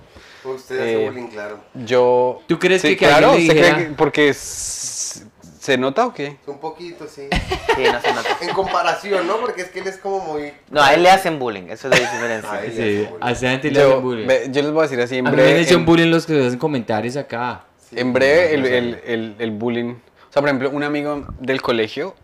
[0.55, 1.59] Usted Eh, hace bullying, claro.
[1.73, 2.41] Yo...
[2.47, 6.13] ¿Tú crees Sí, que- que claro, alguien le ¿usted cree que- porque ¿se nota o
[6.13, 6.37] qué?
[6.47, 7.27] Un poquito, sí.
[7.75, 8.37] Sí, no se nota.
[8.41, 9.37] En comparación, ¿no?
[9.37, 10.53] Porque es que él es como muy...
[10.69, 12.51] No, a él le hacen bullying, eso es la diferencia.
[12.53, 13.17] A él le sí, hacen bullying.
[13.27, 14.27] a esa gente le Yo, hacen bullying.
[14.51, 15.61] yo les voy a decir así en A mí me han breve.
[15.61, 17.65] hecho en- bullying los que hacen comentarios acá.
[17.89, 17.95] Sí.
[17.99, 18.65] En breve, el-
[19.05, 19.93] el- el bullying.
[20.29, 22.15] O sea, por ejemplo, un amigo del colegio,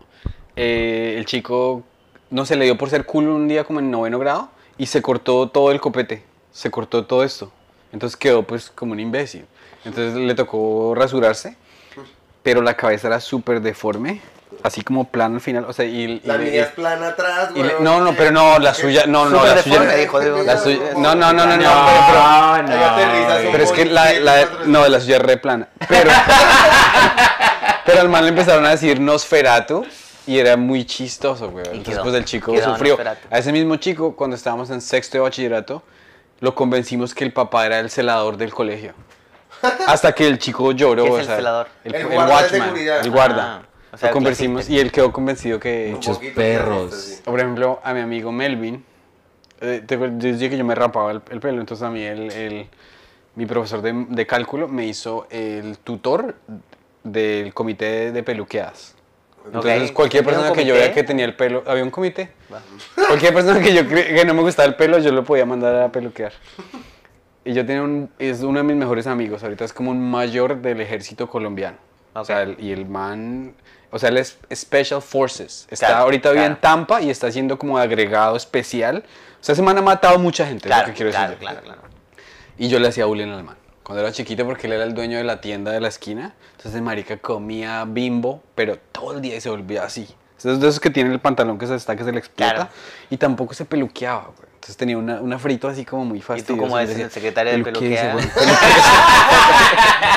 [0.56, 1.82] eh, el chico,
[2.30, 5.02] no se le dio por ser cool un día como en noveno grado y se
[5.02, 6.22] cortó todo el copete.
[6.52, 7.52] Se cortó todo esto.
[7.94, 9.46] Entonces quedó pues como un imbécil.
[9.84, 11.56] Entonces le tocó rasurarse,
[12.42, 14.20] pero la cabeza era súper deforme
[14.62, 16.20] así como plana al final, o sea, y...
[16.24, 17.84] La y- es plana atrás, y le- weón.
[17.84, 19.82] no, no, pero no, la suya, no, no, la suya...
[20.44, 24.32] La suya, no, no, no, no, no, No, pero- no, Pero es que la, la,
[24.42, 24.70] 747.
[24.70, 25.68] no, la suya es re plana.
[25.88, 26.10] Pero,
[27.84, 29.84] pero al man le empezaron a decir Nosferatu
[30.26, 31.66] y era muy chistoso, güey.
[31.72, 32.98] Entonces, pues el chico sufrió.
[33.30, 35.82] A ese mismo chico, cuando estábamos en sexto de bachillerato,
[36.40, 38.94] lo convencimos que el papá era el celador del colegio.
[39.86, 41.04] Hasta que el chico lloró.
[41.04, 41.68] ¿Qué es o el sea, celador?
[41.84, 43.56] El, El el guarda de watchman, el guarda.
[43.56, 43.62] Ah,
[43.92, 45.90] o sea, lo convencimos y él quedó convencido que...
[45.92, 46.94] Muchos perros.
[46.94, 47.22] sí.
[47.24, 48.84] Por ejemplo, a mi amigo Melvin,
[49.60, 52.30] eh, te yo dije que yo me rapaba el, el pelo, entonces a mí el,
[52.32, 52.68] el-
[53.36, 56.36] mi profesor de, de cálculo me hizo el tutor
[57.02, 58.94] del comité de, de peluqueadas.
[59.44, 59.94] Entonces Ok.
[59.96, 62.30] cualquier ¿Tenía un persona que yo veía que tenía el pelo, había un comité.
[63.08, 65.92] Cualquier persona que yo que no me gustaba el pelo, yo lo podía mandar a
[65.92, 66.32] peluquear.
[67.44, 70.56] Y yo tenía un, es uno de mis mejores amigos, ahorita es como un mayor
[70.62, 71.76] del ejército colombiano.
[72.14, 72.26] O Ok.
[72.26, 73.54] sea, el- y el man,
[73.90, 75.66] o sea, él es Special Forces.
[75.70, 76.60] Está Claro, ahorita vive en claro.
[76.62, 79.04] Tampa y está haciendo como agregado especial.
[79.40, 81.40] O sea, ese man ha matado mucha gente, es Claro, lo que quiero claro, decir.
[81.40, 81.82] claro, claro.
[82.56, 83.56] Y yo le hacía bullying al man.
[83.84, 86.34] Cuando era chiquito, porque él era el dueño de la tienda de la esquina.
[86.56, 90.08] Entonces, marica comía bimbo, pero todo el día y se volvía así.
[90.38, 92.54] Entonces, de esos que tienen el pantalón que se está, que se le explota.
[92.54, 92.70] Claro.
[93.10, 94.53] Y tampoco se peluqueaba, güey.
[94.64, 96.58] Entonces tenía una, una frito así como muy fastidiosa.
[96.58, 98.16] como y eres decía, el secretario de "Peluquea".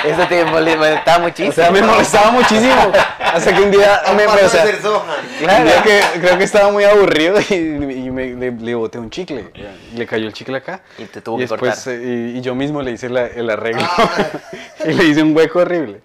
[0.06, 1.50] Eso te mole- molestaba muchísimo.
[1.50, 2.92] O sea, me molestaba muchísimo.
[3.20, 7.40] Hasta que un día me o sea, un día que creo que estaba muy aburrido
[7.50, 9.52] y, y me, le, le boté un chicle.
[9.94, 10.80] Y le cayó el chicle acá.
[10.98, 11.94] Y te tuvo y que después, cortar.
[11.96, 13.82] eh, y, y yo mismo le hice la- el arreglo.
[13.86, 14.10] Ah.
[14.86, 16.00] y le hice un hueco horrible.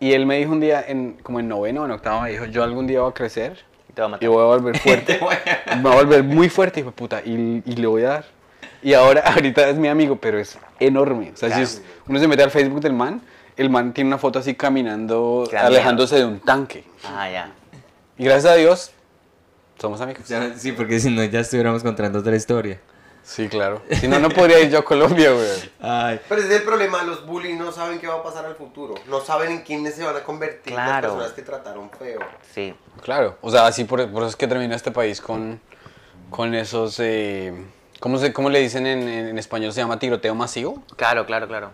[0.00, 2.46] Y él me dijo un día, en, como en noveno o en octavo, me dijo,
[2.46, 3.64] yo algún día voy a crecer
[3.94, 4.24] Te va a matar.
[4.24, 5.20] y voy a volver fuerte.
[5.76, 8.24] me voy a volver muy fuerte, hijo de puta, y, y le voy a dar.
[8.82, 11.30] Y ahora, ahorita es mi amigo, pero es enorme.
[11.32, 11.62] O sea, si Claro.
[11.64, 13.22] es- uno se mete al Facebook del man,
[13.56, 16.84] el man tiene una foto así caminando, alejándose de un tanque.
[17.04, 17.52] Ah, ya.
[18.18, 18.90] Y gracias a Dios,
[19.78, 20.26] somos amigos.
[20.28, 22.80] Ya, sí, porque si no ya estuviéramos contando otra historia.
[23.24, 23.80] Sí, claro.
[24.00, 25.48] Si no, no podría ir yo a Colombia, güey.
[25.80, 26.20] Ay.
[26.28, 28.94] Pero ese es el problema, los bullies no saben qué va a pasar al futuro.
[29.08, 31.08] No saben en quiénes se van a convertir las Claro.
[31.14, 32.20] personas que trataron feo.
[32.54, 32.74] Sí.
[33.02, 33.38] Claro.
[33.40, 35.58] O sea, así por, por eso es que termina este país con,
[36.28, 37.00] con esos...
[37.00, 37.54] eh,
[37.98, 39.72] ¿cómo, se, ¿Cómo le dicen en, en- en español?
[39.72, 40.82] Se llama tiroteo masivo.
[40.96, 41.70] Claro, claro, claro.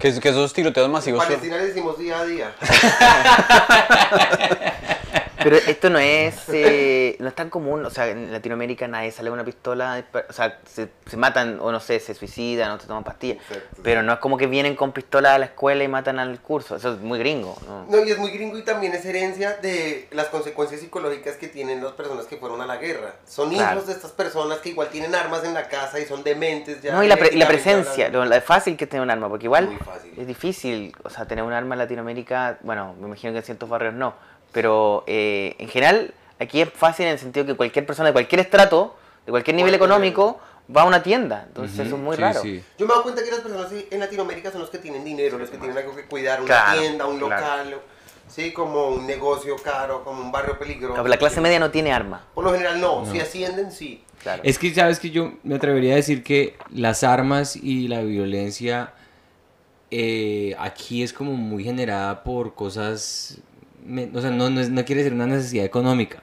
[0.00, 1.20] Que, es- que esos tiroteos En masivos...
[1.20, 2.52] son- Palestina le decimos día a día.
[5.46, 9.28] Pero esto no es, eh, no es tan común, o sea, en Latinoamérica nadie sale
[9.30, 12.88] con una pistola, o sea, se, se matan o no sé, se suicidan o se
[12.88, 13.80] toman pastillas, Exacto.
[13.84, 16.74] pero no es como que vienen con pistola a la escuela y matan al curso,
[16.74, 17.86] eso es muy gringo, ¿no?
[17.88, 21.80] No, y es muy gringo y también es herencia de las consecuencias psicológicas que tienen
[21.80, 23.14] las personas que fueron a la guerra.
[23.24, 23.82] Son hijos Claro.
[23.82, 26.92] de estas personas que igual tienen armas en la casa y son dementes ya.
[26.92, 29.44] No, y la, pre- y la presencia, lo, es fácil que tenga un arma, porque
[29.46, 29.78] igual
[30.16, 33.68] es difícil, o sea, tener un arma en Latinoamérica, bueno, me imagino que en ciertos
[33.68, 38.08] barrios no, pero eh, en general aquí es fácil en el sentido que cualquier persona
[38.08, 38.96] de cualquier estrato,
[39.26, 40.40] de cualquier nivel económico,
[40.74, 42.40] va a una tienda, entonces eso es muy sí, raro.
[42.40, 42.62] sí.
[42.78, 45.50] Yo me doy cuenta que las personas en Latinoamérica son los que tienen dinero, los
[45.50, 47.64] que tienen algo que cuidar, una Claro, tienda, un claro.
[47.64, 47.80] local,
[48.28, 51.06] sí, como un negocio caro, como un barrio peligroso.
[51.06, 54.02] La clase media no tiene arma, Por lo general no, si ascienden sí.
[54.22, 54.40] claro.
[54.42, 58.94] Es que, ¿sabes que Yo me atrevería a decir que las armas y la violencia
[59.90, 63.36] eh, aquí es como muy generada por cosas...
[63.86, 66.22] me- o sea, no, no, es- no quiere ser una necesidad económica.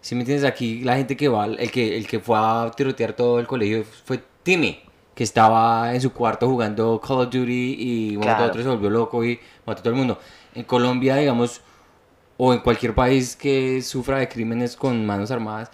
[0.00, 3.12] Si me entiendes, aquí la gente que va, el que, el que fue a tirotear
[3.14, 4.80] todo el colegio fue Timmy,
[5.14, 8.44] que estaba en su cuarto jugando Call of Duty y uno Claro.
[8.44, 10.18] de otro se volvió loco y mató a todo el mundo.
[10.54, 11.60] En Colombia, digamos,
[12.36, 15.70] o en cualquier país que sufra de crímenes con manos armadas,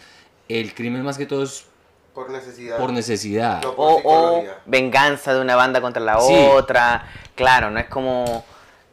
[0.49, 1.67] el crimen más que todo es
[2.15, 2.79] Por necesidad.
[2.79, 3.63] por necesidad.
[3.63, 3.75] No.
[3.75, 6.33] por o, o venganza de una banda contra la Sí.
[6.53, 7.05] otra.
[7.35, 8.45] Claro, no es como.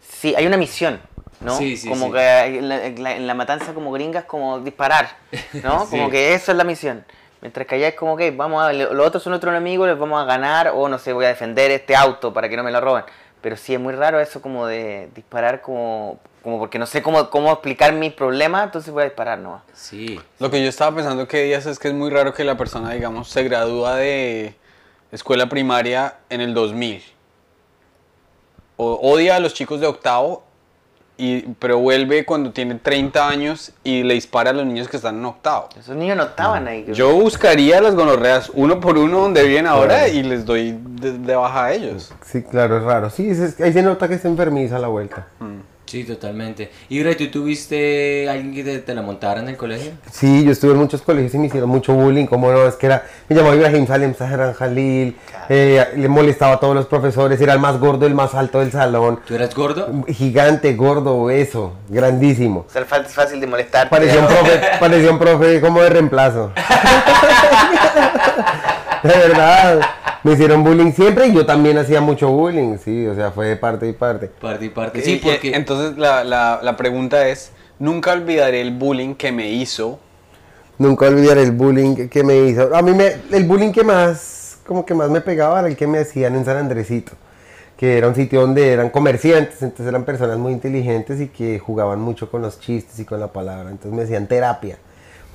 [0.01, 0.99] Sí, hay una misión,
[1.41, 1.57] ¿no?
[1.57, 2.11] Sí, sí, como sí.
[2.13, 5.09] que en la, en la- en la matanza como gringas, como disparar,
[5.63, 5.85] ¿no?
[5.85, 5.91] Sí.
[5.91, 7.05] Como que eso es la misión.
[7.41, 8.73] Mientras que allá es como que vamos a.
[8.73, 11.71] Los otros son nuestros enemigos, les vamos a ganar, o no sé, voy a defender
[11.71, 13.05] este auto para que no me lo roben.
[13.41, 16.19] Pero sí es muy raro eso como de disparar como.
[16.43, 19.61] Como porque no sé cómo, cómo explicar mis problemas, entonces voy a disparar nomás.
[19.73, 20.17] Sí.
[20.39, 22.91] Lo que yo estaba pensando que días es que es muy raro que la persona,
[22.93, 24.55] digamos, se gradúa de
[25.11, 27.03] escuela primaria en el 2000.
[28.77, 30.43] O odia a los chicos de octavo,
[31.19, 35.17] y, pero vuelve cuando tiene 30 años y le dispara a los niños que están
[35.17, 35.67] en octavo.
[35.77, 36.83] Esos niños no estaban ahí.
[36.83, 36.95] creo.
[36.95, 41.35] Yo buscaría las gonorreas uno por uno donde viven ahora y les doy de, de
[41.35, 42.13] baja a ellos.
[42.25, 43.09] Sí, claro, es raro.
[43.09, 45.27] Sí, es- es- ahí se nota que está enfermiza la vuelta.
[45.89, 46.69] Sí, totalmente.
[46.87, 49.93] Y Bre, ¿tú tuviste alguien que te, te la montara en el colegio?
[50.11, 52.85] Sí, yo estuve en muchos colegios y me hicieron mucho bullying, como no, es que
[52.85, 55.17] era, me llamaba Ibrahim Salem Saharan Jalil,
[55.49, 58.71] eh, le molestaba a todos los profesores, era el más gordo, el más alto del
[58.71, 59.89] salón, ¿Tú eras gordo?
[60.07, 62.67] gigante, gordo, obeso, grandísimo.
[62.69, 63.89] O sea, fácil de molestar.
[63.89, 66.51] Parecía un profe, parecía un profe como de reemplazo.
[69.03, 69.79] De verdad,
[70.23, 73.55] me hicieron bullying siempre y yo también hacía mucho bullying, sí, o sea, fue de
[73.55, 74.27] parte y parte.
[74.27, 74.99] Parte y parte.
[74.99, 75.51] Y- Sí, y- porque...
[75.55, 79.99] Entonces la, la, la pregunta es, nunca olvidaré el bullying que me hizo.
[80.77, 82.73] Nunca olvidaré el bullying que, que me hizo.
[82.75, 85.87] A mí me, el bullying que más, como que más me pegaba era el que
[85.87, 87.13] me hacían en San Andresito,
[87.77, 91.99] que era un sitio donde eran comerciantes, entonces eran personas muy inteligentes y que jugaban
[92.01, 93.69] mucho con los chistes y con la palabra.
[93.69, 94.77] Entonces me decían terapia,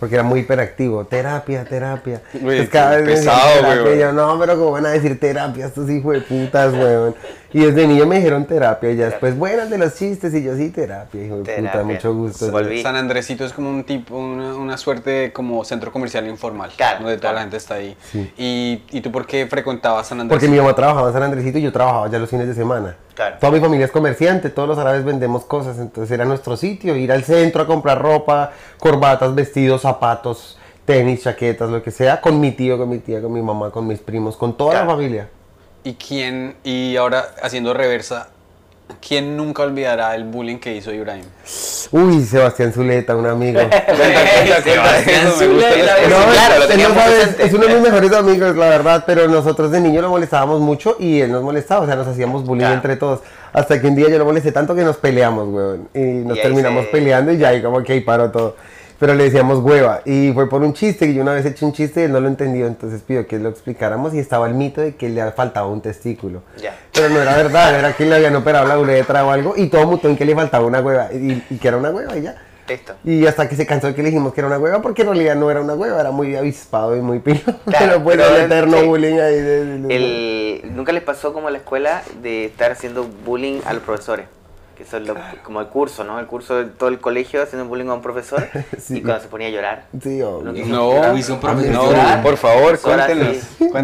[0.01, 1.05] porque era muy hiperactivo.
[1.05, 2.21] Terapia, terapia.
[2.35, 3.97] Güey, cada vez pesado, güey.
[3.97, 7.15] y yo, no, pero ¿cómo van a decir terapia estos hijos de putas, weón?
[7.53, 10.57] Y desde niño me dijeron terapia y ya después, buenas de los chistes y yo
[10.57, 11.83] sí terapia, hijo de puta, Terapia.
[11.85, 12.51] mucho gusto.
[12.51, 12.83] Volví.
[12.83, 17.05] San Andresito es como un tipo, una, una suerte de como centro comercial informal, Claro,
[17.05, 17.35] donde toda claro.
[17.37, 17.97] la gente está ahí.
[18.11, 18.33] Sí.
[18.37, 20.51] ¿Y, ¿Y tú por qué frecuentabas San Porque Andresito?
[20.53, 22.97] mi mamá trabajaba en San Andresito y yo trabajaba ya los fines de semana.
[23.15, 23.37] Claro.
[23.39, 27.12] Toda mi familia es comerciante, todos los árabes vendemos cosas, entonces era nuestro sitio, ir
[27.12, 32.51] al centro a comprar ropa, corbatas, vestidos, zapatos, tenis, chaquetas, lo que sea, con mi
[32.51, 34.87] tío, con mi tía, con mi mamá, con mis primos, con toda Claro.
[34.87, 35.29] la familia.
[35.85, 38.31] ¿Y quién, y ahora haciendo reversa,
[39.07, 41.25] quién nunca olvidará el bullying que hizo Ibrahim?
[41.91, 43.61] Uy, Sebastián Zuleta, un amigo.
[44.65, 45.95] Sebastián Zuleta.
[46.09, 49.71] No, claro, él no sabe, es uno de mis mejores amigos, la verdad, pero nosotros
[49.71, 52.75] de niño lo molestábamos mucho y él nos molestaba, o sea, nos hacíamos bullying Claro.
[52.77, 53.21] entre todos.
[53.53, 55.89] Hasta que un día yo lo molesté tanto que nos peleamos, weón.
[55.95, 58.57] Y nos Y terminamos se- peleando y ya, y como que ahí paró todo.
[59.05, 60.01] Pero le decíamos hueva.
[60.07, 62.13] Y fue por un chiste, que yo una vez he hecho un chiste y él
[62.13, 65.31] no lo entendió, entonces pidió que lo explicáramos y estaba el mito de que le
[65.33, 66.43] faltaba un testículo.
[66.63, 66.75] Ya.
[66.91, 69.87] Pero no era verdad, era que le habían operado la uretra o algo y todo
[69.87, 72.35] mutó en que le faltaba una hueva y, y que era una hueva y ya.
[72.67, 72.95] Listo.
[73.05, 75.09] Y hasta que se cansó de que le dijimos que era una hueva, porque en
[75.09, 77.41] realidad no era una hueva, era muy avispado y muy pilo.
[77.67, 78.87] pero pues pero el él- eterno sí.
[78.87, 79.35] bullying ahí.
[79.35, 79.97] de- de- de-
[80.63, 84.25] El, ¿Nunca les pasó como en la escuela de estar haciendo bullying a los profesores?
[84.77, 85.14] Que eso es lo-
[85.45, 86.18] como el curso, ¿no?
[86.18, 88.47] El curso de todo el colegio haciendo bullying a un profesor
[88.81, 88.97] Sí.
[88.99, 89.85] y cuando se ponía a llorar.
[90.03, 90.53] Sí, obvio.
[90.66, 91.72] No, Uy, son profesores.
[91.72, 92.22] no, llorar.
[92.22, 93.37] por favor, cuéntenos.
[93.59, 93.70] sí.
[93.75, 93.83] No,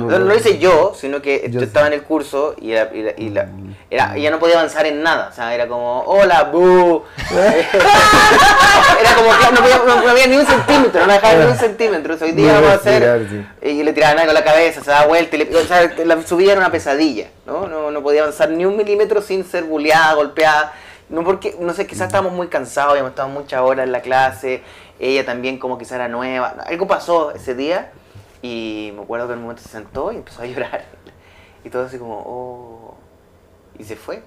[0.00, 1.94] no lo hice yo, sino que yo, Yo estaba sí.
[1.94, 3.48] en el curso y, la- y la- y la-
[3.90, 5.28] era, ella no podía avanzar en nada.
[5.32, 7.02] O sea, era como, hola, bu.
[9.00, 11.50] era como que no, podía- no- no había ni un centímetro, no me dejaba ni
[11.50, 12.16] un centímetro.
[12.20, 13.46] Hoy día vamos a hacer.
[13.62, 15.36] Y le tiraban algo a la cabeza, se daba vuelta.
[15.36, 17.28] Y le- o sea, la, su vida era una pesadilla.
[17.46, 17.66] ¿no?
[17.66, 20.72] No, no podía avanzar ni un milímetro sin ser bulleada, golpeada.
[21.08, 24.62] No porque, no sé, quizás estábamos muy cansados, habíamos estado muchas horas en la clase.
[24.98, 26.56] Ella también como quizás era nueva.
[26.66, 27.92] Algo pasó ese día
[28.42, 30.84] y me acuerdo que en un momento se sentó y empezó a llorar.
[31.64, 32.96] Y todo así como, oh.
[33.78, 34.22] Y se fue.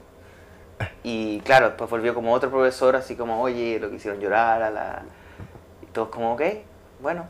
[1.02, 4.70] Y claro, después volvió como otro profesor, así como, oye, lo que hicieron llorar a
[4.70, 5.04] la...
[5.82, 6.42] Y todos como, ok,
[7.00, 7.26] bueno,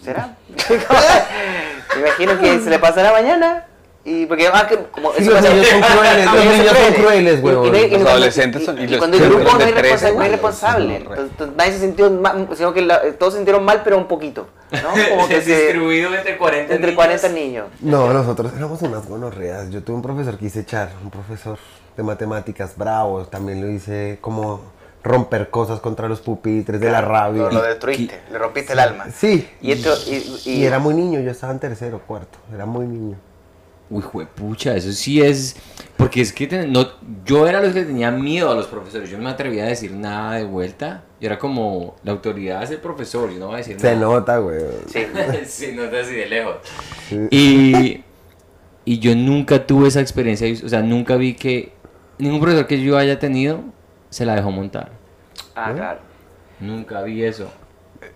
[0.00, 0.36] será.
[1.94, 3.66] Me imagino que se le pasará mañana.
[4.04, 7.40] Y porque además que como Sí, eso los niños son crueles, los niños son crueles,
[7.42, 9.64] Y- y y Los adolescentes y- son- y y los- cuando los grupo no de
[9.64, 10.96] hay 13 responsa- no responsable.
[10.96, 14.46] Entonces, nadie se sintió mal, sino que la- todos se sintieron mal, pero un poquito.
[14.70, 14.78] ¿no?
[15.10, 16.96] Como que se, distribuido entre 40 entre niños.
[16.96, 17.66] 40 niños.
[17.80, 19.68] No, nosotros éramos unas gonorreas.
[19.70, 21.58] Yo tuve un profesor que hice echar, un profesor
[21.96, 23.24] de matemáticas bravo.
[23.26, 24.60] También lo hice como
[25.02, 27.42] romper cosas contra los pupitres de la rabia.
[27.44, 29.06] Lo, lo destruiste, le rompiste el alma.
[29.14, 29.48] Sí.
[29.60, 32.38] Y esto, y, y- Y era muy niño, yo estaba en tercero, cuarto.
[32.54, 33.16] Era muy niño.
[33.90, 35.56] Uy, juepucha, eso sí es.
[35.96, 36.86] Porque es que ten- no,
[37.24, 39.08] yo era los que tenía miedo a los profesores.
[39.08, 41.04] Yo no me atrevía a decir nada de vuelta.
[41.20, 44.00] Yo era como, la autoridad es el profesor, yo no voy a decir Se nada.
[44.00, 44.60] nota, güey.
[44.92, 45.00] Sí.
[45.46, 46.56] sí, no así de lejos.
[47.30, 48.02] Y,
[48.84, 50.46] y yo nunca tuve esa experiencia.
[50.64, 51.72] O sea, nunca vi que
[52.18, 53.60] ningún profesor que yo haya tenido
[54.10, 54.92] se la dejó montar.
[55.54, 56.00] Ah, claro.
[56.60, 57.50] Nunca vi eso.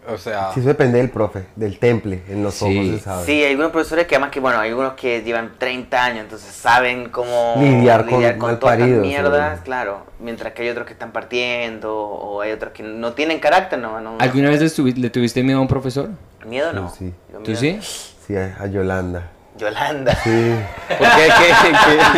[0.08, 2.22] O sea, Sí, eso depende del profe, del temple.
[2.28, 2.64] En los Sí.
[2.64, 3.24] ojos se sabe.
[3.26, 6.52] Sí, hay algunos profesores que además que, bueno, hay algunos que llevan 30 años, entonces
[6.54, 8.06] saben cómo Lidiar
[8.38, 9.64] con todas estas mierdas, sí.
[9.64, 10.06] claro.
[10.20, 14.00] Mientras que hay otros que están partiendo, o hay otros que no tienen carácter, no.
[14.00, 16.10] no ¿Alguna vez le, tuviste miedo a un profesor?
[16.46, 16.88] Miedo no.
[16.90, 17.12] Sí.
[17.32, 17.78] ¿Tú miedo- sí?
[18.26, 19.31] Sí, a, a Yolanda.
[19.58, 20.14] Yolanda.
[20.24, 20.54] Sí.
[20.88, 21.28] ¿por qué?
[21.38, 21.72] ¿Qué-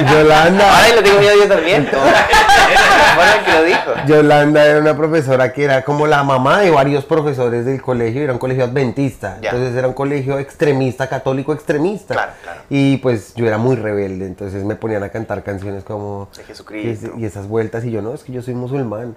[0.04, 0.12] qué?
[0.12, 0.76] Yolanda.
[0.76, 1.84] Ahora le tengo miedo yo también.
[3.44, 3.90] que lo dijo.
[4.06, 8.32] Yolanda era una profesora que era como la mamá de varios profesores del colegio, era
[8.32, 9.50] un colegio adventista, Ya.
[9.50, 12.14] entonces era un colegio extremista, católico extremista.
[12.14, 12.60] Claro, claro.
[12.70, 17.12] Y pues yo era muy rebelde, entonces me ponían a cantar canciones como De Jesucristo.
[17.18, 19.14] y esas vueltas y yo no, es que yo soy musulmán.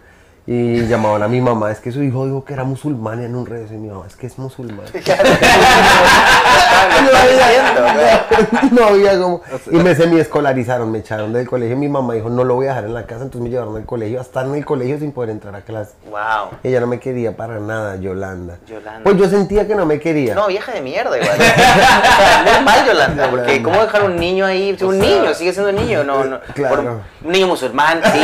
[0.50, 3.46] Y llamaban a mi mamá, es que su hijo dijo que era musulmán en un
[3.46, 3.74] rezo.
[3.74, 4.86] Y mi mamá, es que es musulmán.
[8.72, 9.42] no, había, como.
[9.72, 11.76] Y me semi-escolarizaron, me echaron del colegio.
[11.76, 13.86] Mi mamá dijo, no lo voy a dejar en la casa, entonces me llevaron al
[13.86, 15.92] colegio, hasta en el colegio sin poder entrar a clase.
[16.10, 16.52] Wow.
[16.64, 18.58] Ella no me quería para nada, Yolanda.
[18.66, 19.02] Yolanda.
[19.04, 20.34] Pues yo sentía que no me quería.
[20.34, 21.42] No, vieja de mierda igual.
[21.42, 24.78] es mal Yolanda, porque ¿cómo dejar un niño ahí?
[24.82, 26.40] un niño, sigue siendo un niño, no, no.
[26.54, 26.76] Claro.
[26.76, 28.22] por- un niño musulmán, sí.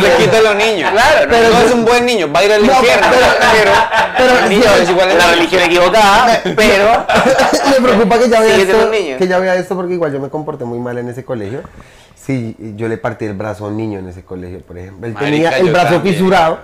[0.00, 0.90] No le quita a los niños.
[0.90, 3.06] Claro, pero no es un buen niño, va a ir al No, infierno.
[3.10, 3.72] pero-
[4.16, 7.06] pero- el niño es igual la religión equivocada, pero
[7.80, 10.64] me preocupa que ya vea esto, que ya vea esto porque igual yo me comporté
[10.64, 11.62] muy mal en ese colegio.
[12.14, 15.06] Sí, yo le partí el brazo a un niño en ese colegio, por ejemplo.
[15.06, 16.14] Él Marica, tenía el brazo también.
[16.14, 16.58] fisurado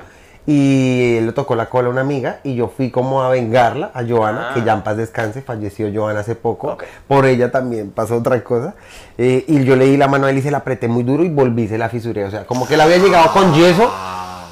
[0.47, 4.05] y le tocó la cola a una amiga y yo fui como a vengarla, a
[4.07, 4.55] Joana, Ah.
[4.55, 6.79] que ya en paz descanse, falleció Joana hace poco.
[7.09, 8.75] Por ella también pasó otra cosa.
[9.19, 11.25] Eh, y yo le di la mano a él y se la apreté muy duro
[11.25, 12.25] y volví, se la fisuré.
[12.25, 13.91] O sea, como que él había llegado con yeso.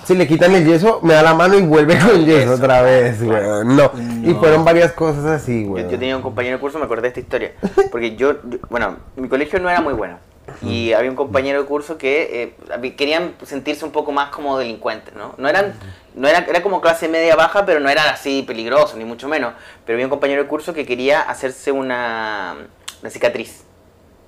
[0.04, 3.22] Si le quitan el yeso, me da la mano y vuelve con yeso otra vez,
[3.22, 3.74] weón.
[3.74, 3.90] No.
[4.22, 5.88] Y fueron varias cosas así, Yo, weón.
[5.88, 7.52] yo tenía un compañero de curso, me acordé de esta historia.
[7.90, 10.16] Porque yo, yo- bueno, mi colegio no era muy bueno.
[10.62, 15.14] Y había un compañero de curso que eh, querían sentirse un poco más como delincuentes,
[15.14, 15.34] ¿no?
[15.38, 15.74] No eran,
[16.14, 19.54] no era, era como clase media baja, pero no eran así peligrosos, ni mucho menos.
[19.84, 22.56] Pero había un compañero de curso que quería hacerse una,
[23.02, 23.64] una cicatriz,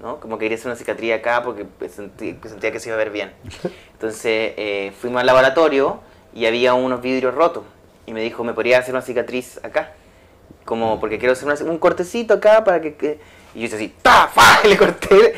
[0.00, 0.20] ¿no?
[0.20, 2.94] Como que quería hacer una cicatriz acá porque pues, sentí- que sentía que se iba
[2.96, 3.32] a ver bien.
[3.92, 6.00] Entonces eh, fuimos al laboratorio
[6.34, 7.64] y había unos vidrios rotos.
[8.06, 9.92] Y me dijo, ¿me podría hacer una cicatriz acá?
[10.64, 12.94] Como porque quiero hacer una- un cortecito acá para que...
[12.96, 14.28] que- Y yo hice así, ¡ta!
[14.28, 14.60] ¡fa!
[14.64, 15.34] Y le corté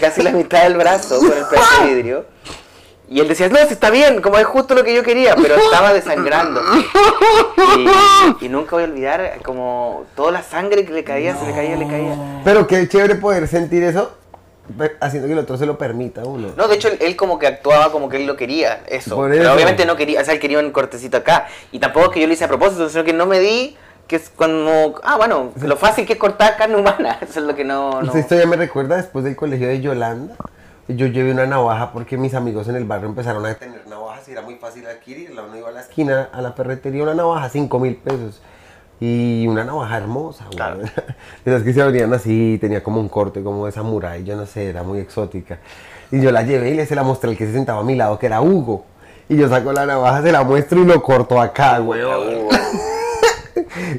[0.00, 2.26] casi la mitad del brazo con el pedazo de vidrio.
[3.08, 5.54] Y él decía, no, si está bien, como es justo lo que yo quería, pero
[5.54, 6.60] estaba desangrando.
[7.78, 11.52] Y, y nunca voy a olvidar como toda la sangre que le caía, se le
[11.52, 12.40] caía, le caía.
[12.42, 14.16] Pero qué chévere poder sentir eso
[15.00, 16.48] haciendo que el otro se lo permita a uno.
[16.56, 19.14] No, de hecho él, él como que actuaba como que él lo quería, eso.
[19.14, 19.52] Por Pero eso.
[19.52, 21.46] obviamente no quería, o sea, él quería un cortecito acá.
[21.70, 23.76] Y tampoco es que yo lo hice a propósito, sino que no me di,
[24.12, 27.16] que es cuando, ah, bueno, lo fácil que es cortar carne humana.
[27.22, 28.02] Eso es lo que no...
[28.02, 28.08] no.
[28.08, 30.36] Esta historia me recuerda después del colegio de Yolanda.
[30.86, 34.32] Yo llevé una navaja porque mis amigos en el barrio empezaron a tener navajas y
[34.32, 35.44] era muy fácil adquirirla.
[35.44, 38.42] Uno iba a la esquina, a la ferretería, una navaja, 5 mil pesos.
[39.00, 40.56] Y una navaja hermosa, güey.
[40.56, 40.80] Claro.
[41.46, 44.68] Esas que se abrían así, tenía como un corte como de samurái, yo no sé,
[44.68, 45.58] era muy exótica.
[46.10, 47.96] Y yo la llevé y le se la mostré al que se sentaba a mi
[47.96, 48.84] lado, que era Hugo.
[49.30, 52.02] Y yo saco la navaja, se la muestro y lo corto acá, güey.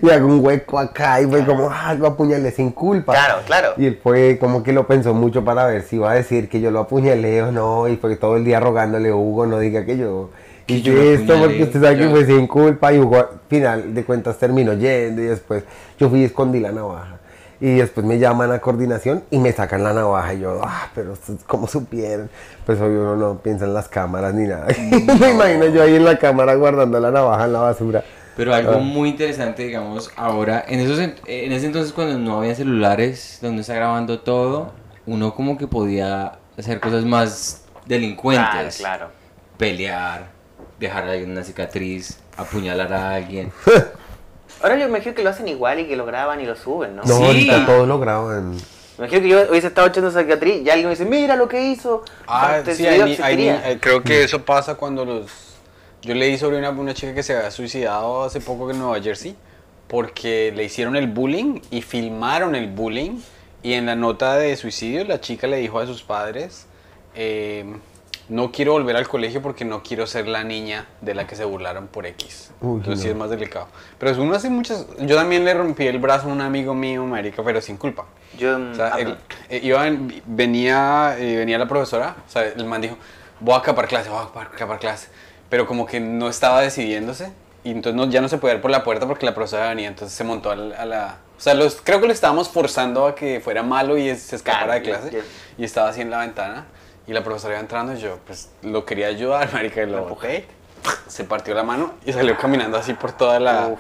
[0.01, 3.13] Y hago un hueco acá y fue como, ah, lo apuñalé sin culpa.
[3.13, 3.73] Claro, claro.
[3.77, 6.61] Y él fue como que lo pensó mucho para ver si iba a decir que
[6.61, 7.87] yo lo apuñalé o no.
[7.87, 10.29] Y fue todo el día rogándole, Hugo, no diga que yo
[10.67, 12.93] Que yo esto porque usted sabe que fue sin culpa.
[12.93, 15.21] Y Hugo, al final de cuentas, terminó yendo.
[15.21, 15.63] Y después
[15.99, 17.19] yo fui y escondí la navaja.
[17.59, 20.33] Y después me llaman a coordinación y me sacan la navaja.
[20.33, 21.13] Y yo, ah, pero
[21.47, 22.29] ¿cómo supieron?
[22.65, 24.67] Pues obvio uno no piensa en las cámaras ni nada.
[25.19, 28.03] me imagino yo ahí en la cámara guardando la navaja en la basura.
[28.35, 28.77] Pero algo Ah.
[28.79, 33.75] muy interesante, digamos, ahora, en, esos, en ese entonces cuando no había celulares donde está
[33.75, 34.71] grabando todo,
[35.05, 38.77] uno como que podía hacer cosas más Claro, delincuentes.
[38.77, 39.09] claro.
[39.57, 40.27] Pelear,
[40.79, 43.51] dejar a alguien una cicatriz, apuñalar a alguien.
[44.61, 46.95] Ahora yo me imagino que lo hacen igual y que lo graban y lo suben,
[46.95, 47.03] ¿no?
[47.03, 47.23] No, Sí.
[47.23, 48.51] ahorita todo lo graban.
[48.51, 51.61] Me imagino que yo hubiese estado echando cicatriz y alguien me dice, mira lo que
[51.71, 52.03] hizo.
[52.27, 53.69] Ah, sí, existiría.
[53.71, 55.52] eh, creo que eso pasa cuando los...
[56.03, 59.35] Yo leí sobre una, una chica que se había suicidado hace poco en Nueva Jersey
[59.87, 63.19] porque le hicieron el bullying y filmaron el bullying
[63.61, 66.67] y en la nota de suicidio la chica le dijo a sus padres
[67.15, 67.65] eh,
[68.27, 71.43] no quiero volver al colegio porque no quiero ser la niña de la que se
[71.45, 72.51] burlaron por X.
[72.61, 73.67] Uy, Entonces sí es más delicado.
[73.99, 74.87] Pero uno hace muchas...
[74.99, 78.05] Yo también le rompí el brazo a un amigo mío, marica, pero sin culpa.
[78.37, 79.17] Yo, O sea, ah, él,
[79.49, 82.97] eh, iba en- venía, eh, venía la profesora, o sea, el man dijo,
[83.41, 85.09] voy a acapar clase, voy a acapar clase.
[85.49, 87.31] Pero como que no estaba decidiéndose,
[87.63, 89.87] y entonces no- ya no se podía ir por la puerta porque la profesora venía,
[89.87, 91.17] entonces se montó al- a la...
[91.37, 94.65] O sea, los, creo que lo estábamos forzando a que fuera malo y se escapara
[94.65, 95.25] Claro, de clase, ya- ya.
[95.57, 96.65] y estaba así en la ventana,
[97.07, 100.45] y la profesora iba entrando, y yo pues lo quería ayudar, marica, y lo empujé,
[101.07, 103.67] se partió la mano y salió caminando así por toda la...
[103.69, 103.79] Uf.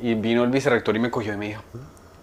[0.00, 1.62] Y vino el vicerrector y me cogió y me dijo,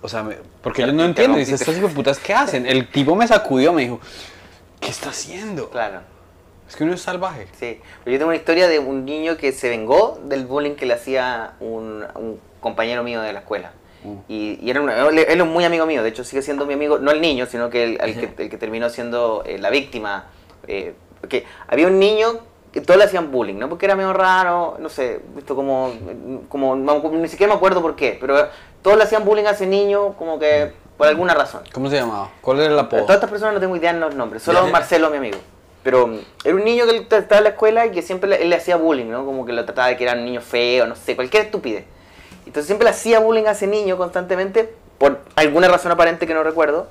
[0.01, 2.65] o sea, me- porque Claro, yo no entiendo, dice, estos putas ¿qué hacen?
[2.65, 3.99] El tipo me sacudió, me dijo,
[4.79, 5.69] ¿qué está haciendo?
[5.69, 6.01] Claro.
[6.69, 7.47] Es que uno es salvaje.
[7.59, 10.85] Sí, pero yo tengo una historia de un niño que se vengó del bullying que
[10.85, 13.71] le hacía un, un compañero mío de la escuela.
[14.03, 14.13] Mm.
[14.29, 16.99] Y, y era un- él, es muy amigo mío, de hecho sigue siendo mi amigo,
[16.99, 20.25] no el niño, sino que el, el que, el que terminó siendo eh, la víctima.
[20.67, 22.39] Eh, porque había un niño
[22.71, 23.67] que todos le hacían bullying, ¿no?
[23.67, 25.91] Porque era medio raro, no sé, visto como,
[26.49, 28.47] como ni siquiera me acuerdo por qué, pero
[28.83, 31.63] todos le hacían bullying a ese niño como que por alguna razón.
[31.73, 32.29] ¿Cómo se llamaba?
[32.41, 33.01] ¿Cuál era el apodo?
[33.01, 34.67] Todas estas personas no tengo idea de los nombres, solo.
[34.67, 35.37] Marcelo, mi amigo.
[35.83, 36.09] Pero
[36.43, 38.75] era un niño que él estaba en la escuela y que siempre él le hacía
[38.75, 39.25] bullying, ¿no?
[39.25, 41.85] Como que lo trataba de que era un niño feo, no sé, cualquier estupidez.
[42.45, 46.43] Entonces siempre le hacía bullying a ese niño constantemente, por alguna razón aparente que no
[46.43, 46.87] recuerdo.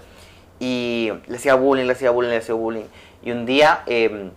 [0.61, 2.87] Y le hacía bullying, le hacía bullying, le hacía bullying.
[3.23, 4.31] Y un día eh,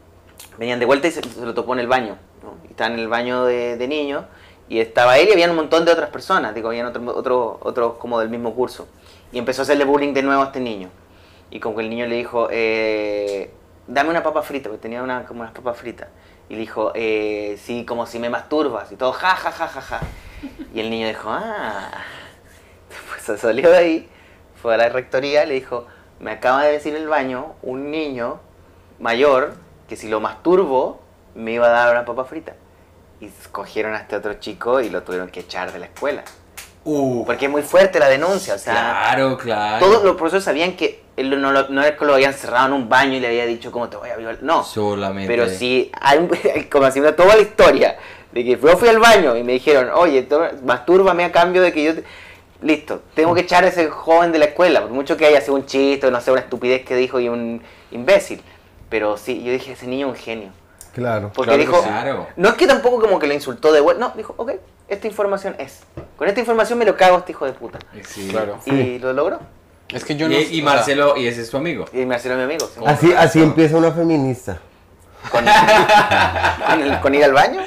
[0.58, 2.18] venían de vuelta y se, lo topó en el baño.
[2.44, 2.56] ¿no?
[2.70, 4.26] Estaba en el baño de, de niños
[4.72, 7.94] y estaba él y había un montón de otras personas, digo, habían otros otro, otros
[7.98, 8.88] como del mismo curso.
[9.32, 10.90] Y empezó a hacerle bullying de nuevo a este niño.
[11.50, 13.52] Y como que el niño le dijo, eh,
[13.88, 16.08] dame una papa frita, porque tenía una, como unas papas fritas.
[16.50, 18.92] Y le dijo, eh, sí, como si me masturbas.
[18.92, 20.00] Y todo, ja, ja, ja, ja, ja.
[20.74, 21.92] Y el niño dijo, ah.
[23.10, 24.10] Pues se salió de ahí,
[24.62, 25.88] fue a la rectoría le dijo,
[26.20, 28.40] me acaba de decir en el baño un niño
[29.00, 29.56] mayor
[29.88, 31.02] que si lo masturbo
[31.36, 32.54] me iba a dar una papa frita.
[33.20, 36.24] Y cogieron a este otro chico y lo tuvieron que echar de la escuela.
[36.84, 39.86] Uh, Porque es muy fuerte la denuncia, o sea, claro, claro.
[39.86, 42.74] todos los profesores sabían que él no, lo- no era que lo habían cerrado en
[42.74, 44.40] un baño y le había dicho cómo te voy a violar.
[44.42, 45.28] No, Solamente.
[45.28, 46.30] pero sí, hay un-
[46.72, 47.98] como fuera toda la historia
[48.32, 50.28] de que yo fui al baño y me dijeron, oye,
[50.64, 51.96] mastúrbame a cambio de que yo...
[51.96, 52.04] te-".
[52.62, 55.56] Listo, tengo que echar a ese joven de la escuela, por mucho que haya sido
[55.56, 58.42] un chiste, no sé, una estupidez que dijo y un imbécil.
[58.88, 60.50] Pero sí, yo dije, ese niño es un genio.
[60.94, 61.32] Claro.
[61.34, 61.82] Porque Claro dijo.
[61.84, 62.28] Claro.
[62.36, 64.52] no es que tampoco como que le insultó de vuelta, no, dijo, ok,
[64.90, 65.82] esta información es.
[66.18, 67.80] Con esta información me lo cago a este hijo de puta.
[68.04, 68.28] Sí.
[68.30, 68.60] Claro.
[68.68, 69.40] Y lo logró.
[69.94, 70.40] Es que yo Y, no.
[70.40, 71.86] y o sea, Marcelo, y ese es tu amigo.
[71.94, 72.70] Y Marcelo es mi amigo.
[72.74, 72.82] sí.
[72.86, 74.60] Así, así empieza una feminista.
[75.30, 75.46] Con,
[76.68, 77.60] con el- con ir al baño.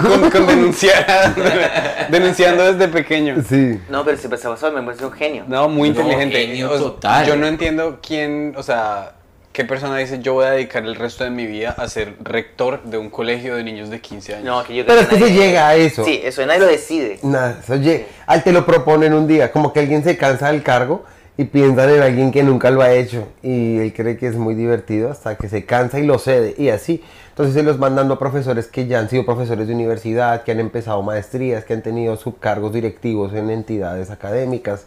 [0.00, 1.34] con, con denunciar.
[2.10, 3.36] denunciando desde pequeño.
[3.48, 3.80] Sí.
[3.88, 5.44] No, pero se pasó, me pareció un genio.
[5.48, 6.46] No, muy No, inteligente.
[6.46, 7.26] genio O sea, total.
[7.26, 9.14] Yo no entiendo quién, o sea,
[9.52, 12.82] qué persona dice yo voy a dedicar el resto de mi vida a ser rector
[12.84, 14.44] de un colegio de niños de 15 años.
[14.44, 16.04] No, que yo Pero creo es que se nadie- llega a eso.
[16.04, 17.18] Sí, eso nadie lo decide.
[17.22, 20.62] Nada, eso lle- al te lo proponen un día, como que alguien se cansa del
[20.62, 21.04] cargo
[21.36, 24.54] y piensan en alguien que nunca lo ha hecho y él cree que es muy
[24.54, 27.02] divertido hasta que se cansa y lo cede y así.
[27.30, 30.52] Entonces se los van dando a profesores que ya han sido profesores de universidad, que
[30.52, 34.86] han empezado maestrías, que han tenido subcargos directivos en entidades académicas.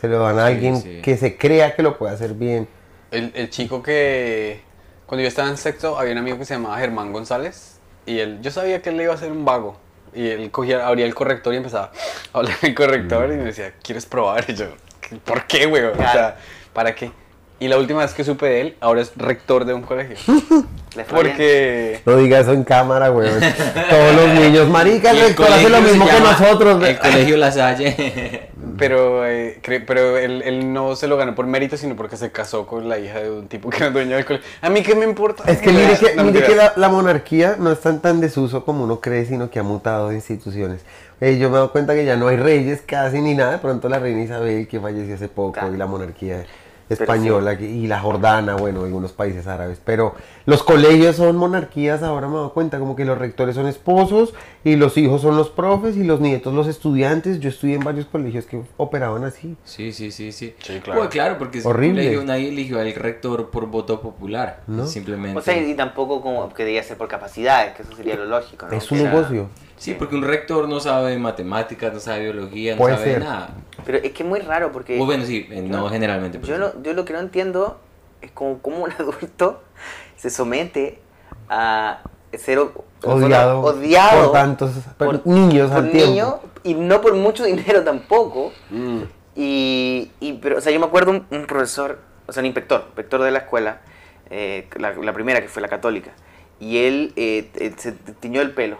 [0.00, 1.00] Se lo dan a alguien sí.
[1.02, 2.68] que se crea que lo puede hacer bien.
[3.10, 4.60] El, el chico que,
[5.06, 8.38] cuando yo estaba en sexto, había un amigo que se llamaba Germán González y él,
[8.40, 9.76] yo sabía que él le iba a hacer un vago.
[10.14, 11.90] Y él cogía, abría el corrector y empezaba
[12.32, 14.44] a hablar el corrector y me decía, ¿quieres probar?
[14.48, 14.66] Y yo,
[15.24, 15.84] ¿por qué, güey?
[15.84, 16.36] O sea.
[16.72, 17.12] ¿para qué?
[17.58, 20.16] Y la última vez que supe de él, ahora es rector de un colegio.
[21.08, 22.00] Porque...
[22.04, 23.30] No diga eso en cámara, güey.
[23.90, 26.82] Todos los niños, marica, el rector hace lo mismo que nosotros.
[26.82, 28.50] El colegio La Salle.
[28.78, 32.66] Pero, eh, pero él, él no se lo ganó por mérito, sino porque se casó
[32.66, 34.48] con la hija de un tipo que era dueño del colegio.
[34.60, 35.44] A mí qué me importa.
[35.46, 38.64] Es que mire que, No, mire que la, la monarquía no es tan, tan desuso
[38.64, 40.80] como uno cree, sino que ha mutado de instituciones.
[41.24, 43.52] Eh, yo me doy cuenta que ya no hay reyes casi ni nada.
[43.52, 45.72] De pronto la reina Isabel, que falleció hace poco, Claro.
[45.72, 46.44] y la monarquía
[46.88, 49.80] española, y la jordana, bueno, algunos países árabes.
[49.84, 50.16] Pero
[50.46, 54.74] los colegios son monarquías, ahora me doy cuenta, como que los rectores son esposos, y
[54.74, 57.38] los hijos son los profes, y los nietos los estudiantes.
[57.38, 59.56] Yo estudié en varios colegios que operaban así.
[59.64, 60.54] Sí, sí, sí, sí.
[60.58, 60.98] Sí, claro.
[61.00, 62.00] Pues claro, porque Horrible.
[62.00, 64.62] un colegio, nadie eligió al rector por voto popular.
[64.66, 64.86] ¿No?
[64.86, 65.38] Simplemente.
[65.38, 68.66] O sea, y tampoco como que debía ser por capacidades, que eso sería lo lógico,
[68.68, 68.76] ¿no?
[68.76, 69.48] Es un negocio.
[69.76, 73.24] Sí, porque un rector no sabe matemáticas, no sabe biología, no Puede sabe ser.
[73.24, 73.50] nada.
[73.84, 75.00] Pero es que es muy raro porque...
[75.00, 75.88] O bueno, sí, eh, no No.
[75.88, 76.38] generalmente.
[76.42, 77.80] Yo, no, yo lo que no entiendo
[78.20, 79.62] es como, cómo un adulto
[80.16, 81.00] se somete
[81.48, 82.02] a
[82.38, 84.70] ser o- Odiado, odiado por tantos
[85.24, 86.10] niños por al tiempo.
[86.10, 88.52] niños, y no por mucho dinero tampoco.
[88.70, 89.00] Mm.
[89.34, 91.98] Y, y- pero, o sea, yo me acuerdo un, un profesor,
[92.28, 93.80] o sea, un inspector, inspector de la escuela,
[94.30, 96.12] eh, la, la primera que fue la católica,
[96.60, 98.76] y él eh, se tiñó el pelo.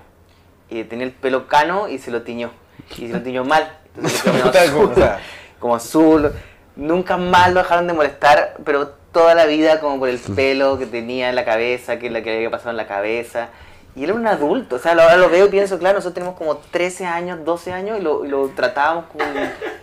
[0.72, 2.50] Y tenía el pelo cano y se lo tiñó.
[2.98, 3.70] Y se lo tiñó mal.
[3.96, 4.92] Entonces azul,
[5.58, 6.32] como azul.
[6.76, 10.86] Nunca más lo dejaron de molestar, pero toda la vida como por el pelo que
[10.86, 13.48] tenía en la cabeza, que la que había pasado en la cabeza.
[13.94, 16.34] Y él era un adulto, o sea, ahora lo veo y pienso, claro, nosotros tenemos
[16.38, 19.22] como 13 años, 12 años y lo, y lo tratábamos como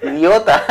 [0.01, 0.63] un idiota.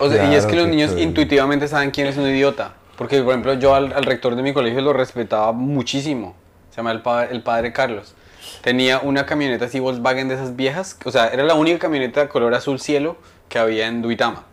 [0.00, 2.72] O sea, y es que los niños intuitivamente saben quién es un idiota.
[2.98, 6.34] Porque, por ejemplo, yo al, al rector de mi colegio lo respetaba muchísimo.
[6.70, 8.16] Se llama el, pa- el padre Carlos.
[8.62, 10.96] Tenía una camioneta así Volkswagen de esas viejas.
[11.04, 13.16] O sea, era la única camioneta color azul cielo
[13.48, 14.46] que había en Duitama.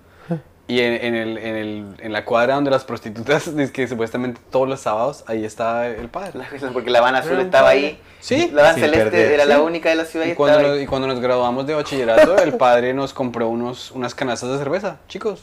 [0.68, 4.40] Y en, en el, en, el, en la cuadra donde las prostitutas, es que supuestamente
[4.52, 6.42] todos los sábados, ahí está el padre.
[6.72, 8.00] Porque la Habana Azul estaba ahí.
[8.20, 8.52] Sí.
[8.54, 10.78] La Habana Celeste perder, era la única de la ciudad y, Y cuando, estaba nos,
[10.78, 10.84] ahí.
[10.84, 14.98] y cuando nos graduamos de bachillerato, el padre nos compró unos, unas canastas de cerveza,
[15.08, 15.42] chicos.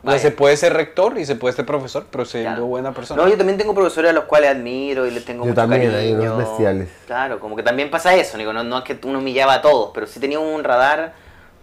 [0.00, 0.18] O sea, Vaya.
[0.22, 2.66] se puede ser rector y se puede ser profesor, pero siendo Claro.
[2.66, 3.22] buena persona.
[3.22, 5.82] No, yo también tengo profesores a los cuales admiro y les tengo Yo mucho también,
[5.92, 5.98] cariño.
[5.98, 6.88] hay unos bestiales.
[7.06, 9.90] Claro, como que también pasa eso, digo, no, no es que uno humillaba a todos,
[9.92, 11.12] pero sí tenía un radar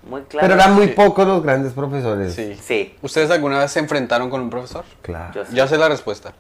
[0.08, 0.48] muy claro.
[0.48, 0.94] Pero eran muy Sí.
[0.94, 2.34] pocos los grandes profesores.
[2.34, 2.56] Sí.
[2.62, 4.86] Sí, ¿Ustedes alguna vez se enfrentaron con un profesor?
[5.02, 5.34] Claro.
[5.34, 5.56] yo sí.
[5.56, 6.34] Ya sé la respuesta.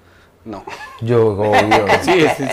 [0.45, 0.63] No.
[1.01, 1.51] Yo, obvio.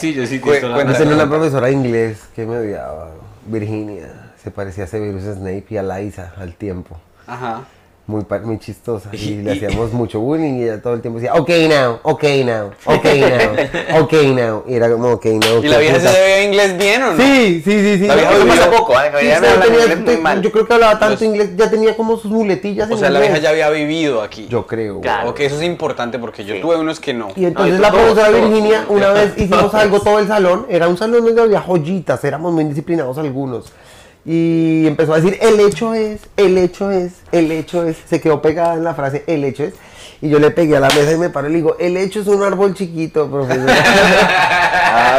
[0.01, 0.95] Sí, sí, cuenta- Yo razón.
[0.97, 3.11] tenía una profesora de inglés que me odiaba,
[3.47, 4.33] Virginia.
[4.43, 6.99] Se parecía a Severus Snape y a Liza al tiempo.
[7.27, 7.61] Ajá.
[8.07, 9.09] Muy, muy chistosa.
[9.13, 11.99] Y Y- le y- hacíamos mucho bullying y ella todo el tiempo decía, ok now,
[12.03, 14.65] ok now, ok now, ok now.
[14.69, 15.63] Y era como, ok now.
[15.65, 16.13] ¿Y la vieja se puta".
[16.13, 17.17] sabía inglés bien o no?
[17.17, 18.07] Sí, sí, sí, sí.
[18.07, 19.11] La vieja pasó poco, ¿eh?
[19.11, 20.43] Sí, tenía- inglés muy te- mal.
[20.43, 23.09] Yo creo que hablaba tanto Los- inglés, ya tenía como sus muletillas O en sea,
[23.09, 24.49] la vieja ya había vivido aquí.
[24.51, 25.01] Yo creo.
[25.01, 25.31] Claro.
[25.31, 26.61] Ok, eso es importante porque yo Sí.
[26.61, 27.29] tuve unos que no.
[27.37, 28.41] Y entonces No, la profesora todos.
[28.51, 32.53] Virginia, una vez hicimos algo todo el salón, era un salón donde había joyitas, éramos
[32.53, 33.73] muy disciplinados algunos.
[34.27, 38.41] Y empezó a decir, el hecho es, el hecho es, el hecho es, se quedó
[38.41, 39.75] pegada en la frase, el hecho es.
[40.23, 42.21] Y yo le pegué a la mesa y me paro y le digo, el hecho
[42.21, 43.69] es un árbol chiquito, profesor.
[44.97, 45.19] Ah,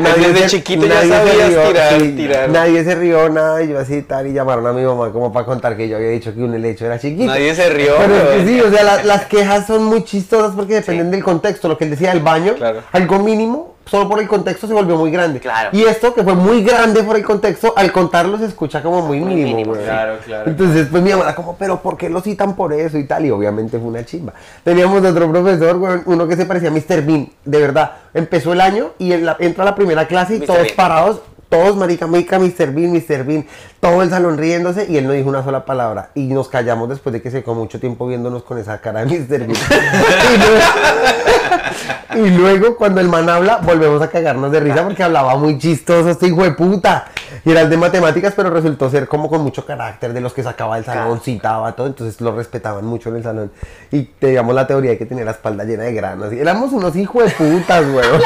[0.00, 2.48] nadie Desde se- chiquito ya nadie sabías rió, tirar, sí, tirar.
[2.48, 5.44] Nadie se rió, nada, y yo así tal, y llamaron a mi mamá como para
[5.44, 7.26] contar que yo había dicho que un helecho era chiquito.
[7.26, 10.52] Nadie se rió, Pero es que sí, o sea, la- las quejas son muy chistosas
[10.56, 11.68] porque dependen del contexto.
[11.68, 12.80] Lo que él decía del baño, Claro.
[12.92, 15.40] algo mínimo, solo por el contexto se volvió muy grande.
[15.40, 15.70] Claro.
[15.72, 19.20] Y esto, que fue muy grande por el contexto, al contarlo se escucha como muy
[19.20, 19.56] Muy mínimo.
[19.56, 19.74] mínimo.
[19.74, 20.50] Claro, claro.
[20.50, 23.24] Entonces, pues mi mamá era como, pero ¿por qué lo citan por eso y tal?
[23.26, 24.32] Y obviamente fue una chimba.
[24.62, 27.02] Teníamos otro profesor, güey, uno que se parecía a Mr.
[27.02, 27.92] Bean, de verdad.
[28.14, 30.46] Empezó el año y en la- entra a la primera clase y Mr.
[30.46, 30.76] todos Bean.
[30.76, 32.72] parados, todos marica, marica, Mr.
[32.72, 33.24] Bean, Mr.
[33.24, 33.46] Bean,
[33.78, 36.10] todo el salón riéndose y él no dijo una sola palabra.
[36.14, 39.18] Y nos callamos después de que se quedó mucho tiempo viéndonos con esa cara de
[39.20, 39.46] Mr.
[39.46, 39.50] Bean.
[42.14, 46.10] y, luego, cuando el man habla, volvemos a cagarnos de risa porque hablaba muy chistoso
[46.10, 47.06] este hijo de puta.
[47.44, 50.42] Y era el de matemáticas, pero resultó ser como con mucho carácter, de los que
[50.42, 53.52] sacaba del salón, citaba todo, entonces lo respetaban mucho en el salón.
[53.90, 56.32] Y teníamos la teoría de que tenía la espalda llena de granos.
[56.32, 58.20] Y éramos unos hijos de putas, weón.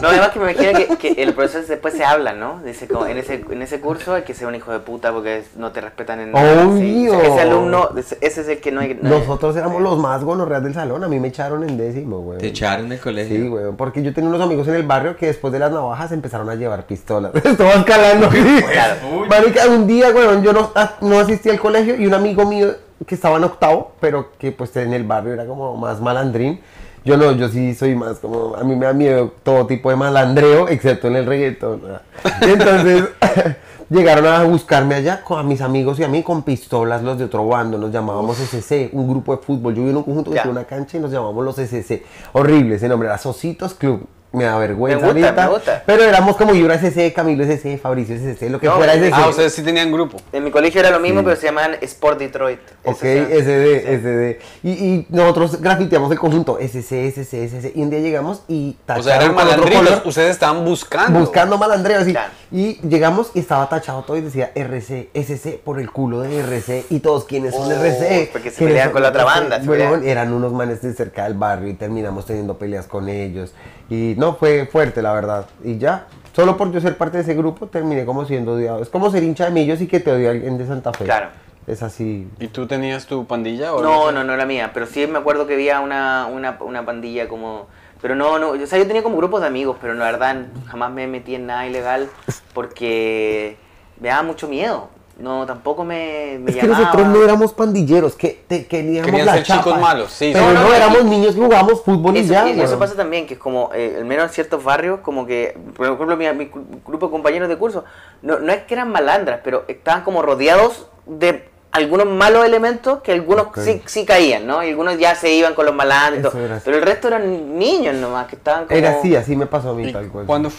[0.00, 2.60] No, además que me imagino que, que el profesor después se habla, ¿no?
[2.64, 5.38] Dice como en ese, en ese curso hay que ser un hijo de puta porque
[5.38, 6.62] es- no te respetan en nada.
[6.78, 7.20] Sí, Obvio.
[7.22, 8.98] Ese alumno, ese ese es el que no hay...
[9.00, 12.18] no hay- Nosotros éramos los más gonorreas del salón, a mí me echaron en décimo,
[12.20, 12.38] weón.
[12.40, 13.36] Te echaron del colegio.
[13.36, 16.12] Sí, weón, porque yo tenía unos amigos en el barrio que después de las navajas
[16.12, 17.32] empezaron a llevar pistolas.
[17.44, 18.28] Estaba escalando.
[18.28, 18.96] Claro.
[19.28, 22.68] Marica, un día, weón, yo no, ah, no asistí al colegio y un amigo mío
[23.06, 26.60] que estaba en octavo, pero que pues en el barrio era como más malandrín.
[27.04, 29.96] Yo no, yo sí soy más como, a mí me da miedo todo tipo de
[29.96, 31.80] malandreo, excepto en el reggaetón.
[32.42, 33.08] entonces
[33.88, 37.24] llegaron a buscarme allá con a mis amigos y a mí con pistolas, los de
[37.24, 39.74] otro bando, nos llamábamos SC, un grupo de fútbol.
[39.74, 42.02] Yo viví en un conjunto que tenía una cancha y nos llamábamos los SC.
[42.32, 44.06] Horrible ese nombre, era Sositos Club.
[44.32, 45.46] Me da vergüenza Me gusta, ahorita.
[45.48, 45.82] me gusta.
[45.84, 49.10] Pero éramos como Yura SC, Camilo SC, Fabricio SC, lo que No, fuera SC.
[49.12, 50.18] Ah, ustedes sí tenían grupo.
[50.32, 51.24] En mi colegio era lo mismo, Sí.
[51.24, 52.60] pero se llamaban Sport Detroit.
[52.84, 53.86] Ok, es- SD, sí.
[53.88, 54.38] SD.
[54.62, 57.72] Y, y nosotros grafiteamos el conjunto SC, SC, SC.
[57.74, 60.02] Y un día llegamos y O sea, eran tacharon malandrinos.
[60.06, 61.18] Ustedes estaban buscando.
[61.18, 62.12] buscando malandreo, así.
[62.12, 62.32] Claro.
[62.52, 66.84] Y llegamos y estaba tachado todo y decía RC, SC por el culo de RC.
[66.90, 68.28] Y todos, ¿quiénes son Oh, RC?
[68.32, 71.34] porque se ¿Quiénes pelean con la otra banda, Bueno, eran unos manes de cerca del
[71.34, 73.52] barrio y terminamos teniendo peleas con ellos.
[73.90, 75.46] Y no, fue fuerte, la verdad.
[75.64, 78.80] Y ya, solo por yo ser parte de ese grupo, terminé como siendo odiado.
[78.80, 81.04] Es como ser hincha de millos y que te odie alguien de Santa Fe.
[81.04, 81.28] Claro.
[81.66, 82.28] Es así.
[82.38, 85.46] ¿Y tú tenías tu pandilla o No, no, no era mía, pero sí me acuerdo
[85.46, 87.66] que había una, una, una pandilla como...
[88.00, 90.90] Pero no, no, o sea, yo tenía como grupos de amigos, pero la verdad jamás
[90.90, 92.08] me metí en nada ilegal
[92.54, 93.58] porque
[94.00, 94.88] me daba mucho miedo.
[95.20, 96.80] No, tampoco me, me Es que llamaba.
[96.84, 100.54] nosotros no éramos pandilleros, que te, queríamos Querían la ser chicos malos, sí, Pero sí.
[100.54, 102.48] no, No, no, éramos y- niños que jugábamos fútbol y ya.
[102.48, 105.56] y eso pasa también, que es como, eh, al menos en ciertos barrios, como que,
[105.76, 106.50] por ejemplo, mi, mi
[106.86, 107.84] grupo de compañeros de curso,
[108.22, 113.12] no, no es que eran malandras, pero estaban como rodeados de algunos malos elementos que
[113.12, 114.64] algunos sí, sí caían, ¿no?
[114.64, 118.36] Y algunos ya se iban con los malandros, pero el resto eran niños nomás, que
[118.36, 118.76] estaban como...
[118.76, 120.26] Era así, así me pasó a mí ¿Y tal cual.
[120.26, 120.50] cuándo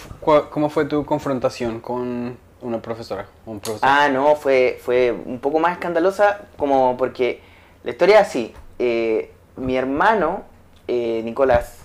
[0.51, 3.25] ¿Cómo fue tu confrontación con una profesora?
[3.45, 3.87] Un profesor.
[3.89, 7.41] Ah, no, fue, fue un poco más escandalosa como porque
[7.83, 8.53] la historia es así.
[8.79, 10.43] eh, mi hermano,
[10.87, 11.79] eh, Nicolás,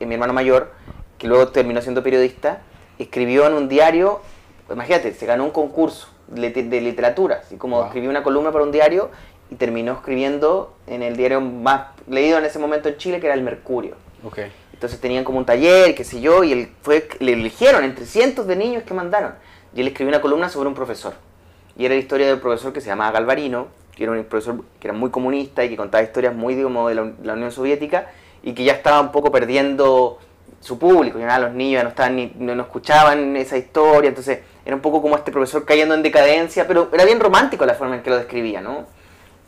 [0.00, 0.72] eh, mi hermano mayor,
[1.18, 2.60] que luego terminó siendo periodista,
[2.98, 4.20] escribió en un diario,
[4.70, 7.86] imagínate, se ganó un concurso de, de literatura, así como Wow.
[7.86, 9.10] escribió una columna para un diario
[9.50, 13.34] y terminó escribiendo en el diario más leído en ese momento en Chile, que era
[13.34, 13.94] El Mercurio.
[14.72, 18.46] Entonces tenían como un taller, qué sé yo, y él fue, le eligieron entre cientos
[18.48, 19.34] de niños que mandaron.
[19.74, 21.14] Y él escribió una columna sobre un profesor.
[21.76, 24.88] Y era la historia del profesor que se llamaba Galvarino, que era un profesor que
[24.88, 28.10] era muy comunista y que contaba historias muy digamos, de la, la Unión Soviética
[28.42, 30.18] y que ya estaba un poco perdiendo
[30.60, 31.18] su público.
[31.18, 34.08] Ya los niños ya no, estaban ni, no, no escuchaban esa historia.
[34.08, 37.74] Entonces era un poco como este profesor cayendo en decadencia, pero era bien romántico la
[37.74, 38.84] forma en que lo describía, ¿no?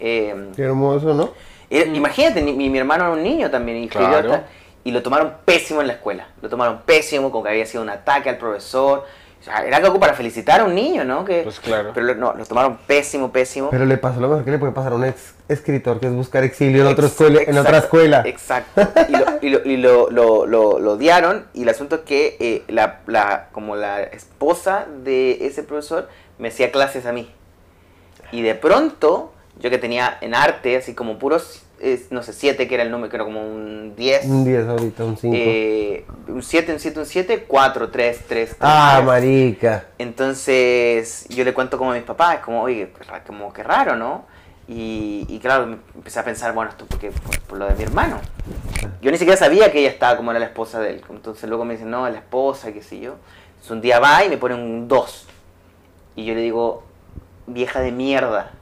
[0.00, 1.30] Eh, Qué hermoso, ¿no?
[1.70, 4.32] era- Imagínate, mi, mi hermano era un niño también y Claro.
[4.32, 4.46] hasta-
[4.82, 6.26] y lo tomaron pésimo en la escuela.
[6.42, 9.04] Lo tomaron pésimo, como que había sido un ataque al profesor.
[9.44, 11.22] O sea, era algo para felicitar a un niño, ¿no?
[11.22, 11.90] Que, Pues claro.
[11.92, 13.68] Pero lo- no, lo tomaron pésimo, pésimo.
[13.68, 16.14] Pero le pasó lo mejor que le puede pasar a un ex escritor, que es
[16.14, 18.22] buscar exilio en, otro escuela, en otra escuela.
[18.24, 18.80] Exacto.
[19.06, 21.44] Y lo, y lo, y lo, lo- lo- lo odiaron.
[21.52, 26.48] Y el asunto es que eh, la, la- como la esposa de ese profesor me
[26.48, 27.30] hacía clases a mí.
[28.32, 32.68] Y de pronto, yo que tenía en arte, así como puros, eh, no sé, 7,
[32.68, 34.24] que era el número, que era como un 10.
[34.26, 35.34] Un 10 ahorita, un 5.
[35.36, 39.86] eh, un 7, un 7, un 7, 4, 3, 3, ah, marica.
[39.98, 42.92] entonces yo le cuento como a mis papás, como, oye,
[43.26, 44.24] como que raro, ¿no?
[44.66, 48.18] Y, y claro, empecé a pensar, bueno, esto porque por, por lo de mi hermano.
[49.02, 51.02] Yo ni siquiera sabía que ella estaba como era la esposa de él.
[51.10, 53.16] Entonces luego me dicen, no, es la esposa, qué sé yo.
[53.50, 55.26] Entonces un día va y me pone un 2.
[56.16, 56.84] Y yo le digo,
[57.46, 58.52] vieja de mierda.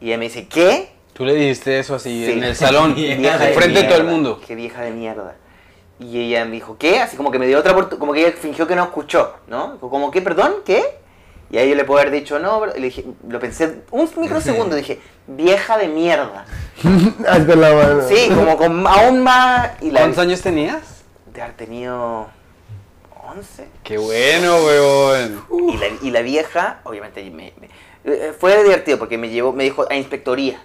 [0.00, 0.90] Y ella me dice, ¿qué?
[1.18, 2.32] Tú le dijiste eso así Sí.
[2.32, 4.40] en el salón, de enfrente de todo el mundo.
[4.46, 5.34] Qué vieja de mierda.
[6.00, 7.00] Y ella me dijo, ¿qué?
[7.00, 9.78] Así como que me dio otra oportunidad, como que ella fingió que no escuchó, ¿no?
[9.80, 10.22] Como, ¿qué?
[10.22, 10.54] ¿Perdón?
[10.64, 10.80] ¿Qué?
[11.50, 14.08] Y ahí yo le puedo haber dicho, no, pero- y le dije, lo pensé un
[14.16, 16.44] microsegundo, dije, vieja de mierda.
[16.82, 18.02] Con la mano.
[18.08, 19.70] Sí, como con aún más...
[19.82, 21.02] Y la, ¿Cuántos años tenías?
[21.34, 22.28] De haber tenido
[23.34, 23.66] 11.
[23.82, 25.44] Qué bueno, weón.
[25.72, 27.68] Y la, y la vieja, obviamente, me- me-
[28.04, 30.62] eh, fue divertido porque me llevó, me dijo a inspectoría.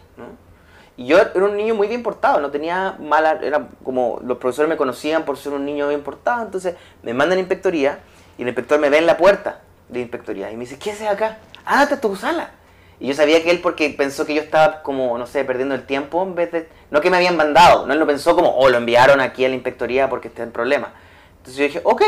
[0.95, 4.69] Y yo era un niño muy bien portado, no tenía mala, era como los profesores
[4.69, 7.99] me conocían por ser un niño bien portado, entonces me mandan a inspectoría
[8.37, 11.07] y el inspector me ve en la puerta de inspectoría y me dice, ¿qué haces
[11.07, 11.39] acá?
[11.65, 12.51] Ándate a tu sala.
[12.99, 15.85] Y yo sabía que él porque pensó que yo estaba como, no sé, perdiendo el
[15.85, 16.69] tiempo en vez de...
[16.91, 19.49] No que me habían mandado, no él lo pensó como, oh, lo enviaron aquí a
[19.49, 20.93] la inspectoría porque está en problema.
[21.37, 22.03] Entonces yo dije, ok,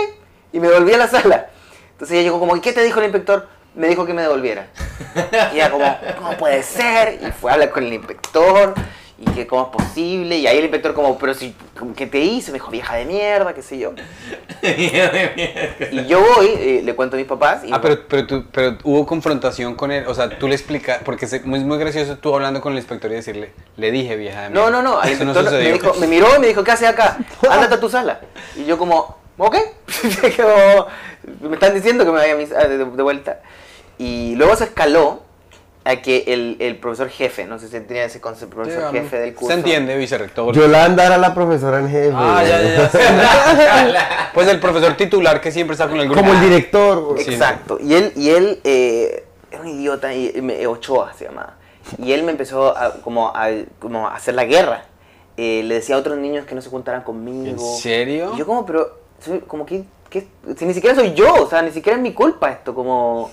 [0.54, 1.50] y me devolví a la sala.
[1.92, 3.48] Entonces ella llegó como, ¿y qué te dijo el inspector?
[3.76, 4.68] Me dijo que me devolviera.
[5.54, 7.20] Y ella como, ¿cómo puede ser?
[7.22, 8.74] Y fue a hablar con el inspector,
[9.18, 10.38] y que cómo es posible.
[10.38, 11.54] Y ahí el inspector como, pero si,
[11.96, 12.52] ¿qué te hizo?
[12.52, 13.94] Me dijo, vieja de mierda, qué sé yo.
[15.92, 17.64] Y yo voy, eh, le cuento a mis papás.
[17.66, 21.00] Y Ah, pero, pero, tú, pero hubo confrontación con él, o sea, tú le explicas,
[21.04, 24.44] porque es muy, muy gracioso tú hablando con el inspector y decirle, le dije vieja
[24.44, 24.72] de No, mierda".
[24.72, 25.74] no, no, no inspector me, sucedió.
[25.74, 27.18] dijo, me miró y me dijo, ¿qué haces acá?
[27.50, 28.20] Ándate a tu sala.
[28.56, 29.56] Y yo como, ok,
[30.38, 30.88] Como,
[31.50, 33.42] me están diciendo que me vaya a mi- de, de vuelta.
[33.98, 35.22] Y luego se escaló
[35.88, 39.20] a que el, el profesor jefe, no sé si tenía ese concepto, profesor Sí, jefe
[39.20, 39.48] del curso.
[39.54, 40.54] Se entiende, vicerrector.
[40.56, 42.12] Yolanda era la profesora en jefe.
[42.16, 44.32] Ah, ya, ya, ya.
[44.34, 46.22] pues el profesor titular que siempre está con el grupo.
[46.22, 47.16] Como el director.
[47.20, 47.32] Sí.
[47.34, 47.78] Exacto.
[47.82, 51.54] Y él, y él eh, era un idiota, y, y me- Ochoa se llamaba.
[52.00, 53.48] Y él me empezó a, como, a,
[53.80, 54.86] como a hacer la guerra.
[55.38, 57.48] Eh, le decía a otros niños que no se juntaran conmigo.
[57.48, 58.32] ¿En serio?
[58.34, 60.28] Y yo como, pero, soy- como que, que-
[60.58, 63.30] si ni siquiera soy yo, o sea, ni siquiera es mi culpa esto, como...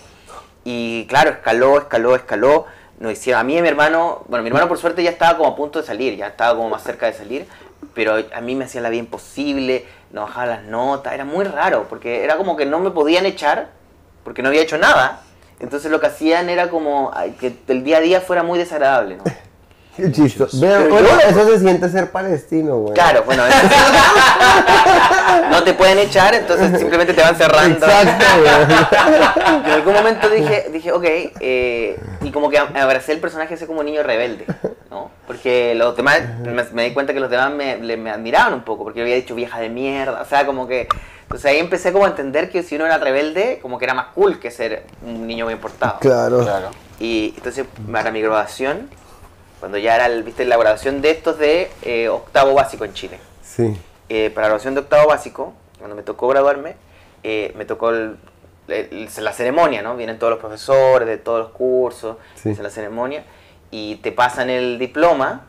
[0.64, 2.66] Y claro, escaló, escaló, escaló.
[2.98, 5.36] Nos hicieron, a mí y a mi hermano, bueno, mi hermano por suerte ya estaba
[5.36, 7.46] como a punto de salir, ya estaba como más cerca de salir,
[7.94, 11.86] pero a mí me hacían la vida imposible, nos bajaban las notas, era muy raro,
[11.88, 13.70] porque era como que no me podían echar,
[14.22, 15.22] porque no había hecho nada.
[15.58, 19.24] Entonces lo que hacían era como que el día a día fuera muy desagradable, ¿no?
[19.97, 20.59] Qué chistoso.
[20.61, 22.95] Vean, Pero bueno, yo- eso se siente ser palestino, güey.
[22.95, 23.43] Claro, bueno,
[25.51, 27.86] no te pueden echar, entonces simplemente te van cerrando.
[27.86, 29.64] Exacto, güey.
[29.66, 31.05] En algún momento dije, dije ok,
[31.40, 34.47] eh, y como que abracé el personaje ese como niño rebelde,
[34.90, 35.11] ¿no?
[35.26, 38.62] Porque los demás, me, me di cuenta que los demás me, le- me admiraban un
[38.62, 40.88] poco, porque yo había dicho vieja de mierda, o sea, como que...
[41.22, 44.09] Entonces ahí empecé como a entender que si uno era rebelde, como que era más
[44.14, 45.99] cool que ser un niño bien portado.
[46.01, 46.40] Claro.
[46.43, 46.68] Claro.
[47.01, 48.90] Y entonces para mi graduación,
[49.62, 53.20] cuando ya era, el- viste, la graduación de estos de eh, octavo básico en Chile
[53.44, 53.80] Sí.
[54.08, 56.74] eh, para la graduación de octavo básico, cuando me tocó graduarme,
[57.22, 58.16] eh, me tocó el-
[58.66, 59.94] el- la ceremonia, ¿no?
[59.94, 62.50] Vienen todos los profesores de todos los cursos, Sí.
[62.50, 63.22] hacen la ceremonia,
[63.70, 65.42] y te pasan el diploma,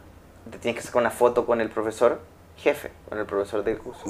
[0.51, 2.19] te tienes que sacar una foto con el profesor
[2.57, 4.03] jefe, con el profesor del curso.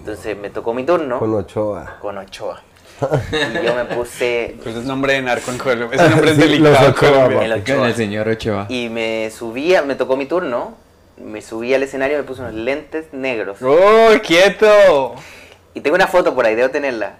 [0.00, 1.98] Entonces me tocó mi turno Con Ochoa.
[2.00, 2.60] con Ochoa.
[3.00, 5.96] Y yo me puse Pues es nombre de narco en Colombia.
[6.00, 7.52] Ese nombre es Sí, delicado los en Ochoa, el
[7.90, 8.66] el señor Ochoa.
[8.68, 10.76] Y me subía, me tocó mi turno,
[11.16, 13.58] me subí al escenario y me puse unos lentes negros.
[13.62, 15.14] ¡Oh, quieto!
[15.74, 17.16] Y tengo una foto por ahí, debo tenerla.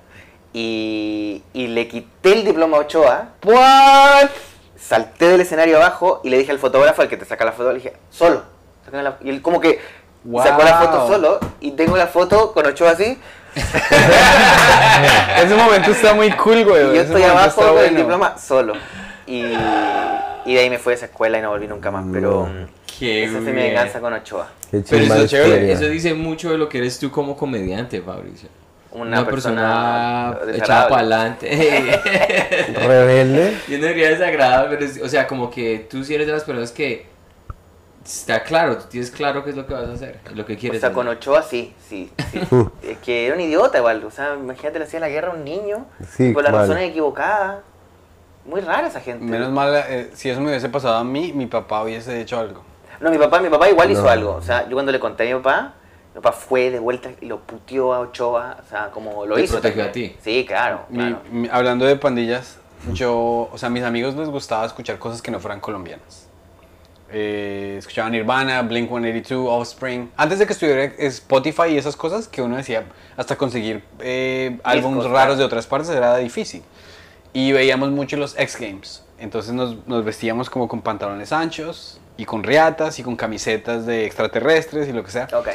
[0.53, 4.31] Y, y le quité el diploma a Ochoa, ¿What?
[4.79, 7.69] salté del escenario abajo y le dije al fotógrafo, al que te saca la foto,
[7.71, 8.43] le dije, solo.
[8.91, 9.19] la-".
[9.23, 9.79] Y él como que
[10.43, 11.09] sacó la foto Wow.
[11.09, 13.19] solo y tengo la foto con Ochoa así.
[15.45, 16.91] Ese momento está muy cool, güey.
[16.93, 17.99] Y yo estoy abajo está con el bueno.
[17.99, 18.75] diploma solo.
[19.27, 19.43] Y,
[20.47, 22.05] y de ahí me fui a esa escuela y no volví nunca más.
[22.13, 22.79] Pero No.
[22.99, 24.49] Qué esa fue mi venganza con Ochoa.
[24.71, 28.49] Qué Pero eso, chévere, dice mucho de lo que eres tú como comediante, Fabricio.
[28.91, 30.89] Una, persona, echada desagradable.
[30.89, 31.51] para adelante.
[32.87, 33.57] Rebelde.
[33.69, 36.43] Yo no diría desagradable, pero es- o sea, como que tú sí eres de las
[36.43, 37.07] personas que
[38.09, 40.59] está claro, tú tienes claro qué es lo que vas a hacer, lo que O
[40.59, 40.81] quieres.
[40.81, 40.95] sea, hacer.
[40.97, 42.41] con Ochoa sí, sí, sí.
[42.83, 44.03] es que era un idiota igual.
[44.05, 45.87] O sea, imagínate, le hacía la guerra a un niño
[46.17, 47.59] Sí, por las razones equivocadas.
[48.47, 49.23] Muy rara esa gente.
[49.25, 52.63] Menos mal, eh, si eso me hubiese pasado a mí, mi papá hubiese hecho algo.
[53.01, 54.35] No, mi papá, mi papá igual hizo algo.
[54.37, 55.75] O sea, yo cuando le conté a mi papá,
[56.15, 58.57] mi papá fue de vuelta y lo puteó a Ochoa.
[58.65, 59.53] O sea, como lo Te hizo.
[59.55, 60.13] protegió también.
[60.13, 60.17] a ti.
[60.23, 60.87] Sí, claro.
[60.89, 61.21] Mi- claro.
[61.31, 62.57] mi- hablando de pandillas,
[62.95, 66.28] yo, o sea, a mis amigos les gustaba escuchar cosas que no fueran colombianas.
[67.11, 70.11] Eh, escuchaban Nirvana, Blink 182, Offspring.
[70.17, 72.85] Antes de que estuviera Spotify y esas cosas, que uno decía,
[73.17, 76.63] hasta conseguir eh, álbumes raros de otras partes era difícil.
[77.33, 79.05] Y veíamos mucho los X Games.
[79.19, 84.05] Entonces nos, nos vestíamos como con pantalones anchos y con riatas y con camisetas de
[84.05, 85.29] extraterrestres y lo que sea.
[85.35, 85.49] Ok.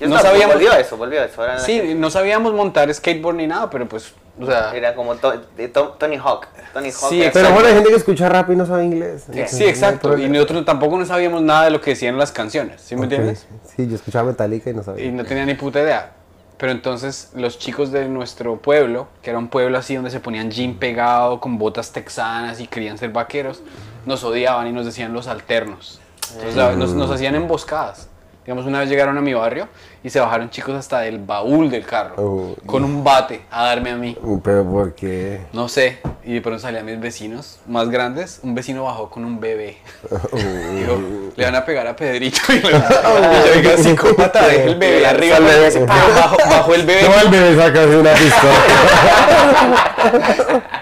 [0.00, 1.42] Yo No sabíamos- Volvió a eso, volvió a eso.
[1.58, 5.68] Sí, no sabíamos montar skateboard ni nada, pero pues, o sea, Era como to- de
[5.68, 6.46] To- Tony Hawk.
[6.72, 7.08] Tony Hawk.
[7.10, 9.24] Sí, era- Pero bueno, hay gente que escucha rap y no sabe inglés.
[9.48, 10.16] Sí, no exacto.
[10.18, 13.46] Y nosotros tampoco no sabíamos nada de lo que decían las canciones, ¿sí me entiendes?
[13.76, 15.04] Sí, yo escuchaba Metallica y no sabía.
[15.06, 16.12] Y no tenía ni puta idea.
[16.56, 20.50] Pero entonces los chicos de nuestro pueblo, que era un pueblo así donde se ponían
[20.50, 23.62] jean pegado con botas texanas y querían ser vaqueros,
[24.06, 26.00] nos odiaban y nos decían los alternos.
[26.44, 28.08] Entonces nos hacían emboscadas.
[28.48, 29.68] Digamos, una vez llegaron a mi barrio
[30.02, 32.56] y se bajaron chicos hasta del baúl del carro Oh.
[32.64, 34.16] con un bate a darme a mí.
[34.42, 35.40] Pero ¿por qué?
[35.52, 35.98] No sé.
[36.24, 38.40] Y de pronto salían mis vecinos más grandes.
[38.42, 39.76] Un vecino bajó con un bebé.
[40.32, 40.98] Dijo,
[41.36, 42.38] le van a pegar a Pedrito.
[42.48, 45.36] Y, le- y yo, oiga, psicópata, deja el bebé arriba.
[45.40, 45.70] Pero bebé.
[45.70, 47.02] se- bajó el bebé.
[47.06, 48.54] No, el bebé saca de una pistola.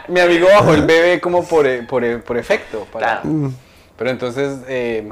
[0.07, 2.87] Mi amigo bajó el bebé como por, e- por, e- por efecto.
[2.93, 3.51] para- Claro.
[3.99, 5.09] Pero entonces, eh,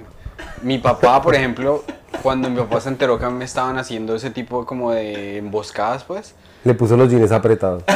[0.63, 1.83] mi papá, por ejemplo,
[2.23, 6.35] cuando mi papá se enteró que me estaban haciendo ese tipo como de emboscadas, pues,
[6.65, 7.83] Le puso los jeans apretados.
[7.89, 7.95] me,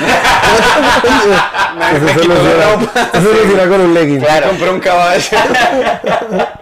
[1.97, 3.11] Eso me se quitó lo la hacía- ropa.
[3.19, 4.21] eso lo hacía con un legging.
[4.21, 5.25] Me compré un caballo.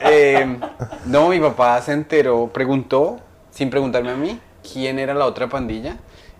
[0.08, 0.58] Eh,
[1.06, 3.18] no, mi papá se enteró, preguntó,
[3.50, 4.38] sin preguntarme a mí,
[4.72, 5.96] quién era la otra pandilla.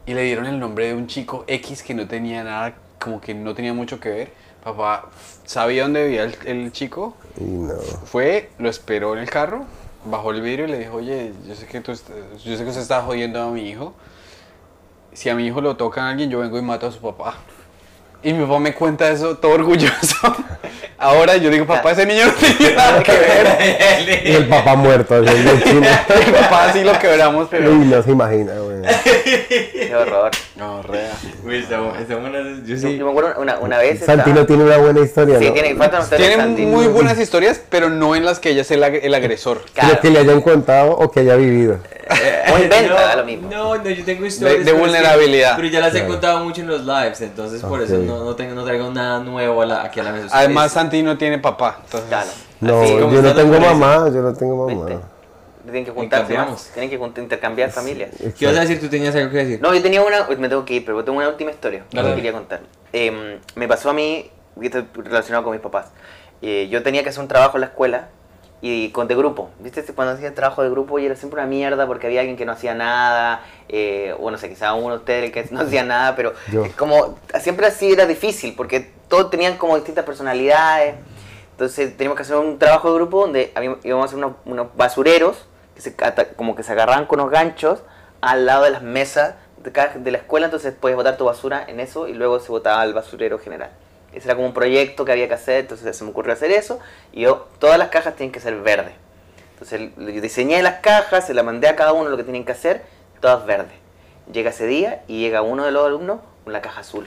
[0.07, 3.35] Y le dieron el nombre de un chico X que no tenía nada, como que
[3.35, 4.33] no tenía mucho que ver.
[4.63, 5.07] Papá
[5.45, 7.75] sabía dónde vivía el, el chico, Y no.
[8.05, 9.65] fue, lo esperó en el carro,
[10.07, 12.83] bajó el vidrio y le dijo, oye, yo sé que, tú yo sé que usted
[12.83, 13.95] está jodiendo a mi hijo.
[15.13, 17.35] Si a mi hijo lo toca alguien, yo vengo y mato a su papá.
[18.23, 20.17] Y mi papá me cuenta eso todo orgulloso.
[20.99, 24.23] Ahora yo digo, papá, ese niño no tenía nada que ver.
[24.25, 25.25] Y el papá muerto, el.
[25.25, 27.71] Mi papá sí lo quebramos, pero...
[27.71, 28.76] Uy, no se imagina, güey.
[29.73, 30.31] Qué horror.
[30.57, 31.13] No, rea.
[31.51, 32.97] Está- está buena- yo sí.
[32.99, 34.01] yo me acuerdo una, una vez.
[34.05, 35.53] Santino estaba- tiene una buena historia, Sí, ¿no?
[35.53, 36.27] tiene, faltan ustedes.
[36.27, 39.63] Tiene muy buenas historias, pero no en las que ella es el, ag- el agresor.
[39.75, 40.01] Claro.
[40.01, 41.79] Que le hayan contado o que haya vivido.
[42.55, 43.51] O inventa, no, da lo mismo.
[43.51, 44.59] No, no, yo tengo historias.
[44.59, 45.57] de pero es que- vulnerabilidad.
[45.57, 46.09] pero ya las he Claro.
[46.13, 49.63] contado mucho en los lives, entonces por eso no, no, tengo, no traigo nada nuevo
[49.63, 50.29] a la- aquí a la mesa.
[50.31, 51.79] Además, Santi no tiene papá.
[51.85, 52.29] Entonces, Claro.
[52.61, 55.01] No, yo no tengo mamá, yo no tengo mamá.
[55.67, 56.71] Tienen que juntarse más.
[56.73, 58.11] Tienen que intercambiar familias.
[58.39, 58.81] ¿Qué vas a decir?
[58.81, 59.61] ¿Tú tenías algo que decir?
[59.61, 62.11] No, yo tenía una, me tengo que ir, pero tengo una última historia Dale.
[62.11, 62.61] que quería contar.
[62.93, 64.31] Eh, me pasó a mí,
[64.61, 65.89] y esto es relacionado con mis papás.
[66.41, 68.09] Eh, yo tenía que hacer un trabajo en la escuela
[68.61, 69.51] y con de grupo.
[69.59, 69.83] ¿Viste?
[69.93, 72.53] Cuando hacía trabajo de grupo y era siempre una mierda porque había alguien que no
[72.53, 76.33] hacía nada, eh, o no sé, quizá uno de ustedes que no hacía nada, pero
[76.53, 76.65] Yo.
[76.77, 80.95] como siempre así era difícil porque todos tenían como distintas personalidades.
[81.53, 83.53] Entonces teníamos que hacer un trabajo de grupo donde
[83.83, 85.95] íbamos a hacer unos, unos basureros que se,
[86.35, 87.81] como que se agarraban con unos ganchos
[88.21, 91.65] al lado de las mesas de, cada- de la escuela, entonces puedes botar tu basura
[91.69, 93.71] en eso y luego se botaba al basurero general.
[94.13, 96.81] Ese era como un proyecto que había que hacer, entonces se me ocurrió hacer eso
[97.13, 98.95] y yo, todas las cajas tienen que ser verdes.
[99.53, 102.53] Entonces yo diseñé las cajas, se las mandé a cada uno lo que tienen que
[102.53, 102.83] hacer,
[103.21, 103.73] todas verdes.
[104.33, 107.07] Llega ese día y llega uno de los alumnos con la caja azul.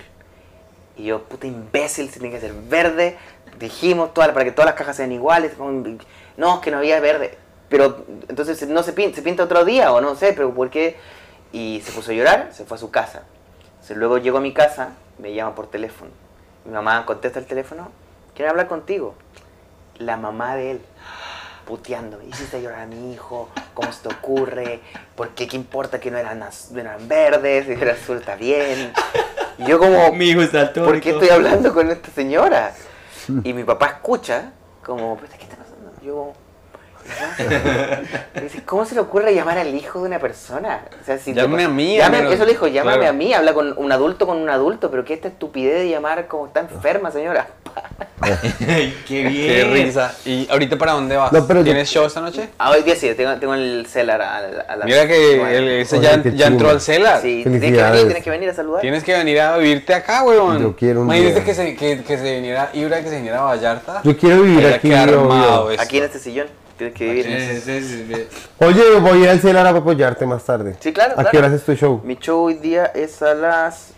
[0.98, 3.18] Y yo, puta imbécil, se tiene que ser verde.
[3.58, 5.54] Dijimos para que todas las cajas sean iguales.
[6.38, 7.38] No, es que no había verde.
[7.70, 10.98] Pero entonces no se pinta, se pinta otro día o no sé, pero ¿por qué?
[11.52, 13.24] Y se puso a llorar, se fue a su casa.
[13.74, 14.90] Entonces, luego llegó a mi casa,
[15.20, 16.12] me llama por teléfono.
[16.66, 17.90] Mi mamá contesta el teléfono,
[18.36, 19.16] quiere hablar contigo.
[19.98, 20.82] La mamá de él,
[21.66, 22.26] puteándome.
[22.26, 24.80] Hiciste llorar a mi hijo, ¿cómo se te ocurre?
[25.16, 25.48] ¿Por qué?
[25.48, 27.66] ¿Qué importa que no eran, no eran verdes?
[27.66, 28.94] Si era azul, está bien.
[29.58, 30.72] Y yo como, Mi hijo está.
[30.74, 32.74] ¿por qué estoy hablando con esta señora?
[33.44, 35.92] Y mi papá escucha, como, "Puta, ¿qué está pasando?
[36.02, 36.34] Yo,
[38.66, 40.82] ¿cómo se le ocurre llamar al hijo de una persona?
[41.02, 41.98] O sea, si Llámame te- a mí,
[42.34, 43.10] eso le dijo, llámame Claro.
[43.10, 46.28] a mí, habla con un adulto con un adulto, pero ¿qué esta estupidez de llamar
[46.28, 47.48] como está enferma, señora?
[49.08, 49.48] Qué bien.
[49.48, 50.14] Qué risa.
[50.26, 51.32] ¿Y ahorita para dónde vas?
[51.32, 52.50] No, pero yo- ¿Tienes show esta noche?
[52.58, 55.68] Ah, hoy día sí, tengo, tengo el celar a, la- a las Mira que el-
[55.70, 57.22] ese Oye, ya, entró al CELAR.
[57.22, 58.82] Sí, tienes que venir, tienes que venir a saludar.
[58.82, 60.62] Tienes que venir a vivirte acá, weón.
[60.62, 63.44] Yo quiero un Imagínate que se, que, que se viniera Ibra, que se viniera a
[63.44, 64.02] Vallarta.
[64.04, 65.70] Yo quiero vivir aquí, armado.
[65.80, 66.48] Aquí en este sillón.
[66.80, 66.94] Tienes
[67.66, 68.30] que vivir.
[68.60, 70.78] Oye, voy a ir al Celar a apoyarte más tarde.
[70.80, 71.14] Sí, claro.
[71.18, 71.48] ¿A qué claro.
[71.48, 72.00] hora es tu show?
[72.06, 73.92] Mi show hoy día es a las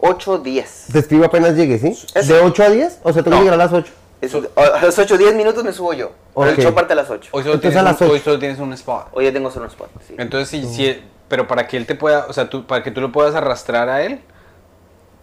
[0.00, 0.92] 8.10.
[0.92, 1.96] Te escribo apenas llegue, ¿sí?
[2.14, 2.34] Eso.
[2.34, 3.00] ¿De 8 a 10?
[3.02, 3.44] O sea, tengo que No.
[3.50, 3.92] llegar a las 8.
[4.20, 6.12] Es- a las 8 10 minutos me subo yo.
[6.34, 6.58] Pero Ok.
[6.58, 7.30] el show parte a las 8.
[7.32, 8.12] Hoy solo, Entonces tienes a un, las ocho.
[8.12, 9.06] hoy solo tienes un spot.
[9.12, 9.90] Hoy ya tengo solo un spot.
[10.06, 10.14] Sí.
[10.18, 13.00] Entonces, sí, sí, pero para que él te pueda, o sea, tú, para que tú
[13.00, 14.20] lo puedas arrastrar a él,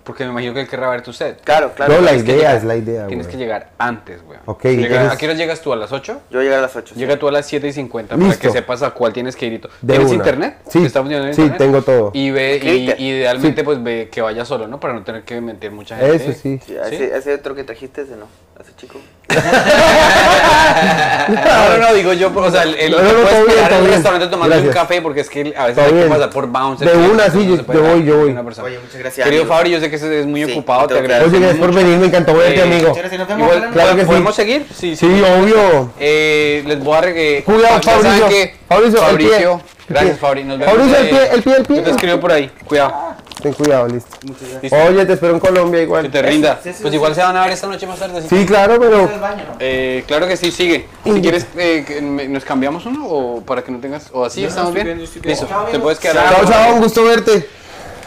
[0.10, 1.40] porque me imagino que él querrá ver tu set.
[1.44, 1.94] Claro, claro.
[1.94, 3.38] No, la Tienes que idea llegar- es la idea, Tienes güey.
[3.38, 4.40] que llegar antes, güey.
[4.46, 5.72] Ok, Llega- entonces- ¿A qué hora llegas tú?
[5.72, 6.14] ¿A las 8?
[6.32, 6.96] Yo voy a llegar las 8.
[6.96, 7.00] sí.
[7.00, 8.42] Llega tú a las 7 y 50 para Listo.
[8.42, 9.72] que sepas a cuál tienes que ir y todo.
[9.86, 10.16] ¿Tienes una.
[10.16, 10.58] internet?
[10.68, 10.84] Sí.
[10.84, 11.60] ¿Está funcionando el Sí, internet?
[11.60, 12.10] tengo todo.
[12.16, 12.60] Y ve,
[12.98, 14.80] y, idealmente pues ve que vaya solo, ¿no?
[14.80, 16.16] Para no tener que mentir mucha gente.
[16.16, 16.60] Eso sí.
[16.66, 18.26] Sí, ese, ese otro que trajiste, ese no.
[18.60, 19.00] Ese chico.
[21.30, 23.92] No, no, no, digo yo, o sea, el, el- No, no, no, puedes bien, bien.
[23.94, 26.86] restaurante tomando un café porque es que a veces hay que pasar por bounce.
[26.86, 28.32] De una, sí, yo- yo voy, yo voy.
[28.64, 29.26] Oye, muchas gracias.
[29.26, 29.56] Querido amigo.
[29.56, 31.30] Fabri, yo sé que es muy Sí, ocupado, te agradezco.
[31.30, 32.90] Oye, gracias por venir, me encantó verte, Eh, amigo.
[32.90, 33.56] Muchas gracias, nos vemos.
[33.56, 33.70] Igual.
[33.72, 34.08] Claro que sí.
[34.08, 34.66] ¿Podemos seguir?
[34.76, 35.06] Sí, Sí,
[35.40, 35.92] obvio.
[36.00, 37.44] Eh, les voy a regalar.
[37.44, 38.28] Cuidado, Fabricio.
[38.68, 39.30] Fabricio, el pie.
[39.30, 39.52] Fabricio.
[39.54, 40.20] El Gracias, pie.
[40.20, 40.44] Fabri.
[40.44, 40.74] Nos vemos.
[40.76, 41.76] Fabricio, el eh, pie, el pie, el pie.
[41.78, 42.52] Yo te escribo por ahí.
[42.66, 43.09] Cuidado.
[43.42, 44.18] Ten cuidado, listo.
[44.88, 46.12] Oye, te espero en Colombia Que igual.
[46.12, 46.60] te rinda.
[46.62, 46.96] sí, sí, Pues sí.
[46.98, 48.22] igual se van a ver esta noche más tarde.
[48.22, 49.10] Sí, que- claro, pero...
[49.60, 50.88] Eh, claro que sí, sigue.
[51.06, 54.10] Si quieres, eh, que ¿nos cambiamos uno o para que no tengas...
[54.12, 54.86] o así, ¿estamos bien?
[54.88, 55.00] bien.
[55.24, 56.36] Listo, te puedes quedar.
[56.36, 57.48] Chao, chao, un gusto verte.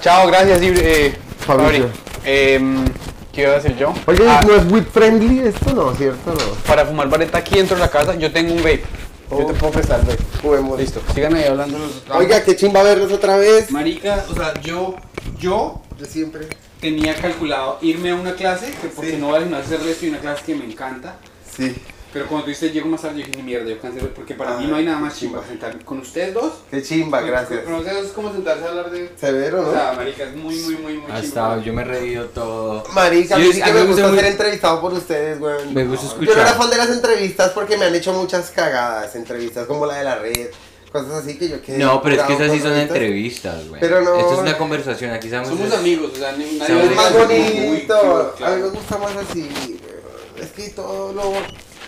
[0.03, 1.15] Chao, gracias, Ibri- eh,
[1.47, 1.85] Fabri.
[2.25, 2.85] Em,
[3.33, 3.95] ¿Qué iba a decir yo?
[4.07, 5.73] Oye, Ah, ¿no es weed friendly esto?
[5.73, 6.33] No, ¿cierto?
[6.35, 6.55] No.
[6.67, 8.85] para fumar vareta aquí dentro de la casa, yo tengo un vape.
[9.31, 10.23] Yo te puedo prestar el vape.
[10.43, 10.79] Juguemos.
[10.79, 11.79] Listo, sigan ahí hablando
[12.15, 13.71] Oiga, qué chimba verlos otra vez.
[13.71, 14.95] Marica, o sea, yo,
[15.43, 16.47] yo De siempre.
[16.81, 20.19] tenía calculado irme a una clase, que porque no vale más hacer esto y una
[20.21, 21.17] clase que me encanta.
[21.55, 21.75] Sí.
[22.13, 24.55] Pero cuando tú dices llego más tarde, yo dije, ni mierda, yo cancelo, porque para
[24.55, 25.43] Ah, mí no hay nada más chimba.
[25.49, 26.53] Sentarme con ustedes dos.
[26.71, 27.61] Qué chimba, gracias.
[27.65, 29.11] Con ustedes dos es como sentarse a hablar de...
[29.19, 29.73] Severo, O ¿no?
[29.73, 31.19] sea, marica, es muy, muy, muy, muy Ha chimba.
[31.21, 32.85] estado, yo me he reído todo.
[32.93, 34.81] Marica, a mí Yo- sí a que mí me me gusta gusta ser muy- entrevistado
[34.83, 35.73] por ustedes, weón.
[35.73, 36.57] Me gusta Yo no era escuchar.
[36.59, 39.15] fan de las entrevistas porque me han hecho muchas cagadas.
[39.17, 40.49] Entrevistas como la de la red,
[40.93, 41.79] cosas así que yo quedé.
[41.79, 43.81] No, pero es que esas sí son entrevistas, güey.
[43.81, 45.49] Pero no- Esto es una conversación, aquí estamos...
[45.49, 48.35] Somos es- amigos, o sea, ni- nadie Es más bonito.
[48.45, 49.49] A mí me gusta más así.
[50.41, 51.33] Es que todo lo.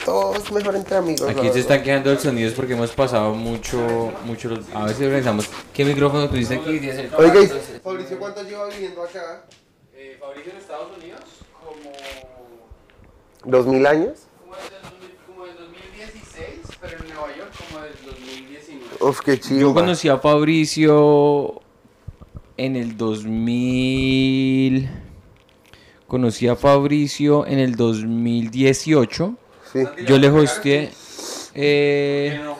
[0.05, 1.29] Todo es mejor entre amigos.
[1.29, 5.09] Aquí se están quedando el sonido es porque hemos pasado mucho, mucho, los- a veces
[5.11, 6.79] pensamos, ¿qué micrófono tuviste aquí?
[7.17, 7.41] Oiga,
[7.83, 9.45] Fabricio, ¿cuánto lleva viviendo acá?
[9.95, 11.21] Eh, Fabricio en Estados Unidos,
[11.65, 11.91] como...
[13.45, 14.13] ¿Dos mil años?
[14.43, 16.49] Como desde, el 2000 como del 2016,
[16.83, 18.84] pero en Nueva York como del 2019.
[19.01, 19.61] Uf, qué chido.
[19.61, 21.61] Yo conocí a Fabricio
[22.57, 24.89] en el 2000.
[26.07, 29.35] Conocí a Fabricio en el 2018.
[29.73, 29.83] Sí.
[30.07, 30.93] Yo le hosteé.
[31.55, 32.57] eh, no.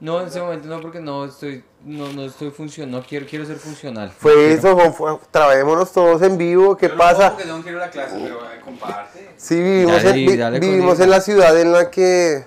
[0.00, 3.46] no, en ese momento no, porque no estoy, no, no estoy funcional, no quiero, quiero
[3.46, 4.10] ser funcional.
[4.10, 4.54] Fue No quiero.
[4.54, 6.76] eso, Juan, fue- trabajémonos todos en vivo.
[6.76, 7.34] ¿Qué no pasa?
[7.36, 9.30] Que ir a la clase, pero eh, comparte.
[9.36, 12.44] Sí, vivimos, Dale, en, vi- dale con vivimos en la ciudad en la que.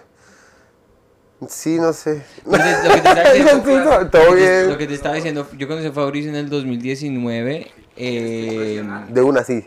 [1.47, 2.21] Sí, no sé.
[2.45, 4.69] Entonces, lo que te diciendo- lo que te- bien.
[4.69, 7.71] Lo que te estaba diciendo, yo conocí a Fabricio en el 2019.
[7.95, 9.63] eh, De una sí.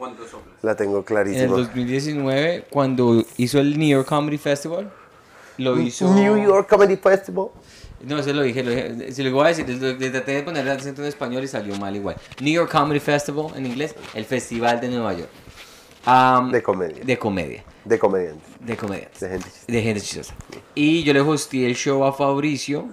[0.63, 1.57] La tengo en el clarísima.
[1.57, 4.91] 2019, cuando hizo el New York Comedy Festival,
[5.59, 6.13] lo hizo.
[6.15, 7.49] New York Comedy Festival.
[8.05, 9.13] No, eso lo dije, lo dije.
[9.13, 11.77] Si lo voy a decir, lo- traté de poner el acento en español y salió
[11.77, 12.17] mal igual.
[12.41, 15.29] New York Comedy Festival, en inglés, el Festival de Nueva York.
[16.05, 17.05] Am, De comedia.
[17.05, 17.65] De comedia.
[17.85, 18.49] De comediantes.
[18.61, 19.21] De comediantes.
[19.21, 19.73] De gente chistosa.
[19.73, 20.35] De gente chistosa.
[20.75, 22.89] Y yo le hosteé el show a Fabricio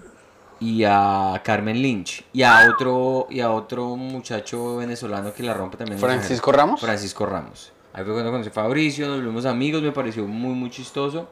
[0.60, 5.78] y a Carmen Lynch y a otro y a otro muchacho venezolano que la rompe
[5.78, 6.00] también.
[6.00, 6.82] ¿Francisco Ramos?
[6.82, 7.72] Francisco Ramos.
[7.94, 11.30] Ahí fue cuando conocí a Fabricio, nos volvimos amigos, me pareció muy muy chistoso.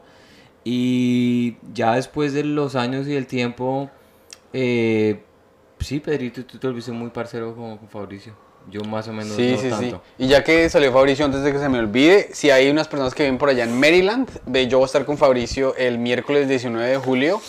[0.64, 3.90] Y ya después de los años y el tiempo,
[4.52, 5.22] eh,
[5.78, 8.34] sí, Pedrito, tú te volviste muy parcero con, con Fabricio.
[8.70, 9.70] Yo más o menos Sí, no sí, sí.
[9.70, 10.02] tanto.
[10.18, 13.14] Y ya que salió Fabricio, antes de que se me olvide, si hay unas personas
[13.14, 16.48] que viven por allá en Maryland, ve, yo voy a estar con Fabricio el miércoles
[16.48, 17.40] 19 de julio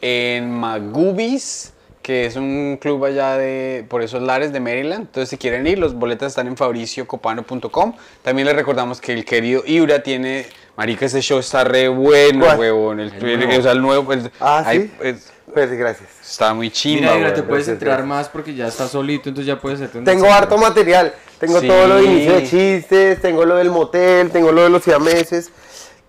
[0.00, 1.72] en Magubis,
[2.02, 5.02] que es un club allá de por esos lares de Maryland.
[5.06, 7.94] Entonces, si quieren ir, los boletas están en fabriciocopano.com.
[8.22, 10.46] También les recordamos que el querido Ibra tiene.
[10.76, 12.58] Marica, ese show está re bueno, ¿Cuál?
[12.60, 13.00] huevón.
[13.00, 14.12] El, El o sea, el nuevo.
[14.12, 15.14] el- Ah, hay- ¿sí?
[15.60, 16.08] Es- Pues gracias.
[16.22, 18.08] está muy chimba, Mira, te puedes gracias, entrar gracias.
[18.08, 21.14] más porque ya estás solito, entonces ya puedes hacerte un Tengo harto material.
[21.38, 21.68] Tengo Sí.
[21.68, 25.50] todo lo de inicio de chistes, tengo lo del motel, tengo lo de los siameses,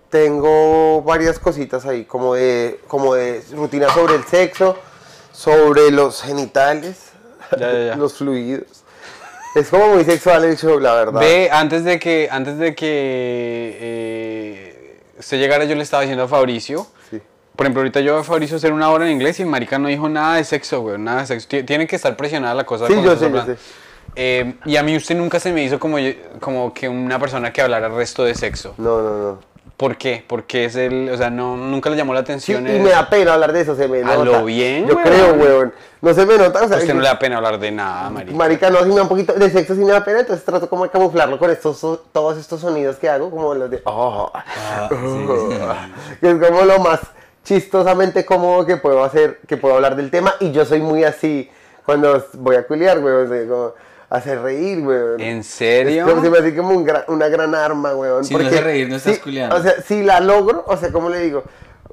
[0.08, 4.76] tengo varias cositas ahí, como de, como de rutina sobre el sexo,
[5.32, 6.96] sobre los genitales,
[7.58, 7.96] Ya, ya, ya.
[7.96, 8.64] los fluidos.
[9.54, 11.20] Es como muy sexual el show, la verdad.
[11.20, 16.28] Ve, antes de que, antes de que eh, usted llegara, yo le estaba diciendo a
[16.28, 16.86] Fabricio.
[17.60, 17.62] Sí.
[17.62, 20.08] Por ejemplo, ahorita yo a Fabricio hacer una hora en inglés y marica no dijo
[20.08, 21.46] nada de sexo, güey, nada de sexo.
[21.48, 22.86] Ti- Tiene que estar presionada la cosa.
[22.86, 23.56] Sí, yo sé, yo sé.
[24.16, 25.98] Eh, y a mí usted nunca se me hizo como,
[26.40, 28.74] como que una persona que hablara resto de sexo.
[28.78, 29.38] No, no, no.
[29.76, 30.24] ¿Por qué?
[30.26, 32.66] Porque es el, o sea, no, nunca le llamó la Sí, atención.
[32.66, 34.24] y el- me da pena hablar de eso, se me A nota.
[34.24, 35.06] lo bien, Yo weón.
[35.08, 35.74] creo, weón.
[36.00, 38.08] No se me nota, o sea, A usted no le da pena hablar de nada,
[38.10, 38.36] marica.
[38.36, 40.68] Marica, no, sí me da un poquito de sexo, sí me da pena, entonces trato
[40.68, 41.78] como de camuflarlo con estos,
[42.10, 43.82] todos estos sonidos que hago, como los de...
[43.84, 44.88] oh, oh,
[46.20, 47.00] que es como lo más
[47.44, 51.50] chistosamente cómodo que puedo hacer, que puedo hablar del tema, y yo soy muy así
[51.84, 53.74] cuando voy a culiar, weón, o sea, como
[54.10, 55.20] hacer reír, weón.
[55.20, 56.04] ¿En serio?
[56.06, 58.24] Es como, se me hace como un gran- una gran arma, weón.
[58.24, 59.56] Si no hace reír, no estás sí, culiando.
[59.56, 61.42] O sea, si la logro, o sea, como le digo,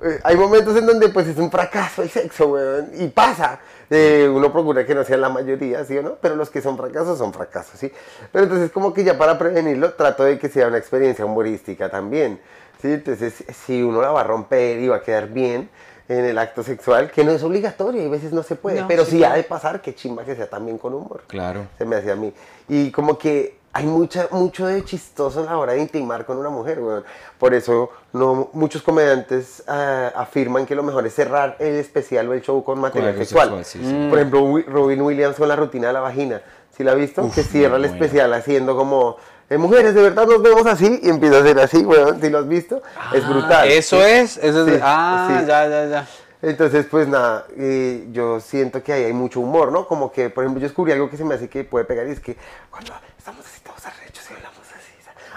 [0.03, 3.59] eh, hay momentos en donde pues es un fracaso el sexo, weón, y pasa.
[3.89, 6.15] Eh, uno procura que no sea la mayoría, ¿sí o no?
[6.21, 7.89] Pero los que son fracasos son fracasos, ¿sí?
[8.33, 12.37] Pero entonces como que ya para prevenirlo trato de que sea una experiencia humorística también,
[12.81, 12.93] ¿sí?
[12.93, 15.69] Entonces si uno la va a romper y va a quedar bien
[16.09, 18.87] en el acto sexual, que no es obligatorio, y a veces no se puede, No,
[18.87, 19.33] pero sí, si claro.
[19.33, 21.67] ha de pasar, que chimba que sea también con humor Claro.
[21.77, 22.31] se me hacía a mí.
[22.69, 26.49] Y como que hay mucha, mucho de chistoso a la hora de intimar con una
[26.49, 27.03] mujer, weón.
[27.37, 32.33] Por eso no, muchos comediantes ah, afirman que lo mejor es cerrar el especial o
[32.33, 33.63] el show con material algo sexual.
[33.63, 34.07] sexual, sí, sí.
[34.09, 36.41] Por ejemplo, Robin Williams con la rutina de la vagina.
[36.75, 37.29] ¿Sí la ha visto?
[37.35, 37.95] que cierra el buena.
[37.95, 39.17] especial haciendo como...
[39.49, 42.19] eh, mujeres, de verdad nos vemos así y empieza a hacer así, weón.
[42.19, 42.81] ¿Sí lo has visto?
[43.13, 43.67] es brutal.
[43.69, 44.73] Eso es, eso es.
[44.73, 45.45] Sí, ah, sí.
[45.47, 46.07] ya, ya, ya.
[46.41, 49.87] Entonces, pues nada, eh, yo siento que ahí hay mucho humor, ¿no?
[49.87, 52.11] Como que, por ejemplo, yo descubrí algo que se me hace que puede pegar y
[52.11, 52.37] es que
[52.69, 54.91] cuando estamos así todos arrechos y hablamos así,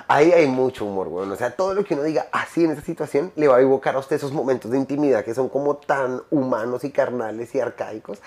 [0.09, 1.31] ahí hay mucho humor, weón.
[1.33, 3.95] O sea, todo lo que uno diga así en esa situación le va a evocar
[3.95, 8.19] a usted esos momentos de intimidad que son como tan humanos y carnales y arcaicos.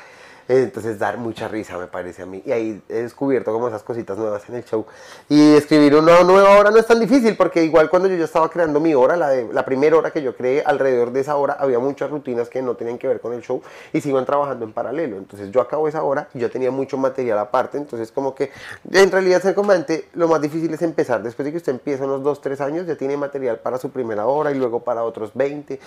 [0.47, 2.41] Entonces, dar mucha risa, me parece a mí.
[2.45, 4.85] Y ahí he descubierto como esas cositas nuevas en el show.
[5.29, 8.49] Y escribir una nueva hora no es tan difícil, porque igual cuando yo ya estaba
[8.49, 11.79] creando mi hora, la, de, primera hora que yo creé, alrededor de esa hora había
[11.79, 13.61] muchas rutinas que no tenían que ver con el show
[13.93, 15.17] y se iban trabajando en paralelo.
[15.17, 17.77] Entonces, yo acabo esa hora y yo tenía mucho material aparte.
[17.77, 18.51] Entonces, como que
[18.91, 21.23] en realidad ser comediante, lo más difícil es empezar.
[21.23, 24.25] Después de que usted empieza unos 2, 3 años, ya tiene material para su primera
[24.25, 25.79] hora y luego para otros 20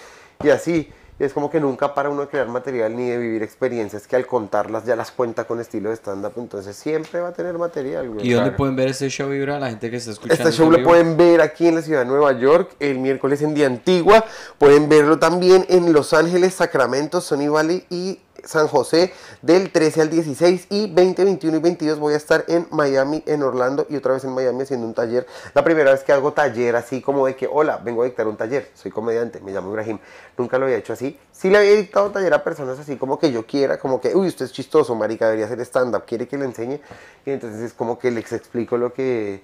[0.43, 0.91] y así.
[1.19, 4.17] Y es como que nunca para uno de crear material ni de vivir experiencias que
[4.17, 6.33] al contarlas ya las cuenta con estilo de stand-up.
[6.37, 8.27] Entonces siempre va a tener material, güey.
[8.27, 8.57] ¿Y dónde Claro.
[8.59, 9.59] pueden ver este show, Vibra?
[9.59, 10.43] La gente que está escuchando.
[10.45, 10.91] Este show lo vivo.
[10.91, 14.27] pueden ver aquí en la ciudad de Nueva York el miércoles en Día Antigua.
[14.59, 19.13] Pueden verlo también en Los Ángeles, Sacramento, Sunny Valley y San José
[19.43, 23.43] del 13 al 16 y 20, 21 y 22 voy a estar en Miami, en
[23.43, 25.27] Orlando y otra vez en Miami haciendo un taller.
[25.55, 28.37] La primera vez que hago taller así como de que, hola, vengo a dictar un
[28.37, 29.99] taller, soy comediante, me llamo Ibrahim.
[30.39, 31.19] Nunca lo había hecho así.
[31.33, 34.29] Sí le había dictado taller a personas así como que yo quiera, como que, uy,
[34.29, 36.81] usted es chistoso, marica, debería hacer stand-up, quiere que le enseñe.
[37.25, 39.43] Y entonces es como que les explico lo que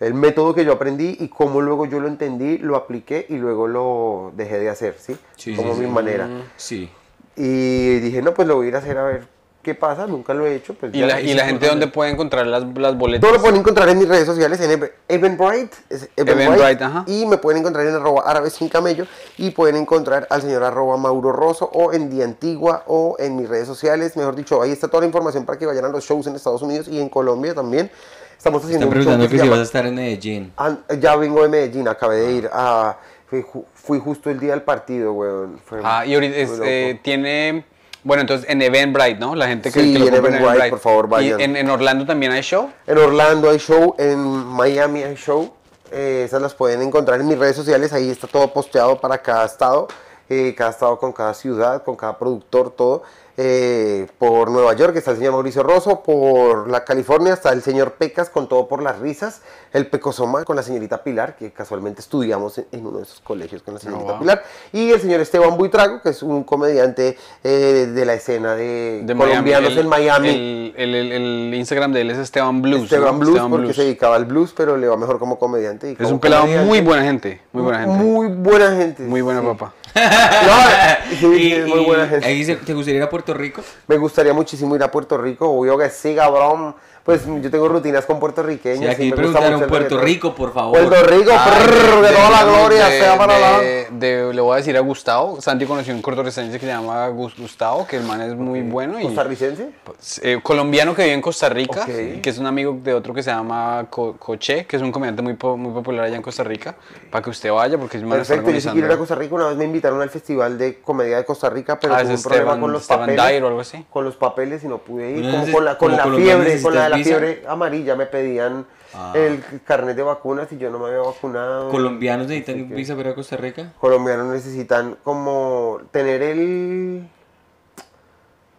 [0.00, 3.66] el método que yo aprendí y cómo luego yo lo entendí, lo apliqué y luego
[3.66, 5.16] lo dejé de hacer, ¿sí?
[5.36, 5.92] Sí, como sí, mi sí.
[5.92, 6.28] manera.
[6.56, 6.90] Sí.
[7.36, 10.32] Y dije, no, pues lo voy a ir a hacer a ver qué pasa, nunca
[10.32, 10.74] lo he hecho.
[10.74, 13.20] Pues ¿Y la, y la gente dónde puede encontrar las, las boletas?
[13.20, 17.04] Todo lo pueden encontrar en mis redes sociales, en Ev- Eventbrite, es Eventbrite, Eventbrite, ajá.
[17.08, 19.06] y me pueden encontrar en arroba árabe sin camello,
[19.36, 23.48] y pueden encontrar al señor arroba Mauro Rosso, o en Día Antigua, o en mis
[23.48, 26.26] redes sociales, mejor dicho, ahí está toda la información para que vayan a los shows
[26.28, 27.90] en Estados Unidos y en Colombia también.
[28.38, 30.52] Estamos haciendo Están un show preguntando que que si llama- vas a estar en Medellín.
[30.58, 32.96] Ah, ya vengo de Medellín, acabé de ir a...
[33.26, 35.58] Fui, ju- fui justo el día del partido, weón.
[35.64, 37.64] Fue Ah, y ahorita es, eh, tiene.
[38.04, 39.34] Bueno, entonces en Eventbrite, ¿no?
[39.34, 41.40] La gente que, Sí, que lo en Eventbrite, por favor, ¿Y vayan.
[41.40, 42.70] en, en Orlando también hay show?
[42.86, 45.52] En Orlando hay show, en Miami hay show.
[45.90, 47.92] eh, esas las pueden encontrar en mis redes sociales.
[47.92, 49.88] Ahí está todo posteado para cada estado.
[50.28, 53.02] eh, cada estado con cada ciudad, con cada productor, todo.
[53.36, 56.02] Eh, por Nueva York está el señor Mauricio Rosso.
[56.02, 59.42] Por la California está el señor Pecas con todo por las risas.
[59.72, 63.62] El Pecosoma con la señorita Pilar, que casualmente estudiamos en, en uno de esos colegios
[63.62, 64.20] con la señorita wow.
[64.20, 64.42] Pilar.
[64.72, 69.14] Y el señor Esteban Buitrago, que es un comediante eh, de la escena de, De
[69.14, 70.28] colombianos El- en Miami.
[70.30, 72.84] El, el- el- el Instagram de él es Esteban Blues.
[72.84, 73.18] Esteban ¿no?
[73.18, 73.76] Blues Esteban porque Blues.
[73.76, 75.88] se dedicaba al blues, pero le va mejor como comediante.
[75.90, 76.68] y Es como un pelado comediante.
[76.68, 77.40] muy buena gente.
[77.52, 77.96] Muy buena gente.
[78.04, 79.02] Muy buena gente.
[79.02, 79.46] Muy buena sí.
[79.46, 79.74] papá.
[79.94, 82.56] No, sí, Y- es muy buena gente.
[82.56, 83.62] ¿Te gustaría ir a Puerto Rico?
[83.86, 86.74] Me gustaría muchísimo ir a Puerto Rico, obvio que sí, cabrón.
[87.06, 88.80] Pues yo tengo rutinas con puertorriqueños.
[88.80, 90.00] Sí, aquí y me gusta preguntaron mucho el Puerto.
[90.00, 90.76] Rico, por favor.
[90.88, 93.60] Puerto Rico, Ah, prrr, de- que toda la de- gloria de- sea para la...
[93.60, 95.40] de- de- Le voy a decir a Gustavo.
[95.40, 98.98] Santi conoció un costarricense que se llama Gus- Gustavo, que el man es muy bueno.
[98.98, 99.70] Y, ¿Costarricense?
[99.84, 102.20] pues, eh, colombiano que vive en Costa Rica, Ok.
[102.20, 105.22] que es un amigo de otro que se llama Co- Coche, que es un comediante
[105.22, 106.74] muy, po- muy popular allá en Costa Rica,
[107.12, 108.98] para que usted vaya, porque es está Perfecto, yo sí quiero ir a.
[108.98, 109.32] Costa Rica.
[109.36, 112.14] Una vez me invitaron al Festival de Comedia de Costa Rica, pero Ah, tuve un
[112.16, 113.24] es problema Esteban- con los Esteban papeles.
[113.24, 113.86] Dyer o algo así.
[113.90, 115.30] Con los papeles y no pude ir.
[115.30, 118.66] Como con la, con la fiebre, con la de la necesitas fiebre amarilla me pedían
[118.94, 119.12] Ah.
[119.14, 121.68] el carnet de vacunas y yo no me había vacunado.
[121.70, 123.72] ¿Colombianos necesitan visa para Costa Rica?
[123.78, 127.06] colombianos necesitan como tener el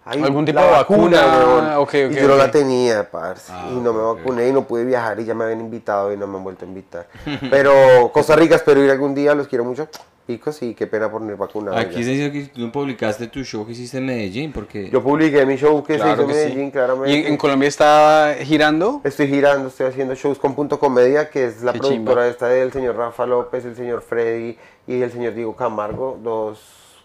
[0.09, 1.21] Ay, ¿Algún tipo de vacuna?
[1.25, 1.65] weón.
[1.77, 3.51] Ok, ok, y yo no la tenía, parce.
[3.53, 6.17] Ah, y no me vacuné y no pude viajar y ya me habían invitado y
[6.17, 7.07] no me han vuelto a invitar.
[7.49, 9.87] Pero Costa Rica espero ir algún día, los quiero mucho.
[10.25, 11.77] Picos y qué pena por no ir vacunado.
[11.77, 12.03] Aquí ya.
[12.03, 15.55] se dice que tú publicaste tu show que hiciste en Medellín, porque Yo publiqué mi
[15.55, 16.35] show que Claro se hizo en sí.
[16.49, 17.11] Medellín, claramente.
[17.17, 18.99] ¿Y en Colombia está girando?
[19.05, 22.27] Estoy girando, estoy haciendo shows con Punto Comedia, que es la Qué productora chimba.
[22.27, 26.59] esta del señor Rafa López, el señor Freddy y el señor Diego Camargo, dos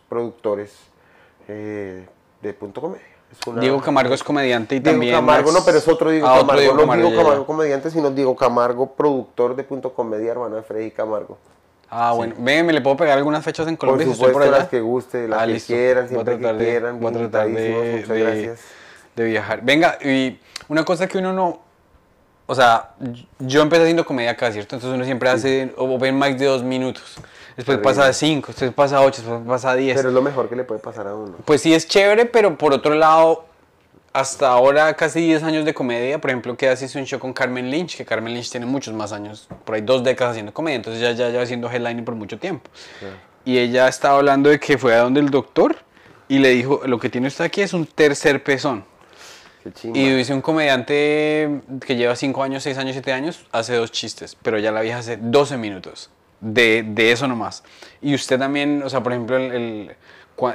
[0.08, 0.72] productores
[1.46, 2.04] eh,
[2.42, 3.06] de Punto Comedia.
[3.30, 5.14] Es una- Diego Camargo es comediante y Diego también...
[5.14, 7.22] Camargo, Max- no, pero es otro Diego Ah, Camargo, Diego no Camargo, Diego.
[7.22, 11.38] Camargo comediante, sino Diego Camargo, productor de Punto Comedia, hermano de Freddy Camargo.
[11.88, 12.34] Ah, bueno.
[12.38, 14.62] Ven, ¿me le puedo pegar algunas fechas en Por Colombia si estoy supuesto, por allá?
[14.64, 15.66] las que guste, las Ah, que listo.
[15.72, 17.52] quieran, siempre que de- quieran, voy a tratar de,
[18.00, 18.60] muchas de- gracias.
[19.16, 19.60] de viajar.
[19.62, 20.38] Venga, y
[20.68, 21.60] una cosa que uno no...
[22.46, 22.90] O sea,
[23.38, 24.74] yo empecé haciendo comedia acá, ¿cierto?
[24.76, 27.16] Entonces uno siempre hace open mic de dos minutos.
[27.56, 27.82] Después Terrible.
[27.82, 29.96] pasa a cinco, después pasa a ocho, después pasa a diez.
[29.96, 31.36] Pero es lo mejor que le puede pasar a uno.
[31.44, 33.44] Pues sí es chévere, pero por otro lado,
[34.12, 36.20] hasta ahora casi 10 años de comedia.
[36.20, 39.12] Por ejemplo, que hizo un show con Carmen Lynch, que Carmen Lynch tiene muchos más
[39.12, 42.38] años, por ahí dos décadas haciendo comedia, entonces ya ya lleva haciendo headlining por mucho
[42.38, 42.70] tiempo.
[43.44, 45.76] Y ella estaba hablando de que fue a donde el doctor
[46.28, 48.84] y le dijo, lo que tiene usted aquí es un tercer pezón.
[49.82, 54.36] Y dice un comediante que lleva 5 años, 6 años, 7 años, hace dos chistes,
[54.42, 56.10] pero ya la vieja hace 12 minutos.
[56.42, 57.62] De, de eso nomás.
[58.00, 59.96] Y usted también, o sea, por ejemplo, el, el-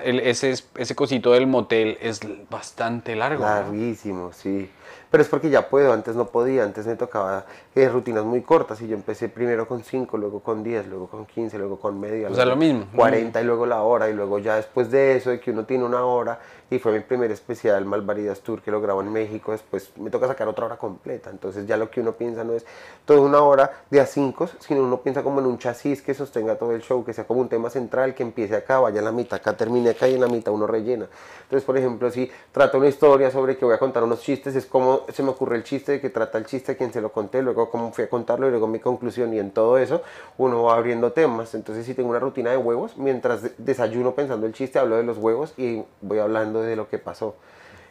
[0.03, 2.19] el- ese, ese cosito del motel es
[2.49, 3.45] bastante largo.
[3.45, 3.49] ¿no?
[3.49, 4.69] Larguísimo, sí.
[5.09, 8.81] Pero es porque ya puedo, antes no podía, antes me tocaba eh, rutinas muy cortas
[8.81, 12.27] y yo empecé primero con 5, luego con 10, luego con 15, luego con media.
[12.29, 15.15] O sea, lo mismo, lo 40 y luego la hora y luego ya después de
[15.15, 18.71] eso, de que uno tiene una hora y fue mi primer especial Malvaridas Tour que
[18.71, 21.29] lo grabo en México, después me toca sacar otra hora completa.
[21.29, 22.65] Entonces ya lo que uno piensa no es
[23.05, 26.55] toda una hora de a 5, sino uno piensa como en un chasis que sostenga
[26.55, 29.11] todo el show, que sea como un tema central, que empiece acá, vaya a la
[29.11, 31.07] mitad, acá termine acá y en la mitad uno rellena.
[31.43, 34.65] Entonces, por ejemplo, si trata una historia sobre que voy a contar unos chistes, es
[34.65, 37.41] como se me ocurre el chiste, de que trata el chiste, quien se lo conté,
[37.41, 40.01] luego cómo fui a contarlo y luego mi conclusión y en todo eso
[40.37, 41.55] uno va abriendo temas.
[41.55, 45.03] Entonces, si tengo una rutina de huevos, mientras de- desayuno pensando el chiste, hablo de
[45.03, 47.35] los huevos y voy hablando de lo que pasó.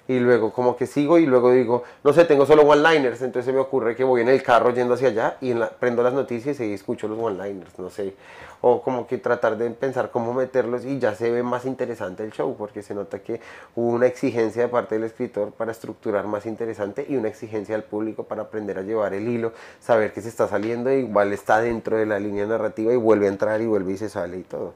[0.08, 3.58] Y luego como que sigo y luego digo, no sé, tengo solo one-liners, entonces me
[3.58, 6.72] ocurre que voy en el carro yendo hacia allá y la- prendo las noticias y
[6.72, 8.14] escucho los one-liners, no sé.
[8.60, 12.30] O como que tratar de pensar cómo meterlos y ya se ve más interesante el
[12.30, 13.40] show, porque se nota que
[13.74, 17.82] hubo una exigencia de parte del escritor para estructurar más interesante y una exigencia del
[17.82, 21.96] público para aprender a llevar el hilo, saber que se está saliendo igual está dentro
[21.96, 24.74] de la línea narrativa y vuelve a entrar y vuelve y se sale y todo.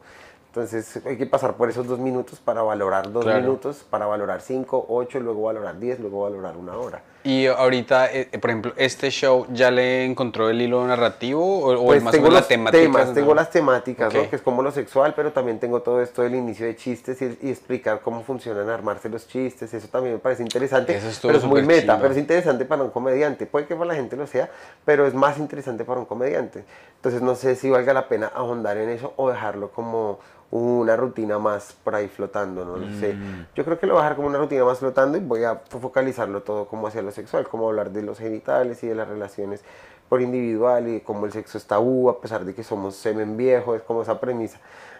[0.52, 3.40] Entonces hay que pasar por esos dos minutos para valorar dos Claro.
[3.40, 7.02] minutos, para valorar cinco, ocho, luego valorar diez, luego valorar una hora.
[7.22, 11.86] Y ahorita, eh, por ejemplo, este show ya le encontró el hilo narrativo o, o
[11.86, 12.82] Pues más o tengo menos la los temática.
[12.82, 13.14] temas, ¿no?
[13.14, 14.20] tengo las temáticas, ¿no?
[14.22, 14.30] Ok.
[14.30, 17.38] que es como lo sexual, pero también tengo todo esto del inicio de chistes y,
[17.42, 21.44] y explicar cómo funcionan armarse los chistes, eso también me parece interesante, Eso pero es
[21.44, 21.98] muy meta, chimba.
[22.00, 24.50] pero es interesante para un comediante, puede que para la gente lo sea,
[24.84, 26.64] pero es más interesante para un comediante.
[26.96, 30.18] Entonces no sé si valga la pena ahondar en eso o dejarlo como
[30.50, 33.14] una rutina más por ahí flotando, no sé.
[33.14, 33.46] Mm.
[33.54, 35.56] Yo creo que lo voy a dejar como una rutina más flotando y voy a
[35.56, 39.62] focalizarlo todo como hacia lo sexual, como hablar de los genitales y de las relaciones
[40.08, 43.76] por individual y cómo el sexo es tabú a pesar de que somos semen viejo,
[43.76, 44.58] es como esa premisa.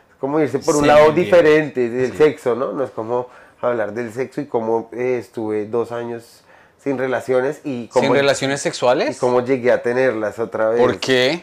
[0.09, 1.17] Es como irse por un lado viejo.
[1.17, 2.73] diferente del sexo, ¿no?
[2.73, 3.27] No es como
[3.61, 6.45] hablar del sexo y cómo eh, estuve dos años
[6.79, 9.19] sin relaciones y cómo, ¿Sin relaciones y sexuales?
[9.19, 10.81] cómo llegué a tenerlas otra vez.
[10.81, 11.43] ¿Por qué?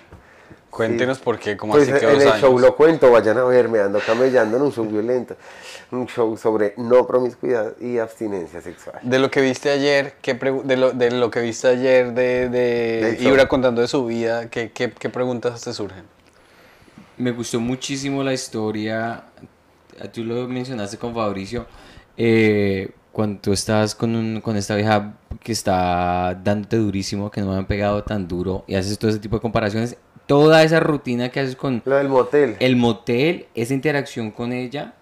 [0.78, 2.42] Cuéntenos por qué, como Pues así que en dos el años.
[2.42, 5.36] show lo cuento, vayan a verme, ando camellando en un show violento.
[5.92, 9.00] Un show sobre no promiscuidad y abstinencia sexual.
[9.02, 13.18] De lo que viste ayer, ¿qué de, lo, de lo que viste ayer de, de.
[13.20, 16.04] Ibra contando de su vida, ¿qué, qué, qué preguntas te surgen?
[17.18, 19.24] me gustó muchísimo la historia.
[20.14, 21.66] Tú lo mencionaste con Fabricio.
[22.18, 27.48] eh, cuando tú estás con, un- con esta vieja que está dándote durísimo, que no
[27.52, 29.98] me han pegado tan duro, y haces todo ese tipo de comparaciones,
[30.28, 32.56] toda esa rutina que haces con Lo del motel.
[32.60, 34.94] el motel, esa interacción con ella,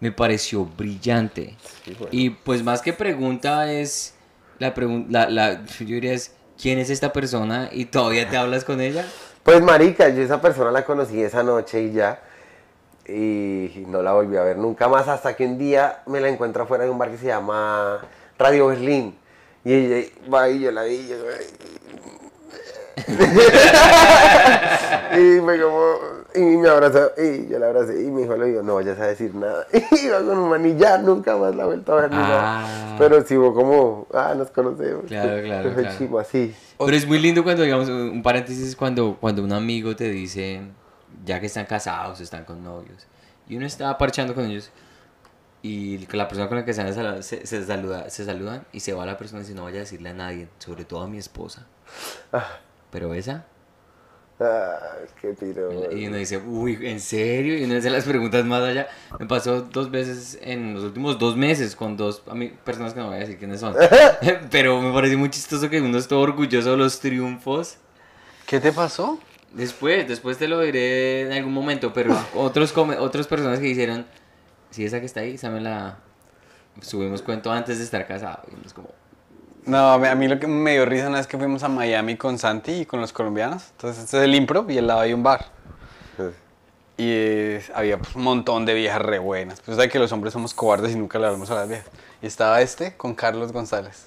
[0.00, 1.56] me pareció brillante.
[1.84, 2.08] Sí, bueno.
[2.12, 4.14] Y pues más que pregunta es,
[4.58, 7.70] la pregunta, la, la, yo diría es, ¿quién es esta persona?
[7.72, 9.04] Y todavía te hablas con ella.
[9.42, 12.20] Pues marica, yo esa persona la conocí esa noche y ya.
[13.06, 16.62] Y no la volví a ver nunca más hasta que un día me la encuentro
[16.62, 18.00] afuera de un bar que se llama
[18.38, 19.14] Radio Berlín.
[19.64, 21.16] Y ella va y yo la vi y yo,
[25.18, 25.94] y fue como,
[26.34, 29.06] y me abrazó, y yo la abracé y me dijo, le digo, no vayas a
[29.06, 29.66] decir nada.
[29.72, 32.10] Y iba con un man y ya nunca más la he vuelto a ver.
[32.10, 32.64] ni nada.
[32.64, 32.96] Ah.
[32.98, 35.04] Pero sí hubo como, ah, nos conocemos.
[35.06, 36.18] Claro, claro, Fue claro.
[36.18, 36.54] así.
[36.78, 40.62] Pero es muy lindo cuando, digamos, un paréntesis, cuando, cuando un amigo te dice,
[41.24, 43.06] ya que están casados, están con novios,
[43.48, 44.70] y uno está parchando con ellos,
[45.62, 49.06] y la persona con la que se, se, se saluda, se saludan y se va
[49.06, 51.66] la persona y dice no vaya a decirle a nadie, sobre todo a mi esposa.
[52.94, 53.44] Pero esa,
[54.40, 54.78] Ah,
[55.20, 55.92] qué piro.
[55.92, 57.56] y uno dice, uy, ¿en serio?
[57.56, 58.88] Y uno hace las preguntas más allá.
[59.18, 62.22] Me pasó dos veces en los últimos dos meses con dos
[62.64, 63.74] personas que no voy a decir quiénes son.
[64.50, 67.76] Pero me pareció muy chistoso que uno esté orgulloso de los triunfos.
[68.46, 69.18] ¿Qué te pasó?
[69.52, 74.04] Después, después te lo diré en algún momento, pero otros come- otras personas que hicieron,
[74.70, 75.98] si esa que está ahí, esa me la
[76.82, 78.42] subimos cuento antes de estar casado.
[78.50, 78.88] Y uno es como,
[79.66, 82.38] No, a mí, lo que me dio risa una vez que fuimos a Miami con
[82.38, 83.64] Santi y con los colombianos.
[83.72, 85.46] Entonces, este es el impro y al lado hay un bar.
[86.96, 89.60] Y eh, había pues, un montón de viejas re buenas.
[89.60, 91.86] Pues sabes que los hombres somos cobardes y nunca le hablamos a las viejas.
[92.22, 94.06] Y estaba este con Carlos González.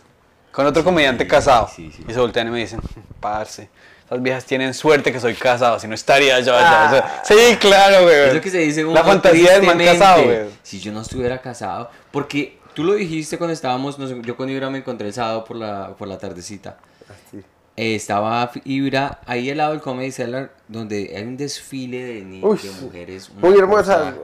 [0.52, 1.70] Con otro comediante casado.
[1.76, 2.06] sí, sí.
[2.08, 2.80] Y se voltean y me dicen,
[3.20, 3.70] parce,
[4.06, 6.86] esas viejas tienen suerte que soy casado, si no estaría yo allá.
[6.86, 8.16] O sea, sí, claro, güey.
[8.30, 10.46] Es lo que se dice La fantasía del man casado, güey.
[10.64, 14.48] Si yo no estuviera casado, porque tú lo dijiste cuando estábamos, no sé, yo con
[14.52, 16.78] Ibra me encontré el sábado por la, por la tardecita.
[17.10, 17.38] Así.
[17.76, 22.44] Eh, estaba Ibra ahí al lado del Comedy Cellar, donde hay un desfile de, ni-
[22.44, 23.32] Uy, de mujeres.
[23.34, 23.98] Muy hermosa.
[24.12, 24.16] cosa-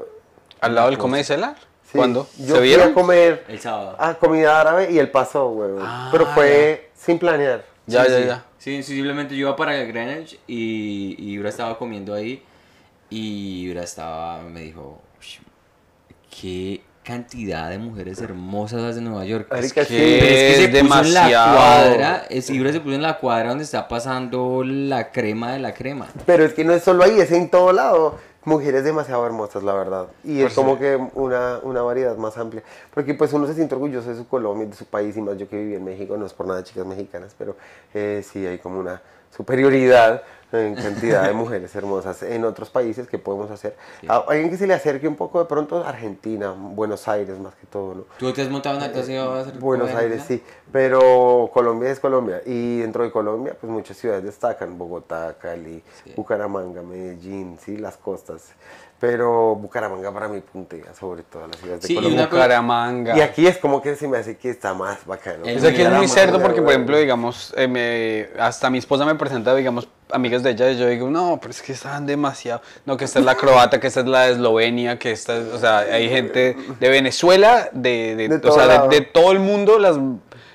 [0.62, 1.56] ¿Al lado del Comedy Cellar?
[1.82, 2.28] Sí, ¿Cuándo?
[2.38, 2.92] Yo ¿Se vieron?
[2.92, 3.96] a comer El sábado.
[4.00, 5.72] ah, comida árabe y él pasó, güey.
[5.82, 7.66] Ah, Pero fue sin planear.
[7.88, 8.26] Ya, Sí, ya, sí.
[8.28, 8.46] ya.
[8.60, 12.44] Sí, sí, simplemente yo iba para el Greenwich y, y Ibra estaba comiendo ahí
[13.10, 15.40] y Ibra estaba, me dijo, "Ush,
[16.40, 19.48] qué cantidad de mujeres hermosas las de Nueva York.
[19.52, 19.98] Es sí.
[19.98, 21.56] que, pero es que Es se puso en la demasiado.
[21.58, 25.74] cuadra, es, Ibra se puso en la cuadra donde está pasando la crema de la
[25.74, 26.08] crema.
[26.26, 28.18] Pero es que no es solo ahí, es en todo lado.
[28.46, 30.08] Mujeres demasiado hermosas, la verdad.
[30.24, 30.80] Y es Pues como sí.
[30.82, 32.62] que una, una variedad más amplia.
[32.94, 35.48] Porque pues uno se siente orgulloso de su Colombia, de su país, y más yo
[35.48, 37.56] que viví en México, no es por nada chicas mexicanas, pero
[37.94, 39.02] eh, sí hay como una
[39.36, 40.24] superioridad
[40.60, 43.76] en cantidad de mujeres hermosas en otros países que podemos hacer.
[44.08, 47.66] A alguien que se le acerque un poco de pronto, Argentina, Buenos Aires más que
[47.66, 48.04] todo, ¿no?
[48.18, 50.26] ¿Tú te has montado en actuación y vas a hacer Buenos Aires no?
[50.26, 52.42] sí, pero Colombia es Colombia.
[52.46, 55.84] Y dentro de Colombia pues muchas ciudades destacan, Bogotá, Cali,
[56.16, 58.52] Bucaramanga, Medellín, sí, las costas,
[59.04, 62.30] pero Bucaramanga para mí puntea sobre todas las ciudades de Sí, y Colombia.
[62.30, 63.18] cosa- Bucaramanga.
[63.18, 65.44] Y aquí es como que se me hace que está más bacano.
[65.44, 69.16] Sea, que es muy cerdo porque, por ejemplo, digamos, eh, me- hasta mi esposa me
[69.16, 72.62] presenta, digamos, amigas de ella y yo digo, no, pero es que están demasiado.
[72.86, 75.48] No, que esta es la croata, que esta es la de Eslovenia, que esta es,
[75.50, 79.34] o sea, hay gente de Venezuela, de, de- De o todo sea, de, de todo
[79.34, 79.98] el mundo, las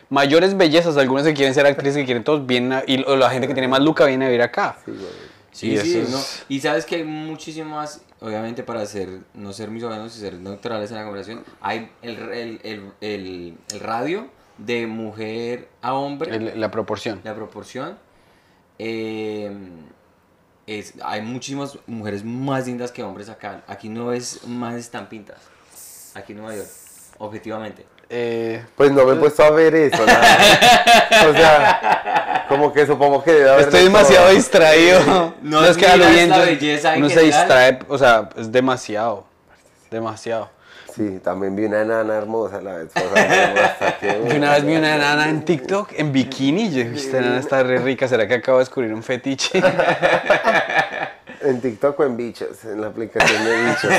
[0.08, 3.46] mayores bellezas, algunas que quieren ser actrices, que quieren todos, vienen, a- y la gente
[3.46, 4.78] que tiene más luca viene a vivir acá.
[4.86, 5.28] Sí, güey.
[5.50, 10.16] Sí, Y sí, es- Y sabes que hay muchísimas, obviamente para ser, no ser misóginos
[10.16, 14.28] y ser neutrales en la conversación, hay el, el, el, el, el radio
[14.58, 17.20] de mujer a hombre, la proporción.
[17.22, 17.98] la proporción,
[18.78, 19.50] eh,
[20.66, 23.62] es, hay muchísimas mujeres más lindas que hombres acá.
[23.66, 25.40] Aquí no es más estampitas,
[26.14, 26.68] aquí en Nueva York,
[27.18, 27.86] objetivamente.
[28.10, 30.38] Eh, Pues no me he puesto a ver eso, nada.
[31.28, 34.34] O sea, como que supongo que debe haber Estoy de demasiado todo.
[34.34, 35.34] distraído.
[35.42, 36.32] No es que a lo bien
[36.96, 39.24] uno se distrae, o sea, es demasiado.
[39.90, 40.48] Demasiado.
[40.94, 42.88] Sí, también vi una enana hermosa la vez.
[44.02, 47.38] Yo una vez vi una enana en TikTok en bikini y yo dije, esta enana
[47.38, 49.62] está re rica, ¿será que acabo de descubrir un fetiche?
[51.40, 53.90] En TikTok o en Bichos, en la aplicación de Bichos.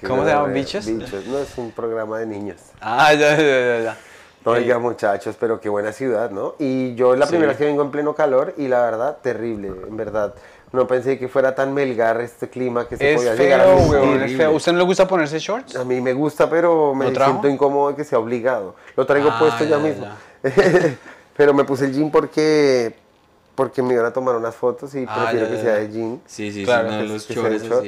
[0.06, 0.86] ¿Cómo se llama, Bichos?
[0.86, 2.56] Bichos, no, es un programa de niños.
[2.80, 3.96] ah, ya, ya, ya, ya.
[4.44, 6.54] No, oiga, muchachos, pero qué buena ciudad, ¿no?
[6.58, 7.30] Y yo la Sí.
[7.32, 10.34] primera vez que vengo en pleno calor y la verdad, terrible, en verdad.
[10.72, 13.76] No pensé que fuera tan melgar este clima que se Es podía llegar a feo,
[13.90, 14.52] weón, es feo.
[14.52, 15.76] ¿Usted no le gusta ponerse shorts?
[15.76, 18.76] A mí me gusta, pero me siento incómodo de que sea obligado.
[18.96, 20.06] Lo traigo Ah, puesto ya, ya, mismo.
[21.36, 22.94] pero me puse el jean porque
[23.60, 25.90] porque me iban a tomar unas fotos y Ah, prefiero ya, que ya, sea de
[25.90, 26.20] jean.
[26.24, 27.86] Sí, sí, Claro, sí, no, que- los que chores short.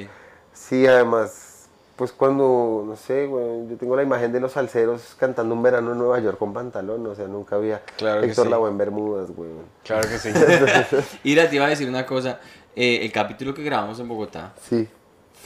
[0.53, 1.67] Sí, además,
[1.97, 5.93] pues cuando, no sé, güey, yo tengo la imagen de los salseros cantando un verano
[5.93, 8.51] en Nueva York con pantalón, o sea, nunca había Claro Héctor sí.
[8.51, 9.49] Lavoe en Bermudas, güey.
[9.83, 10.29] Claro que sí.
[11.25, 12.39] Ira, te iba a decir una cosa.
[12.77, 14.87] eh, el capítulo que grabamos en Bogotá Sí.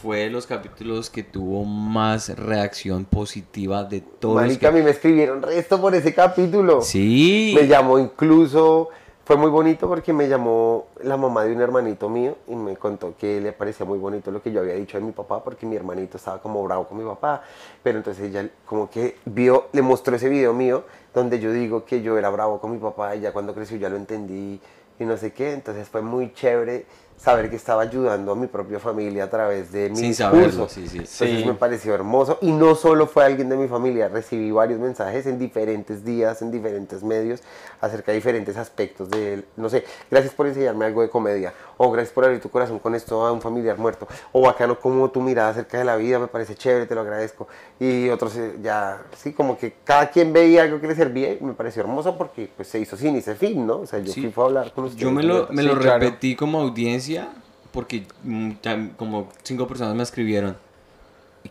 [0.03, 4.35] fue de los capítulos que tuvo más reacción positiva de todos.
[4.37, 6.83] los Marica, a que- mí me escribieron resto por ese capítulo.
[6.83, 7.53] Sí.
[7.61, 8.89] Me llamó incluso,
[9.27, 13.17] fue muy bonito porque me llamó la mamá de un hermanito mío y me contó
[13.19, 15.75] que le parecía muy bonito lo que yo había dicho a mi papá porque mi
[15.75, 17.43] hermanito estaba como bravo con mi papá,
[17.83, 22.03] pero entonces ella como que vio, le mostró ese video mío donde yo digo que
[22.03, 24.61] yo era bravo con mi papá y ya cuando creció ya lo entendí
[24.97, 26.87] y no sé qué, entonces fue muy chévere
[27.17, 30.33] saber que estaba ayudando a mi propia familia a través de mi Sin discurso.
[30.37, 30.99] saberlo, sí, sí.
[30.99, 31.45] Entonces Sí.
[31.47, 35.39] me pareció hermoso y no solo fue alguien de mi familia, recibí varios mensajes en
[35.39, 37.43] diferentes días, en diferentes medios,
[37.81, 39.45] acerca de diferentes aspectos de él.
[39.57, 42.95] No sé, gracias por enseñarme algo de comedia, o gracias por abrir tu corazón con
[42.95, 46.27] esto a un familiar muerto, o bacano como tu mirada acerca de la vida, me
[46.29, 47.49] parece chévere, te lo agradezco.
[47.79, 51.39] Y otros eh, ya, sí, como que cada quien veía algo que le servía y
[51.43, 53.81] me pareció hermoso porque pues se hizo sin ese fin, ¿no?
[53.81, 54.31] O sea, yo Sí.
[54.31, 55.03] fui a hablar con ustedes.
[55.03, 56.01] Yo me lo, me Sí, lo claro.
[56.01, 57.29] repetí como audiencia
[57.73, 58.53] porque mm,
[58.97, 60.57] como cinco personas me escribieron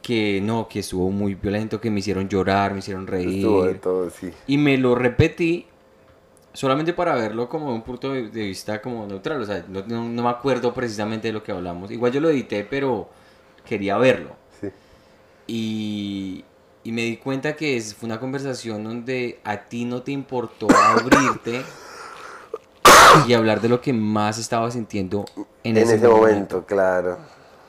[0.01, 3.79] que no, que estuvo muy violento, que me hicieron llorar, me hicieron reír.
[3.79, 4.31] todo, sí.
[4.47, 5.67] Y me lo repetí
[6.55, 9.41] solamente para verlo como un punto de de vista como neutral.
[9.41, 11.91] O sea, no, no- no me acuerdo precisamente de lo que hablamos.
[11.91, 13.09] Igual yo lo edité, pero
[13.65, 14.31] quería verlo.
[14.61, 14.69] Sí.
[15.47, 16.43] Y,
[16.83, 20.67] y me di cuenta que es, fue una conversación donde a ti no te importó
[20.75, 21.61] abrirte
[23.27, 25.25] y hablar de lo que más estaba sintiendo
[25.63, 26.21] en, En, ese, ese, momento.
[26.21, 27.17] momento, claro.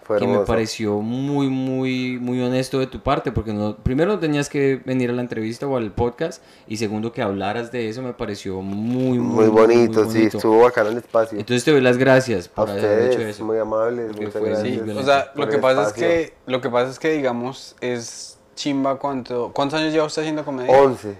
[0.06, 4.18] Fue Que me pareció muy, muy, muy honesto de tu parte, porque no, primero no
[4.20, 8.02] tenías que venir a la entrevista o al podcast, y segundo que hablaras de eso
[8.02, 10.36] me pareció muy, muy, Muy bonito, sí, bonito.
[10.38, 11.38] estuvo bacano el espacio.
[11.38, 13.44] Entonces te doy las gracias a por haber hecho ustedes, eso.
[13.44, 14.84] muy amables, Porque muchas fue- gracias.
[14.84, 18.38] sí, O sea, lo que pasa es que, lo que pasa es que, digamos, es
[18.54, 20.72] chimba cuánto, ¿cuántos años lleva usted haciendo comedia?
[20.80, 21.18] 11.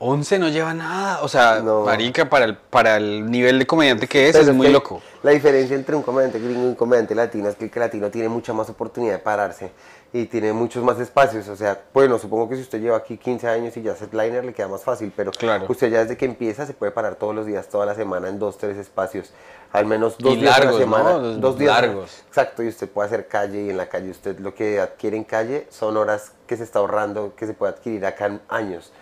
[0.00, 1.80] 11 no lleva nada, o sea, No.
[1.84, 5.02] marica, para el, para el nivel de comediante que es, Pero es muy que loco.
[5.24, 8.08] La diferencia entre un comediante gringo y un comediante latino es que el que latino
[8.08, 9.72] tiene mucha más oportunidad de pararse
[10.12, 11.48] y tiene muchos más espacios.
[11.48, 14.44] O sea, bueno, supongo que si usted lleva aquí 15 años y ya es headliner
[14.44, 15.66] le queda más fácil, pero Claro.
[15.68, 18.38] usted ya desde que empieza se puede parar todos los días, toda la semana en
[18.38, 19.32] dos, tres espacios.
[19.72, 21.10] Al menos dos Y días a largos, la semana.
[21.14, 21.18] ¿no?
[21.38, 22.22] Dos días a la- Largos.
[22.28, 25.24] Exacto, y usted puede hacer calle y en la calle usted lo que adquiere en
[25.24, 28.92] calle son horas que se está ahorrando, que se puede adquirir acá en años.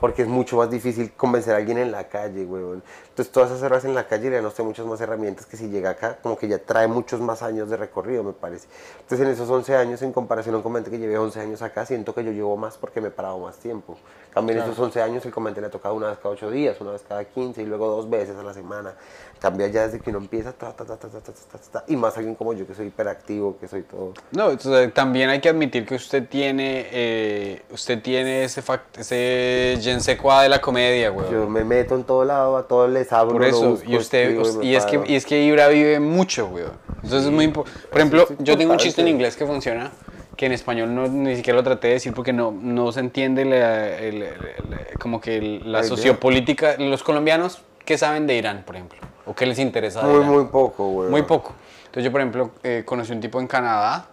[0.00, 2.82] Porque es mucho más difícil convencer a alguien en la calle, huevón.
[3.14, 5.68] Entonces todas esas cerras en la calle le dan usted muchas más herramientas que si
[5.68, 8.66] llega acá, como que ya trae muchos más años de recorrido, me parece.
[9.02, 11.86] Entonces en esos 11 años, en comparación a un comandante que llevé 11 años acá,
[11.86, 13.96] siento que yo llevo más porque me he parado más tiempo.
[14.34, 14.72] También claro.
[14.72, 17.04] esos 11 años el comandante le ha tocado una vez cada 8 días, una vez
[17.08, 18.94] cada 15 y luego dos veces a la semana.
[19.38, 22.74] Cambia ya desde que uno empieza, ta, ta, ta, y más alguien como yo que
[22.74, 24.14] soy hiperactivo, que soy todo.
[24.32, 29.78] No, entonces, también hay que admitir que usted tiene, eh, usted tiene ese, fact, ese
[29.80, 31.30] je ne sais quoi de la comedia, güey.
[31.30, 33.32] Yo me meto en todo lado, a todo le hablo.
[33.32, 35.68] Por lo eso, busco, y usted, escribo me y es que, y es que Ibra
[35.68, 36.64] vive mucho, güey.
[37.02, 37.80] Entonces es muy importante.
[37.88, 39.90] Por ejemplo, yo tengo un chiste en inglés que funciona,
[40.36, 43.44] que en español no, ni siquiera lo traté de decir porque no, no se entiende
[43.44, 45.84] la- el- el- el- como que la idea.
[45.88, 46.76] sociopolítica.
[46.78, 48.98] Los colombianos, ¿qué saben de Irán, por ejemplo?
[49.26, 50.30] ¿O qué les interesa de Muy, Irán?
[50.32, 51.10] muy poco, güey.
[51.10, 51.52] Muy poco.
[51.86, 54.08] Entonces yo, por ejemplo, eh, conocí un tipo en Canadá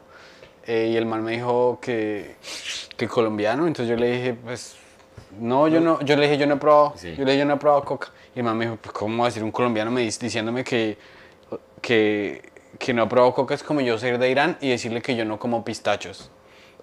[0.67, 2.35] eh, y el man me dijo que,
[2.95, 3.65] que colombiano.
[3.65, 4.75] Entonces yo le dije, pues,
[5.39, 7.15] no, yo no, yo le dije, yo no he probado, Sí.
[7.17, 8.09] yo le dije, yo no he probado coca.
[8.35, 10.97] Y man me dijo, pues, ¿cómo va a decir un colombiano me dice, diciéndome que,
[11.81, 12.49] que,
[12.79, 13.53] que no ha probado coca?
[13.53, 16.29] Es como yo ser de Irán y decirle que yo no como pistachos.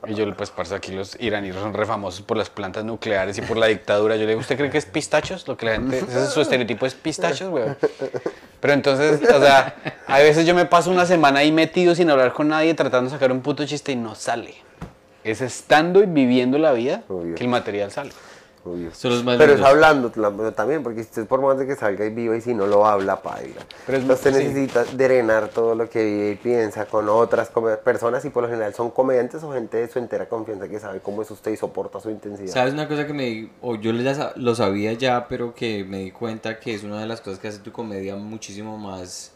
[0.06, 3.42] Y yo, pues, parce, aquí los iraníes son re famosos por las plantas nucleares y
[3.42, 4.14] por la dictadura.
[4.14, 5.48] Yo le digo, ¿usted cree que es pistachos?
[5.48, 7.64] Lo que la gente, ese es su estereotipo es pistachos, güey.
[8.60, 9.74] Pero entonces, o sea,
[10.06, 13.16] a veces yo me paso una semana ahí metido sin hablar con nadie, tratando de
[13.16, 14.54] sacar un puto chiste y no sale.
[15.24, 17.34] Es estando y viviendo la vida Obvio.
[17.34, 18.12] que el material sale.
[18.64, 18.92] Obvio.
[18.94, 22.04] Son los más Pero es hablando la- también, porque usted por más de que salga
[22.04, 23.60] y viva y si no lo habla, paila.
[23.86, 24.44] Pero es- Entonces sí.
[24.44, 27.50] necesita drenar todo lo que vive y piensa con otras
[27.84, 31.00] personas y por lo general son comediantes o gente de su entera confianza que sabe
[31.00, 32.52] cómo es usted y soporta su intensidad.
[32.52, 36.10] ¿Sabes una cosa que me di, o yo lo sabía ya, pero que me di
[36.10, 39.32] cuenta que es una de las cosas que hace tu comedia muchísimo más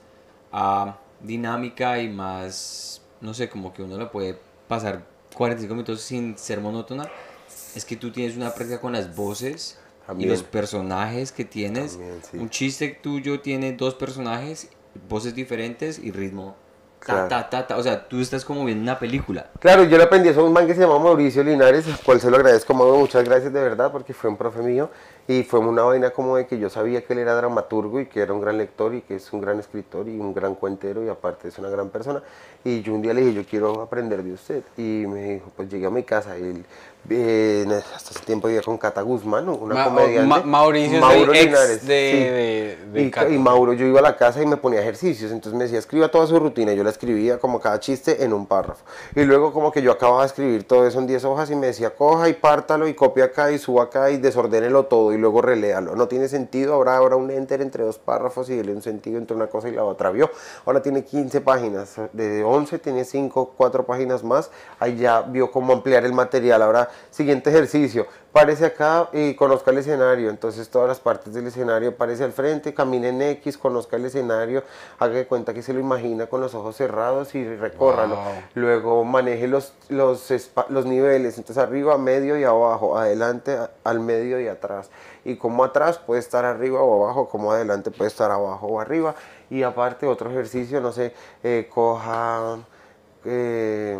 [0.53, 4.37] ah, dinámica y más, no sé, como que uno la puede
[4.69, 5.03] pasar
[5.35, 7.09] 45 minutos sin ser monótona?
[7.75, 10.29] Es que tú tienes una práctica con las voces También.
[10.29, 11.93] y los personajes que tienes.
[11.93, 12.37] También, sí.
[12.39, 14.69] Un chiste tuyo tiene dos personajes,
[15.09, 16.57] voces diferentes y ritmo.
[17.05, 17.27] Claro.
[17.27, 17.79] ta, ta, ta.
[17.79, 19.51] O sea, tú estás como viendo una película.
[19.59, 22.21] Claro, yo le aprendí eso a un man que se llama Mauricio Linares, al cual
[22.21, 24.89] se lo agradezco, Mauro, muchas gracias de verdad, porque fue un profe mío
[25.27, 28.21] y fue una vaina como de que yo sabía que él era dramaturgo y que
[28.21, 31.09] era un gran lector y que es un gran escritor y un gran cuentero y
[31.09, 32.23] aparte es una gran persona.
[32.65, 34.63] Y yo un día le dije, yo quiero aprender de usted.
[34.77, 36.37] Y me dijo, pues llegué a mi casa.
[36.37, 36.65] Él,
[37.11, 40.29] eh, hasta ese tiempo vivía con Cata Guzmán, una Ma- comediante.
[40.29, 43.29] Ma- Mauricio es el ex de- de- de y, Cata.
[43.29, 46.09] y Mauro, yo iba a la casa y me ponía ejercicios, entonces me decía, escriba
[46.11, 48.85] toda su rutina, yo la escribía como cada chiste en un párrafo.
[49.15, 51.67] Y luego como que yo acababa de escribir todo eso en 10 hojas y me
[51.67, 55.43] decía, coja y pártalo y copia acá y suba acá y desordénelo todo y luego
[55.43, 55.97] reléalo.
[55.97, 59.37] No tiene sentido, habrá ahora un enter entre dos párrafos y dele un sentido entre
[59.37, 60.11] una cosa y la otra.
[60.11, 60.31] Vio,
[60.65, 65.73] ahora tiene 15 páginas, de 11 tiene 5, 4 páginas más, ahí ya vio cómo
[65.73, 66.63] ampliar el material.
[66.63, 70.31] Ahora, siguiente ejercicio, párese acá y conozca el escenario.
[70.31, 74.65] Entonces todas las partes del escenario, párese al frente, camine en X, conozca el escenario,
[74.99, 78.17] haga de cuenta que se lo imagina con los ojos cerrados y recórralo.
[78.17, 78.25] Wow.
[78.55, 80.31] Luego maneje los, los,
[80.87, 84.91] niveles, entonces arriba, medio y abajo, adelante, al medio y atrás.
[85.25, 89.15] Y como atrás puede estar arriba o abajo, como adelante puede estar abajo o arriba.
[89.51, 91.13] Y aparte otro ejercicio, no sé,
[91.43, 92.59] eh, coja...
[93.25, 93.99] eh,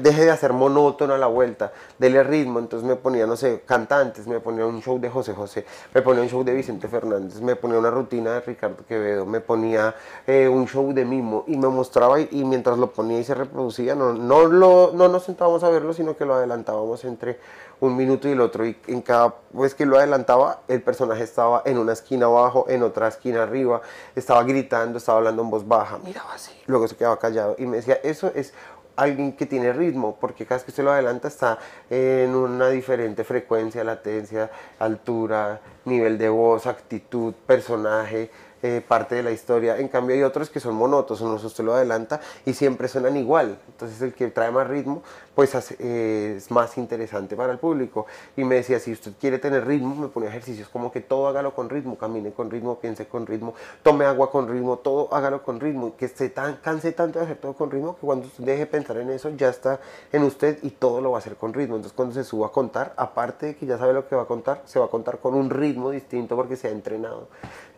[0.00, 4.26] deje de hacer monótono a la vuelta, dele ritmo, entonces me ponía, no sé, cantantes,
[4.26, 7.56] me ponía un show de José José, me ponía un show de Vicente Fernández, me
[7.56, 9.94] ponía una rutina de Ricardo Quevedo, me ponía
[10.26, 13.34] eh, un show de Mimo y me mostraba y, y mientras lo ponía y se
[13.34, 17.38] reproducía, no, no, lo, no nos sentábamos a verlo, sino que lo adelantábamos entre
[17.80, 21.62] un minuto y el otro y en cada vez que lo adelantaba el personaje estaba
[21.64, 23.82] en una esquina abajo, en otra esquina arriba,
[24.14, 27.78] estaba gritando, estaba hablando en voz baja, miraba así, luego se quedaba callado y me
[27.78, 28.54] decía, eso es
[28.96, 31.58] alguien que tiene ritmo, porque cada vez que usted lo adelanta está
[31.90, 38.30] en una diferente frecuencia, latencia, altura, nivel de voz, actitud, personaje,
[38.62, 39.78] eh, parte de la historia.
[39.78, 43.58] En cambio hay otros que son monótonos, usted lo adelanta y siempre suenan igual.
[43.68, 45.02] Entonces el que trae más ritmo,
[45.34, 48.06] pues hace- eh, es más interesante para el público.
[48.36, 51.54] Y me decía, si usted quiere tener ritmo, me ponía ejercicios como que todo hágalo
[51.54, 55.58] con ritmo, camine con ritmo, piense con ritmo, tome agua con ritmo, todo hágalo con
[55.60, 55.96] ritmo.
[55.96, 58.66] Que se tan, canse tanto de hacer todo con ritmo que cuando usted deje de
[58.66, 59.80] pensar en eso, ya está
[60.12, 61.76] en usted y todo lo va a hacer con ritmo.
[61.76, 64.26] Entonces cuando se suba a contar, aparte de que ya sabe lo que va a
[64.26, 67.28] contar, se va a contar con un ritmo distinto porque se ha entrenado.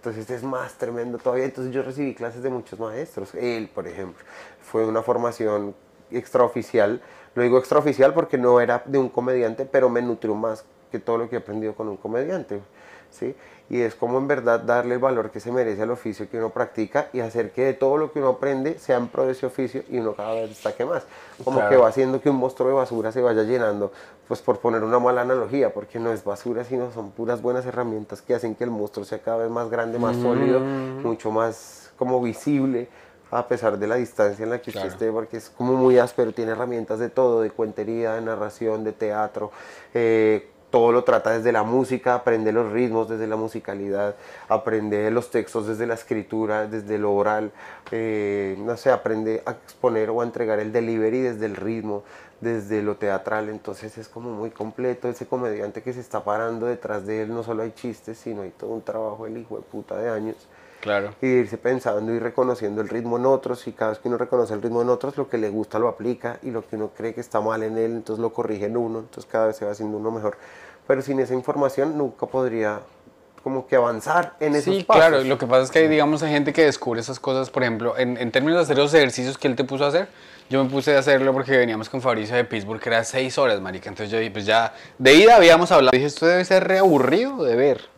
[0.04, 1.46] Entonces es más tremendo todavía.
[1.46, 3.34] Entonces yo recibí clases de muchos maestros.
[3.34, 4.22] Él, por ejemplo,
[4.60, 5.74] fue una formación
[6.10, 7.00] extraoficial.
[7.34, 11.16] Lo digo extraoficial porque no era de un comediante, pero me nutrió más que todo
[11.16, 12.60] lo que he aprendido con un comediante.
[13.10, 13.34] ¿sí?
[13.70, 16.50] Y es como en verdad darle el valor que se merece al oficio que uno
[16.50, 19.46] practica y hacer que de todo lo que uno aprende sea en pro de ese
[19.46, 21.04] oficio y uno cada vez destaque más.
[21.42, 21.70] Como Claro.
[21.70, 23.90] que va haciendo que un monstruo de basura se vaya llenando,
[24.28, 28.20] pues por poner una mala analogía, porque no es basura, sino son puras buenas herramientas
[28.20, 30.62] que hacen que el monstruo sea cada vez más grande, más sólido,
[31.02, 32.88] mucho más como visible
[33.30, 34.92] a pesar de la distancia en la que usted Claro.
[34.94, 38.92] esté, porque es como muy áspero, tiene herramientas de todo, de cuentería, de narración, de
[38.92, 39.50] teatro,
[39.92, 44.16] eh, todo lo trata desde la música, aprende los ritmos desde la musicalidad,
[44.48, 47.52] aprende los textos desde la escritura, desde lo oral,
[47.92, 52.02] eh, no sé, aprende a exponer o a entregar el delivery desde el ritmo,
[52.40, 57.06] desde lo teatral, entonces es como muy completo ese comediante que se está parando detrás
[57.06, 59.96] de él, no solo hay chistes, sino hay todo un trabajo el hijo de puta
[59.96, 60.48] de años
[60.84, 61.14] Claro.
[61.22, 64.52] y irse pensando y reconociendo el ritmo en otros y cada vez que uno reconoce
[64.52, 67.14] el ritmo en otros lo que le gusta lo aplica y lo que uno cree
[67.14, 69.72] que está mal en él entonces lo corrige en uno entonces cada vez se va
[69.72, 70.36] haciendo uno mejor
[70.86, 72.80] pero sin esa información nunca podría
[73.42, 75.24] como que avanzar en esos Sí, pasos claro.
[75.24, 77.96] Lo que pasa es que hay, digamos, hay gente que descubre esas cosas, por ejemplo,
[77.98, 80.08] en, en términos de hacer los ejercicios que él te puso a hacer,
[80.48, 83.60] yo me puse a hacerlo porque veníamos con Fabricio de Pittsburgh, que era seis horas,
[83.60, 83.88] marica.
[83.88, 85.90] Entonces yo pues ya, de ida habíamos hablado.
[85.92, 87.93] Dije, esto debe ser re aburrido de ver.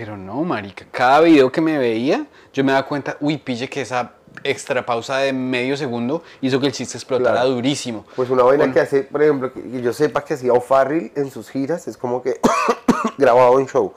[0.00, 0.86] Pero no, marica.
[0.90, 2.24] Cada video que me veía,
[2.54, 4.12] yo me daba cuenta, uy, pille que esa
[4.42, 7.50] extra pausa de medio segundo hizo que el chiste explotara Claro.
[7.50, 8.06] durísimo.
[8.16, 11.30] Pues una vaina que hace, por ejemplo, que que yo sepa que hacía O'Farrill en
[11.30, 12.40] sus giras, es como que
[13.18, 13.92] grababa un show.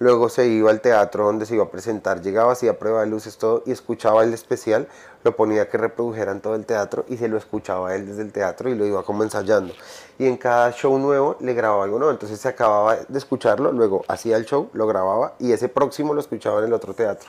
[0.00, 3.36] Luego se iba al teatro donde se iba a presentar, llegaba, hacía prueba de luces,
[3.36, 4.86] todo, y escuchaba el especial,
[5.24, 8.68] lo ponía que reprodujeran todo el teatro y se lo escuchaba él desde el teatro
[8.70, 9.74] y lo iba como ensayando.
[10.18, 14.04] Y en cada show nuevo le grababa algo nuevo, entonces se acababa de escucharlo, luego
[14.06, 17.28] hacía el show, lo grababa y ese próximo lo escuchaba en el otro teatro.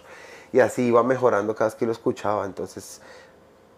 [0.53, 3.01] Y así iba mejorando cada vez que lo escuchaba, entonces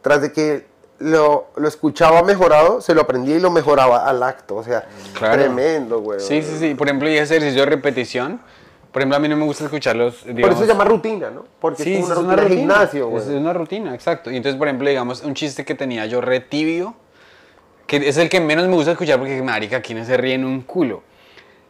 [0.01, 0.65] tras de que
[0.99, 4.57] lo, lo escuchaba mejorado, se lo aprendía y lo mejoraba al acto.
[4.57, 4.85] O sea,
[5.17, 5.41] Claro.
[5.41, 6.19] tremendo, güey.
[6.19, 6.75] Sí, sí, sí.
[6.75, 8.41] Por ejemplo, y ese ejercicio de repetición.
[8.91, 10.15] Por ejemplo, a mí no me gusta escucharlos.
[10.15, 11.45] Por digamos, eso se llama rutina, ¿no?
[11.59, 13.17] Porque Sí, es como es una rutina de gimnasio.
[13.17, 14.29] Es una rutina, exacto.
[14.31, 16.93] Y entonces, por ejemplo, digamos, un chiste que tenía yo re tibio,
[17.87, 20.43] que es el que menos me gusta escuchar porque, marica, aquí no se ríe en
[20.45, 21.03] un culo.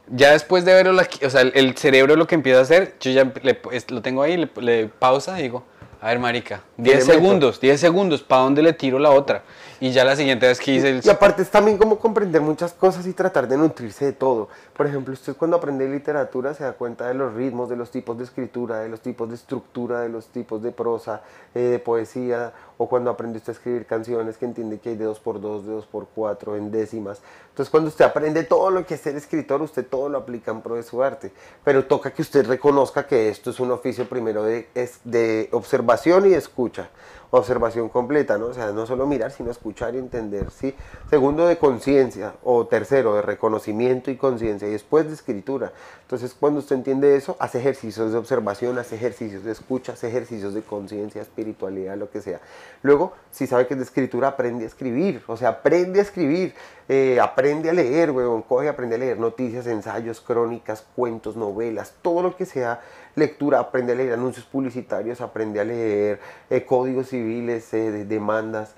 [0.07, 3.31] Ya después de verlo, o sea, el, cerebro lo que empieza a hacer, yo ya
[3.43, 5.63] le- lo tengo ahí, le, le pausa y digo,
[6.01, 7.13] a ver, marica, 10 le meto?
[7.13, 9.43] segundos, 10 segundos, ¿para dónde le tiro la otra?
[9.81, 11.01] Y ya la siguiente vez que hice el...
[11.03, 14.47] Y aparte es también como comprender muchas cosas y tratar de nutrirse de todo.
[14.77, 18.15] Por ejemplo, usted cuando aprende literatura se da cuenta de los ritmos, de los tipos
[18.15, 21.23] de escritura, de los tipos de estructura, de los tipos de prosa,
[21.55, 25.07] eh, de poesía, o cuando aprende usted a escribir canciones que entiende que hay de
[25.07, 27.21] 2x2, de 2x4, en décimas.
[27.49, 30.61] Entonces cuando usted aprende todo lo que es ser escritor, usted todo lo aplica en
[30.61, 31.31] pro de su arte.
[31.63, 36.27] Pero toca que usted reconozca que esto es un oficio primero de, es de observación
[36.27, 36.89] y escucha.
[37.33, 38.47] Observación completa, ¿no?
[38.47, 40.75] O sea, no solo mirar, sino escuchar y entender, ¿sí?
[41.09, 42.33] Segundo, de conciencia.
[42.43, 44.67] O tercero, de reconocimiento y conciencia.
[44.67, 45.71] Y después de escritura.
[46.01, 50.53] Entonces, cuando usted entiende eso, hace ejercicios de observación, hace ejercicios de escucha, hace ejercicios
[50.53, 52.41] de conciencia, espiritualidad, lo que sea.
[52.83, 55.21] Luego, si sabe que es de escritura, aprende a escribir.
[55.27, 56.53] O sea, aprende a escribir.
[56.89, 58.41] eh, aprende a leer, weón.
[58.41, 62.81] Coge, aprende a leer noticias, ensayos, crónicas, cuentos, novelas, todo lo que sea
[63.15, 66.19] lectura, aprende a leer anuncios publicitarios, aprende a leer
[66.49, 68.73] eh, códigos civiles, eh, de- demandas,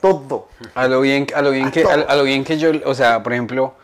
[0.00, 0.48] todo.
[0.74, 3.22] A lo bien, a lo bien A que, a lo bien que yo, o sea,
[3.22, 3.74] por ejemplo,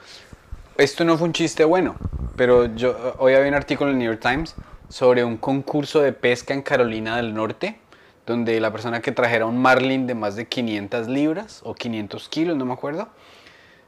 [0.76, 1.96] esto no fue un chiste bueno,
[2.36, 4.54] pero yo hoy había un artículo en el New York Times
[4.90, 7.78] sobre un concurso de pesca en Carolina del Norte,
[8.27, 12.57] donde la persona que trajera un marlin de más de 500 libras o 500 kilos,
[12.57, 13.09] no me acuerdo,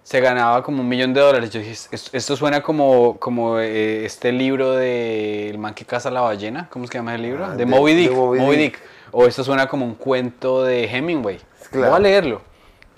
[0.04, 1.50] se ganaba como un millón de dólares.
[1.50, 6.10] Yo dije, "Es- esto suena como, como eh, este libro de El man que caza
[6.10, 7.44] la ballena, ¿cómo que llama el libro?
[7.44, 8.12] Ah, de, de- Moby Dick.
[8.12, 8.72] Moby Moby Dick.
[8.74, 8.82] Dick.
[9.10, 11.38] O esto suena como un cuento de Hemingway.
[11.70, 11.88] Claro.
[11.90, 12.42] Voy a leerlo.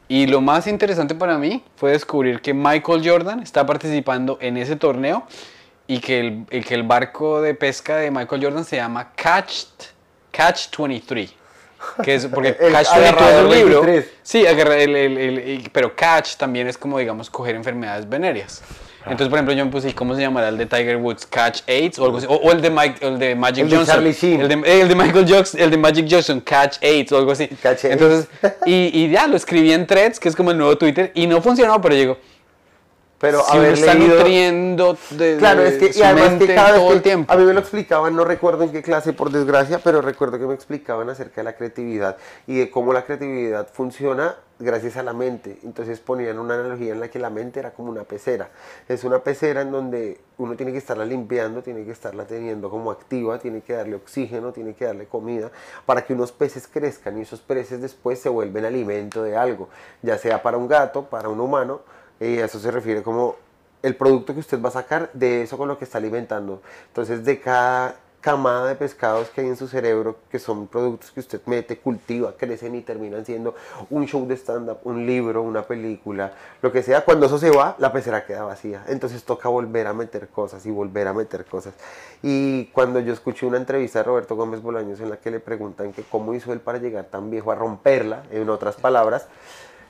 [0.08, 4.74] Y lo más interesante para mí fue descubrir que Michael Jordan está participando en ese
[4.76, 5.24] torneo
[5.86, 9.64] y que el, y que el barco de pesca de Michael Jordan se llama Catch,
[10.30, 11.34] Catch 23.
[12.02, 13.82] Que es porque El Catch 22 es agarrador un libro.
[13.82, 14.12] 23.
[14.22, 18.62] Sí, el- el- pero Catch también es como, digamos, coger enfermedades venéreas.
[19.06, 21.24] Entonces, por ejemplo, yo me puse, ¿cómo se llamará el de Tiger Woods?
[21.24, 22.26] Catch AIDS o algo así.
[22.28, 24.04] O, o el, de Mike, el de Magic El de Johnson.
[24.04, 24.40] Sheen.
[24.42, 27.32] El de, eh, el de Michael Jackson, el de Magic Johnson, Catch AIDS o algo
[27.32, 27.48] así.
[27.48, 27.92] Catch AIDS.
[27.94, 28.28] Entonces,
[28.66, 31.40] y, y ya lo escribí en threads, que es como el nuevo Twitter, y no
[31.40, 32.18] funcionó, pero llegó.
[33.20, 34.16] Pero si uno haber está leído...
[34.16, 37.32] nutriendo de, Claro, es que, su y además mente que cada todo vez el tiempo.
[37.32, 40.46] a mí me lo explicaban, no recuerdo en qué clase por desgracia, pero recuerdo que
[40.46, 42.16] me explicaban acerca de la creatividad
[42.46, 45.58] y de cómo la creatividad funciona gracias a la mente.
[45.64, 48.50] Entonces ponían una analogía en la que la mente era como una pecera.
[48.88, 52.90] Es una pecera en donde uno tiene que estarla limpiando, tiene que estarla teniendo como
[52.90, 55.50] activa, tiene que darle oxígeno, tiene que darle comida
[55.84, 59.68] para que unos peces crezcan y esos peces después se vuelven alimento de algo,
[60.00, 61.80] ya sea para un gato, para un humano,
[62.20, 63.36] y a eso se refiere como
[63.82, 66.60] el producto que usted va a sacar de eso con lo que está alimentando.
[66.88, 71.20] Entonces, de cada camada de pescados que hay en su cerebro, que son productos que
[71.20, 73.54] usted mete, cultiva, crecen y terminan siendo
[73.88, 77.76] un show de stand-up, un libro, una película, lo que sea, cuando eso se va,
[77.78, 78.84] la pecera queda vacía.
[78.88, 81.72] Entonces toca volver a meter cosas y volver a meter cosas.
[82.22, 85.92] Y cuando yo escuché una entrevista de Roberto Gómez Bolaños en la que le preguntan
[85.92, 89.28] que cómo hizo él para llegar tan viejo a romperla, en otras palabras,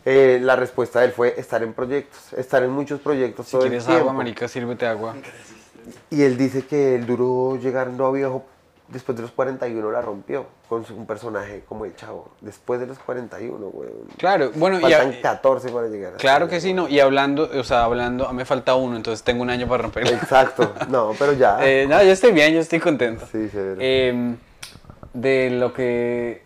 [0.05, 3.65] eh, la respuesta de él fue estar en proyectos, estar en muchos proyectos Si todo
[3.65, 5.15] el quieres agua, marica, sírvete agua.
[6.11, 8.45] Y él dice que él duró llegando a viejo
[8.89, 12.31] después de los 41 la rompió con un personaje como el chavo.
[12.41, 13.89] Después de los 41, güey.
[14.19, 16.15] Claro, bueno, y Faltan a- 14 para llegar.
[16.15, 16.89] a claro que sí, no.
[16.89, 19.83] Y hablando, o sea, hablando, a mí me falta uno, entonces tengo un año para
[19.85, 20.11] romperlo.
[20.11, 20.73] Exacto.
[20.89, 21.59] No, pero ya.
[21.61, 23.27] Eh, no, yo estoy bien, yo estoy contento.
[23.31, 23.77] Sí, severo.
[23.81, 24.35] Eh,
[25.15, 26.45] de lo que.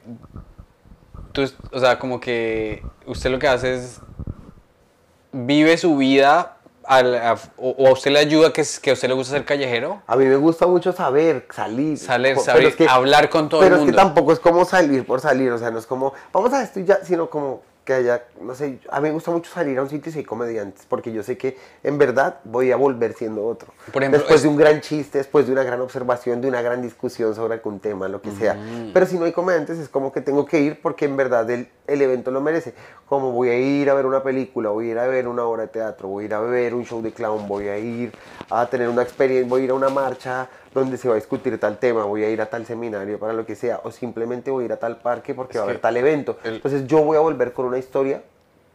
[1.34, 4.00] Tú, es- o sea, como que usted lo que hace es.
[5.32, 6.50] Vive su vida.
[6.86, 9.32] al- a- o, o a usted le ayuda que, es- que a usted le gusta
[9.32, 10.02] ser callejero.
[10.06, 11.96] A mí me gusta mucho saber, salir.
[11.98, 13.92] Salir, saber, hablar con todo el Pero es mundo.
[13.92, 16.80] que tampoco es como salir por salir, o sea, no es como, vamos a esto
[16.80, 19.82] y ya, sino como que haya, no sé, a mí me gusta mucho salir a
[19.82, 23.12] un sitio y si hay comediantes, porque yo sé que en verdad voy a volver
[23.12, 23.72] siendo otro.
[23.92, 26.62] Por ejemplo, después es- de un gran chiste, después de una gran observación, de una
[26.62, 28.56] gran discusión sobre algún tema, lo que sea.
[28.92, 31.68] Pero si no hay comediantes, es como que tengo que ir porque en verdad el,
[31.86, 32.74] el evento lo merece.
[33.06, 35.62] Como voy a ir a ver una película, voy a ir a ver una obra
[35.64, 38.12] de teatro, voy a ir a ver un show de clown, voy a ir
[38.48, 41.58] a tener una experiencia, voy a ir a una marcha donde se va a discutir
[41.58, 44.64] tal tema, voy a ir a tal seminario para lo que sea, o simplemente voy
[44.64, 46.36] a ir a tal parque porque Es va a haber tal evento.
[46.44, 48.22] el- Entonces yo voy a volver con una historia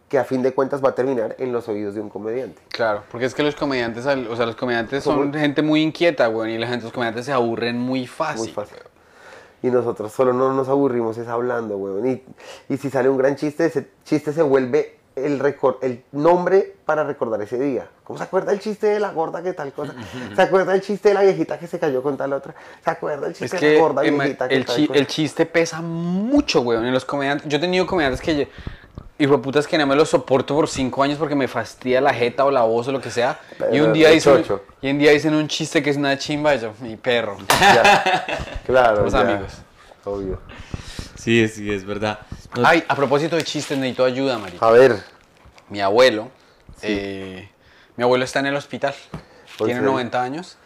[0.08, 2.60] que a fin de cuentas va a terminar en los oídos de un comediante.
[2.70, 5.24] Claro, porque es que los comediantes, o sea, los comediantes ¿Cómo?
[5.24, 8.46] son gente muy inquieta, güey, y la gente, los comediantes se aburren muy fácil.
[8.46, 8.78] Muy fácil.
[9.62, 12.08] Y nosotros solo no nos aburrimos es hablando, weón.
[12.08, 12.24] Y,
[12.74, 17.04] y si sale un gran chiste, ese chiste se vuelve el, recor- el nombre para
[17.04, 17.88] recordar ese día.
[18.04, 19.94] ¿Cómo se acuerda el chiste de la gorda que tal cosa?
[20.36, 22.56] ¿Se acuerda el chiste de la viejita que se cayó con tal otra?
[22.84, 25.00] ¿Se acuerda el Es chiste de la gorda Emma, viejita que el, tal chi- cosa?
[25.00, 26.86] el chiste pesa mucho, weón.
[26.86, 28.48] En los comediantes, yo he tenido comediantes que,
[29.20, 32.14] hijo de putas, que no me los soporto por cinco años porque me fastidia la
[32.14, 33.40] jeta o la voz o lo que sea.
[33.72, 34.44] y un día dicen,
[34.82, 37.38] y un día dicen un chiste que es una chimba y yo, mi perro.
[37.50, 38.26] Ya.
[38.66, 39.52] Claro, Los amigos.
[40.06, 40.40] Obvio.
[41.20, 42.20] Sí, sí, es verdad.
[42.56, 44.66] No- Ay, a propósito de chistes, necesito ayuda, marica.
[44.66, 45.04] A ver,
[45.70, 46.30] Mi abuelo,
[46.82, 47.48] eh,
[47.98, 48.94] mi abuelo está en el hospital.
[49.58, 49.86] Tiene Ok.
[49.86, 50.58] 90 años.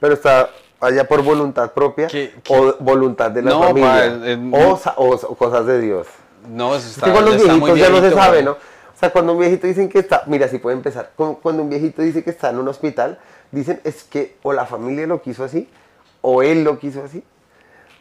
[0.00, 0.48] pero está
[0.80, 2.54] allá por voluntad propia ¿Qué- qué?
[2.56, 6.06] o voluntad de la No, familia pa, eh, o, sa- o- o cosas de Dios.
[6.48, 8.42] No, eso Es está, que con los está muy viejitos ya no se sabe.
[8.42, 8.52] ¿no?
[8.52, 8.56] O
[8.98, 12.00] sea, cuando un viejito dicen que está, mira, si puede empezar, cu- cuando un viejito
[12.00, 13.18] dice que está en un hospital,
[13.50, 15.68] dicen es que o la familia lo quiso así,
[16.22, 17.22] o él lo quiso así,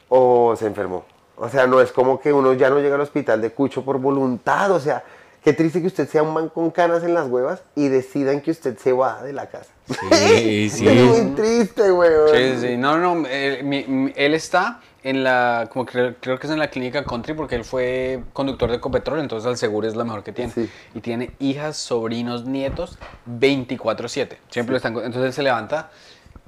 [0.10, 1.06] o se enfermó.
[1.38, 3.98] O sea, no es como que uno ya no llega al hospital de cucho por
[3.99, 4.72] voluntad.
[4.72, 5.03] O sea,
[5.44, 8.52] qué triste que usted sea un man con canas en las huevas y decidan que
[8.52, 9.72] usted se va de la casa.
[10.11, 10.88] Sí, sí.
[10.88, 12.30] Es muy triste, weón.
[12.36, 16.45] Sí, sí, no, no, él, mi- mi- él está en la, como creo, creo que
[16.48, 19.95] es en la clínica country porque él fue conductor de Ecopetrol, entonces el seguro es
[19.95, 20.52] lo mejor que tiene.
[20.52, 20.69] Sí.
[20.94, 24.36] Y tiene hijas, sobrinos, nietos 24/7.
[24.49, 25.90] Siempre lo están, entonces él se levanta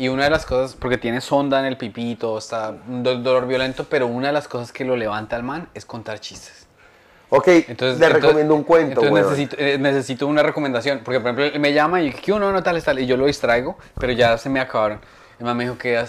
[0.04, 1.78] y una de las cosas, porque tiene sonda en el
[2.18, 5.44] todo, está un do- dolor violento, pero una de las cosas que lo levanta al
[5.44, 6.68] man es contar chistes.
[7.30, 11.02] Ok, Entonces, le entonces- recomiendo un cuento, entonces necesito, eh, necesito una recomendación.
[11.04, 13.00] Porque, por ejemplo, él me llama y que uno no tal, tal.
[13.00, 15.00] Y yo lo distraigo, pero ya se me acabaron.
[15.40, 16.04] El man me dijo que.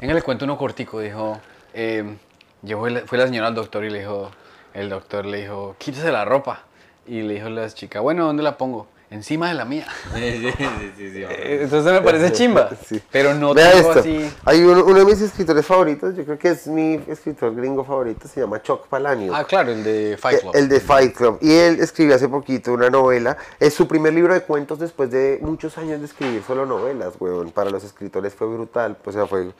[0.00, 0.98] Venga, le cuento uno cortico.
[1.00, 1.38] Dijo.
[1.74, 2.16] Eh,
[2.62, 4.30] yo fui la, fue la señora al doctor y le dijo.
[4.72, 6.62] El doctor le dijo, quítese la ropa.
[7.06, 8.88] Y le dijo la chica, bueno, ¿dónde la pongo?
[9.14, 9.86] Encima de la mía.
[10.14, 10.52] Sí, sí,
[10.96, 12.70] sí, sí, Eh, Entonces me parece chimba.
[12.86, 13.00] Sí.
[13.12, 14.00] Pero no Vea tengo esto.
[14.00, 14.30] así.
[14.44, 18.26] Hay uno, uno de mis escritores favoritos, yo creo que es mi escritor gringo favorito,
[18.26, 19.32] se llama Chuck Palahniuk.
[19.34, 20.54] Ah, claro, el de Fight Club.
[20.54, 21.38] Eh, El de Fight Club.
[21.40, 23.36] Y él escribió hace poquito una novela.
[23.60, 27.50] Es su primer libro de cuentos después de muchos años de escribir solo novelas, weón.
[27.52, 28.96] Para los escritores fue brutal.
[29.04, 29.52] O sea, fue,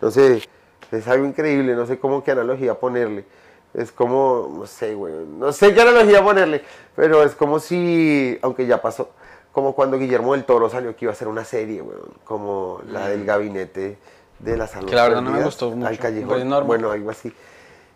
[0.00, 0.42] no sé,
[0.90, 1.74] es algo increíble.
[1.74, 3.24] No sé cómo qué analogía ponerle.
[3.74, 5.38] Es como, no sé, weón.
[5.38, 6.62] No sé qué analogía ponerle.
[6.94, 9.10] Pero es como si, aunque ya pasó,
[9.50, 12.10] como cuando Guillermo del Toro salió que iba a hacer una serie, weón.
[12.24, 13.98] Como la del gabinete
[14.38, 14.86] de la salud.
[14.86, 14.90] Mm.
[14.90, 16.66] Que la verdad no me gustó mucho, Al callejón.
[16.66, 17.32] Bueno, algo así.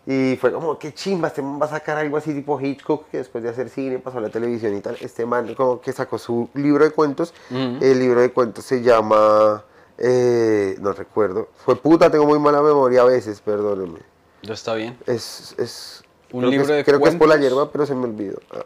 [0.09, 3.17] Y fue como, qué chimba, este man va a sacar algo así tipo Hitchcock, que
[3.17, 4.97] después de hacer cine pasó a la televisión y tal.
[5.01, 7.33] Este man como que sacó su libro de cuentos.
[7.51, 7.83] Ujú.
[7.83, 9.65] El libro de cuentos se llama,
[9.97, 11.49] eh, no recuerdo.
[11.57, 13.99] Fue puta, tengo muy mala memoria a veces, perdónenme.
[14.43, 14.97] Ya está bien.
[15.05, 17.85] Es, es, Un creo que libro es- de Creo que es por la hierba, pero
[17.85, 18.39] se me olvidó.
[18.51, 18.65] Ah,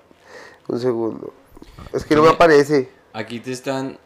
[0.67, 1.33] un segundo.
[1.93, 2.89] Es que no me aparece.
[3.13, 3.97] Aquí te están.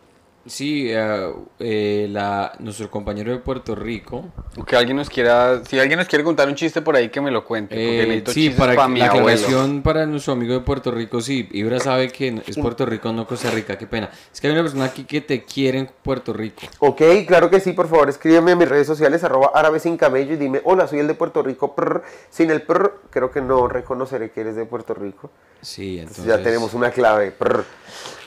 [0.48, 4.26] Sí, eh, eh, la, nuestro compañero de Puerto Rico.
[4.68, 7.32] Que alguien nos quiera, si alguien nos quiere contar un chiste por ahí que me
[7.32, 7.74] lo cuente.
[7.74, 9.30] Porque eh, necesito sí, para pa' mi la abuelo.
[9.30, 13.26] aclaración para nuestro amigo de Puerto Rico, sí, Ibra sabe que es Puerto Rico, no
[13.26, 14.12] Costa Rica, qué pena.
[14.32, 16.62] Es que hay una persona aquí que te quiere en Puerto Rico.
[16.78, 20.34] Ok, claro que sí, por favor, escríbeme en mis redes sociales, arroba árabe sin camello
[20.34, 22.04] y dime, hola, soy el de Puerto Rico, prr.
[22.30, 25.32] sin el prr, creo que no reconoceré que eres de Puerto Rico.
[25.62, 26.38] Sí, Entonces entonces.
[26.38, 27.32] ya tenemos una clave.
[27.32, 27.66] prr.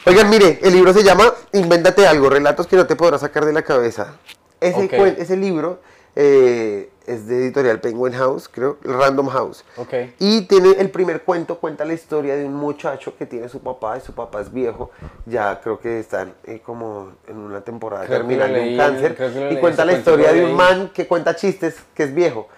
[0.06, 3.52] Oigan, mire, el libro se llama Invéntate algo, relatos que no te podrás sacar de
[3.52, 4.14] la cabeza.
[4.60, 4.92] Ese, Ok.
[4.92, 5.80] cuen- ese libro
[6.16, 9.64] eh, es de editorial Penguin House, creo, Random House.
[9.76, 9.92] Ok.
[10.18, 13.98] Y tiene el primer cuento, cuenta la historia de un muchacho que tiene su papá
[13.98, 14.90] y su papá es viejo.
[15.26, 19.16] Ya creo que están eh, como en una temporada terminando un cáncer.
[19.52, 22.48] Y cuenta la historia de un man que cuenta chistes, que es viejo.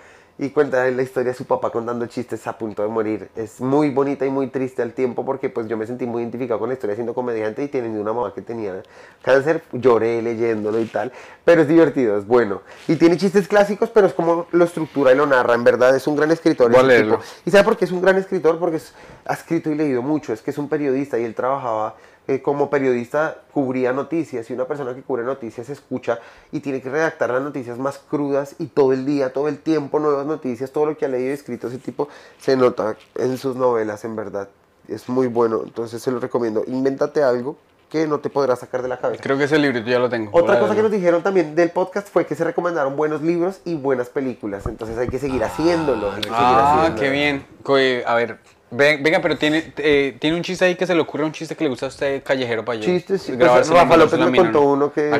[0.42, 3.28] Y cuenta la historia de su papá contando chistes a punto de morir.
[3.36, 6.58] Es muy bonita y muy triste al tiempo porque pues yo me sentí muy identificado
[6.58, 8.82] con la historia siendo comediante y teniendo una mamá que tenía
[9.20, 9.62] cáncer.
[9.72, 11.12] Lloré leyéndolo y tal.
[11.44, 12.62] Pero es divertido, es bueno.
[12.88, 15.52] Y tiene chistes clásicos, pero es como lo estructura y lo narra.
[15.54, 16.72] En verdad es un gran escritor.
[16.72, 17.18] Tipo.
[17.44, 18.58] ¿Y sabe por qué es un gran escritor?
[18.58, 18.94] Porque es-
[19.26, 20.32] ha escrito y leído mucho.
[20.32, 21.96] Es que es un periodista y él trabajaba
[22.28, 24.48] eh, como periodista, cubría noticias.
[24.50, 26.18] Y una persona que cubre noticias escucha
[26.52, 29.98] y tiene que redactar las noticias más crudas y todo el día, todo el tiempo,
[29.98, 30.70] nuevas noticias.
[30.70, 34.14] Todo lo que ha leído y escrito ese tipo se nota en sus novelas, en
[34.16, 34.48] verdad.
[34.88, 35.62] Es muy bueno.
[35.64, 36.62] Entonces se lo recomiendo.
[36.66, 37.56] Invéntate algo
[37.88, 39.20] que no te podrás sacar de la cabeza.
[39.20, 40.30] Creo que ese librito ya lo tengo.
[40.32, 43.74] Otra cosa que nos dijeron también del podcast fue que se recomendaron buenos libros y
[43.74, 44.64] buenas películas.
[44.66, 46.10] Entonces hay que seguir haciéndolo.
[46.12, 47.00] hay que seguir Ah, haciéndolo.
[47.02, 47.46] qué bien.
[47.76, 48.38] Eh, A ver,
[48.70, 51.64] venga, pero tiene, eh, tiene un chiste ahí que se le ocurre un chiste que
[51.64, 52.84] le gusta a usted callejero para yo.
[52.84, 53.32] Chistes, sí.
[53.32, 54.72] Pues, Rafa López me contó no.
[54.72, 55.18] uno que es-.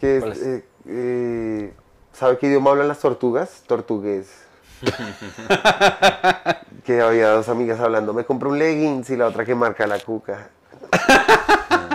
[0.00, 0.42] Que es, ¿Cuál es?
[0.42, 1.72] eh, eh,
[2.12, 3.62] ¿Sabe qué idioma hablan las tortugas?
[3.66, 4.26] Tortugués.
[6.84, 8.12] que había dos amigas hablando.
[8.12, 10.48] Me compré un leggings y la otra que marca la cuca.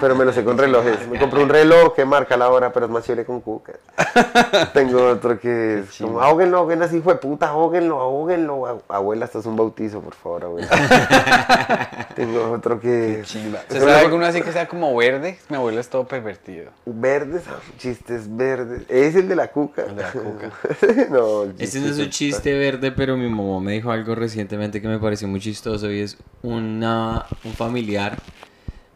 [0.04, 1.08] Pero me lo sé con relojes.
[1.08, 3.72] Me compré un reloj que marca la hora, pero es más chévere con cuca.
[4.74, 8.66] Tengo otro que es como, ahóguenlo, ahóguenlo así, fue puta, ahóguenlo, ahóguenlo.
[8.68, 10.68] Ab- Abuela, esto es un bautizo, por favor, abuela.
[12.18, 15.40] Tengo otro que ¿Se sabe alguno así que sea como verde?
[15.48, 16.72] Mi abuelo es todo pervertido.
[16.86, 17.44] Verdes,
[17.78, 18.82] chistes verdes.
[18.90, 19.84] Es el de la cuca.
[19.84, 20.52] El de la cuca.
[21.12, 24.82] no, el Este no es un chiste verde, pero mi mamá me dijo algo recientemente
[24.82, 28.18] que me pareció muy chistoso y es una, un familiar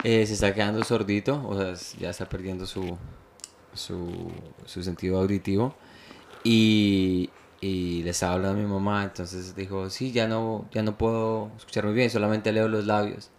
[0.04, 2.98] eh, se está quedando sordito, o sea, ya está perdiendo su,
[3.74, 4.32] su,
[4.66, 5.76] su sentido auditivo
[6.44, 7.30] y,
[7.62, 11.50] y le estaba hablando a mi mamá, entonces dijo, sí, ya no, ya no puedo
[11.58, 13.30] escuchar muy bien, solamente leo los labios.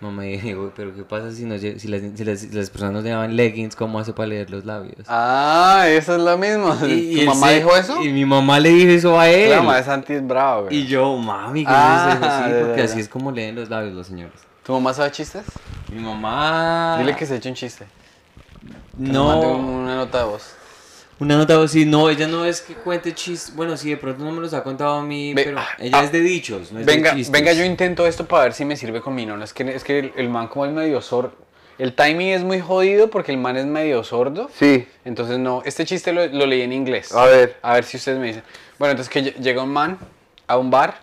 [0.00, 3.04] Mamá dijo, pero ¿qué pasa si, no si, las, si las- si las personas nos
[3.04, 3.74] llevan leggings?
[3.74, 5.06] ¿Cómo hace para leer los labios?
[5.08, 6.74] Ah, eso es lo mismo.
[6.74, 8.02] ¿Tu él mamá se- dijo eso?
[8.02, 9.50] Y mi mamá le dijo eso a él.
[9.50, 10.22] La mamá de Santi es
[10.64, 10.76] güey.
[10.76, 12.36] Y yo, mami, ¿qué Ah, es eso?
[12.58, 14.34] Sí, porque así es como leen los labios los señores.
[14.64, 15.44] ¿Tu mamá sabe chistes?
[15.92, 16.96] Mi mamá.
[16.98, 17.84] Dile que se eche un chiste.
[18.96, 19.38] Que No.
[19.50, 20.54] una nota de voz.
[21.20, 23.54] Una nota así, no, ella no es que cuente chistes.
[23.54, 25.98] Bueno, sí, de pronto no me los ha contado a mí, Ve- pero ah, ella
[26.00, 27.30] ah, es de dichos, no es de Venga, chistes.
[27.30, 29.44] venga, yo intento esto para ver si me sirve con mi nono.
[29.44, 31.32] Es que, es que el, el man como es medio sordo.
[31.78, 34.50] El timing es muy jodido porque el man es medio sordo.
[34.58, 34.88] Sí.
[35.04, 37.12] Entonces no, este chiste lo, lo leí en inglés.
[37.12, 37.58] A ver.
[37.62, 38.42] A ver si ustedes me dicen.
[38.78, 39.98] Bueno, entonces que lle- llega un man
[40.48, 40.98] a un bar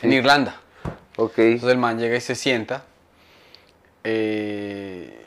[0.00, 0.60] en Irlanda.
[1.16, 1.38] Ok.
[1.38, 2.84] Entonces el man llega y se sienta.
[4.06, 5.24] eh,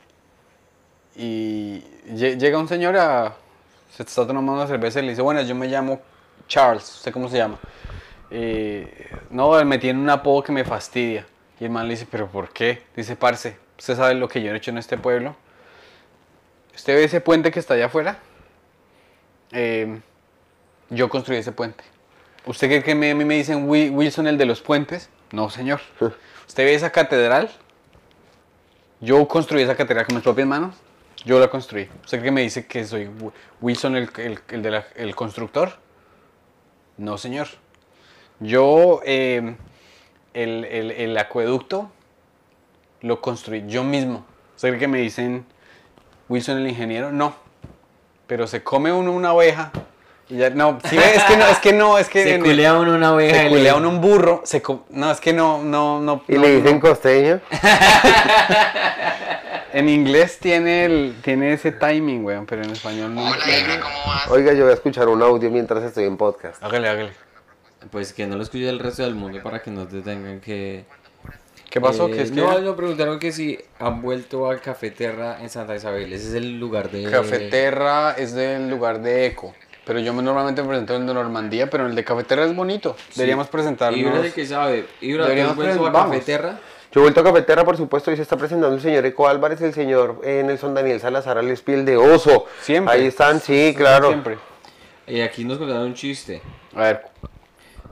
[1.16, 3.34] y lle- llega un señor a.
[3.96, 6.00] Se está tomando una cerveza y le dice: Bueno, yo me llamo
[6.46, 6.84] Charles.
[6.96, 7.58] ¿Usted cómo se llama?
[8.30, 11.26] Eh, no, me tiene un apodo que me fastidia.
[11.58, 12.82] Y el man le dice: ¿Pero por qué?
[12.94, 15.34] Dice: Parce, ¿usted sabe lo que yo he hecho en este pueblo?
[16.74, 18.18] ¿Usted ve ese puente que está allá afuera?
[19.50, 19.98] Eh,
[20.90, 21.82] yo construí ese puente.
[22.46, 25.08] ¿Usted cree que a mí me dicen "Wi- Wilson el de los puentes?
[25.32, 25.80] No, señor.
[26.46, 27.50] ¿Usted ve esa catedral?
[29.00, 30.74] Yo construí esa catedral con mis propias manos.
[31.24, 31.88] Yo la construí.
[32.04, 35.72] ¿Usted que me dice que soy Wi- Wilson el, el- el de la- el constructor?
[36.96, 37.48] No, señor.
[38.40, 39.56] Yo eh,
[40.34, 41.90] el, el- el acueducto
[43.02, 44.24] lo construí yo mismo.
[44.56, 45.44] ¿Usted que me dicen
[46.28, 47.12] Wilson el ingeniero?
[47.12, 47.34] No.
[48.26, 49.70] Pero se come uno una oveja
[50.28, 51.14] ya no, ¿sí ve?
[51.14, 53.42] es que no, es que no, es que Se culea uno una oveja.
[53.42, 56.22] se culea uno un burro, se co- no, es que no, no, no.
[56.28, 56.80] Y no, le dicen no.
[56.80, 57.40] costeño.
[59.72, 63.30] En inglés tiene el, tiene ese timing, weón, pero en español no.
[64.30, 66.62] Oiga, yo voy a escuchar un audio mientras estoy en podcast.
[66.64, 67.12] Hágale, hágale.
[67.90, 70.84] Pues que no lo escuche el resto del mundo para que no te tengan que...
[71.70, 72.08] ¿Qué pasó?
[72.08, 75.76] Eh, ¿Qué es que no, no, preguntaron que si han vuelto al Cafeterra en Santa
[75.76, 76.10] Isabel.
[76.14, 77.04] Ese es el lugar de...
[77.10, 79.54] Cafeterra es del lugar de Eco.
[79.88, 82.54] Pero yo me normalmente me presento en el de Normandía, pero el de Cafeterra es
[82.54, 82.94] bonito.
[83.14, 83.98] Deberíamos presentarnos.
[83.98, 84.84] Ibra es el que sabe.
[85.00, 85.92] Ibra, ¿tú Deberíamos vuelto a.
[86.04, 86.58] Cafeterra?
[86.92, 89.62] Yo he vuelto a Cafetera, por supuesto, y se está presentando el señor Eco Álvarez,
[89.62, 92.44] el señor eh, Nelson Daniel Salazar, al espiel de oso.
[92.60, 92.92] Siempre.
[92.92, 94.08] Ahí están, sí, claro.
[94.08, 94.36] Siempre.
[95.06, 96.42] Y aquí nos contaron un chiste.
[96.74, 97.06] A ver,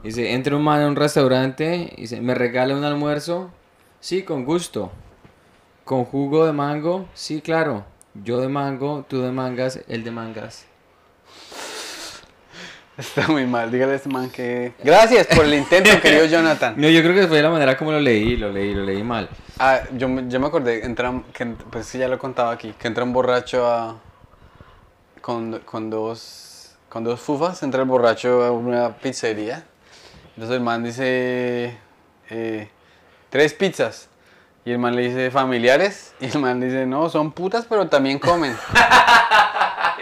[0.02, 3.50] Dice, entra un man a un restaurante y dice, ¿me regala un almuerzo?
[4.00, 4.92] Sí, con gusto.
[5.86, 7.08] ¿Con jugo de mango?
[7.14, 7.86] Sí, claro.
[8.22, 10.66] Yo de mango, tú de mangas, él de mangas.
[12.98, 13.70] Está muy mal.
[13.70, 14.72] Dígale a este man que.
[14.82, 16.74] Gracias por el intento, querido Jonathan.
[16.76, 19.02] No, yo creo que fue de la manera como lo leí, lo leí, lo leí
[19.02, 19.28] mal.
[19.58, 22.88] Ah, yo, me- yo me acordé, entra, que, pues sí, ya lo contaba aquí, que
[22.88, 23.96] entra un borracho a,
[25.20, 29.64] con, con, dos, con dos fufas, entra el borracho a una pizzería.
[30.34, 31.76] Entonces el man dice,
[32.30, 32.68] eh,
[33.30, 34.08] tres pizzas.
[34.66, 36.12] Y el man le dice, ¿familiares?
[36.20, 38.54] Y el man dice, no, son putas, pero también comen.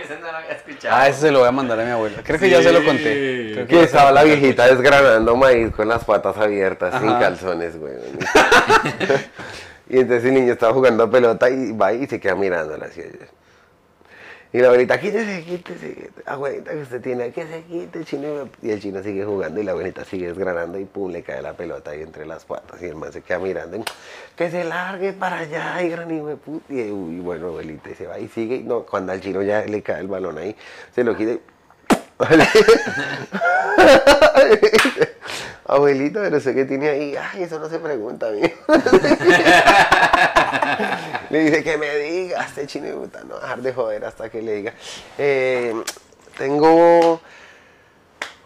[0.05, 0.95] Ese no lo había escuchado.
[0.97, 2.23] ah, ese se lo voy a mandar a mi abuela.
[2.23, 3.51] Creo que ya se lo conté.
[3.55, 7.95] Creo Que estaba la viejita desgranando maíz con las patas abiertas, sin calzones, güey.
[9.89, 13.03] y entonces el niño estaba jugando pelota y va y se queda mirándola así.
[14.55, 18.49] Y la abuelita, quítese, quítese, abuelita que usted tiene, que se quite, chino.
[18.63, 21.55] Y el chino sigue jugando y la abuelita sigue desgranando y pum, le cae la
[21.55, 22.81] pelota ahí entre las patas.
[22.81, 23.85] Y el man se queda mirando,
[24.37, 26.73] que se largue para allá, y gran hijo de puta.
[26.73, 28.61] Y uy, bueno, abuelita, se va y sigue.
[28.61, 30.55] No, cuando al chino ya le cae el balón ahí,
[30.95, 31.41] se lo quita y
[35.67, 37.17] Abuelito, pero sé que tiene ahí.
[37.17, 38.41] Ay, eso no se pregunta a mí.
[41.31, 44.43] le dice que me diga, este chino de puta, no dejar de joder hasta que
[44.43, 44.75] le diga.
[45.19, 45.75] eh,
[46.37, 47.21] tengo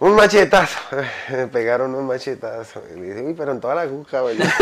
[0.01, 0.79] un machetazo.
[1.31, 2.83] Me pegaron un machetazo.
[2.95, 4.45] Y le dice, uy, pero en toda la cuca, abuelito.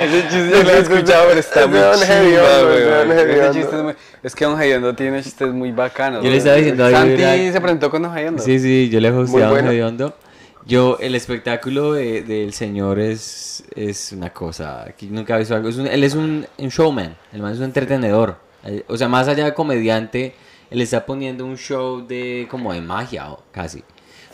[0.00, 2.06] Ese chiste yo lo he escuchado, pero está Es muy de Don güey.
[3.10, 3.96] es de Don
[4.34, 6.22] que Don Hediondo tiene chistes muy bacanos.
[6.22, 6.38] Yo le güey.
[6.38, 8.42] estaba diciendo a Santi se presentó con Don Hediondo.
[8.42, 9.68] Sí, sí, yo le he bueno.
[9.68, 10.14] un hediondo.
[10.66, 14.82] Yo, el espectáculo de- del señor es, es una cosa.
[14.84, 15.68] Aquí nunca he visto algo.
[15.68, 17.16] es un- él es un, un showman.
[17.32, 18.38] El man es un entretenedor.
[18.64, 20.34] Eh, O sea, más allá de comediante,
[20.70, 23.82] él está poniendo un show de como de magia, casi.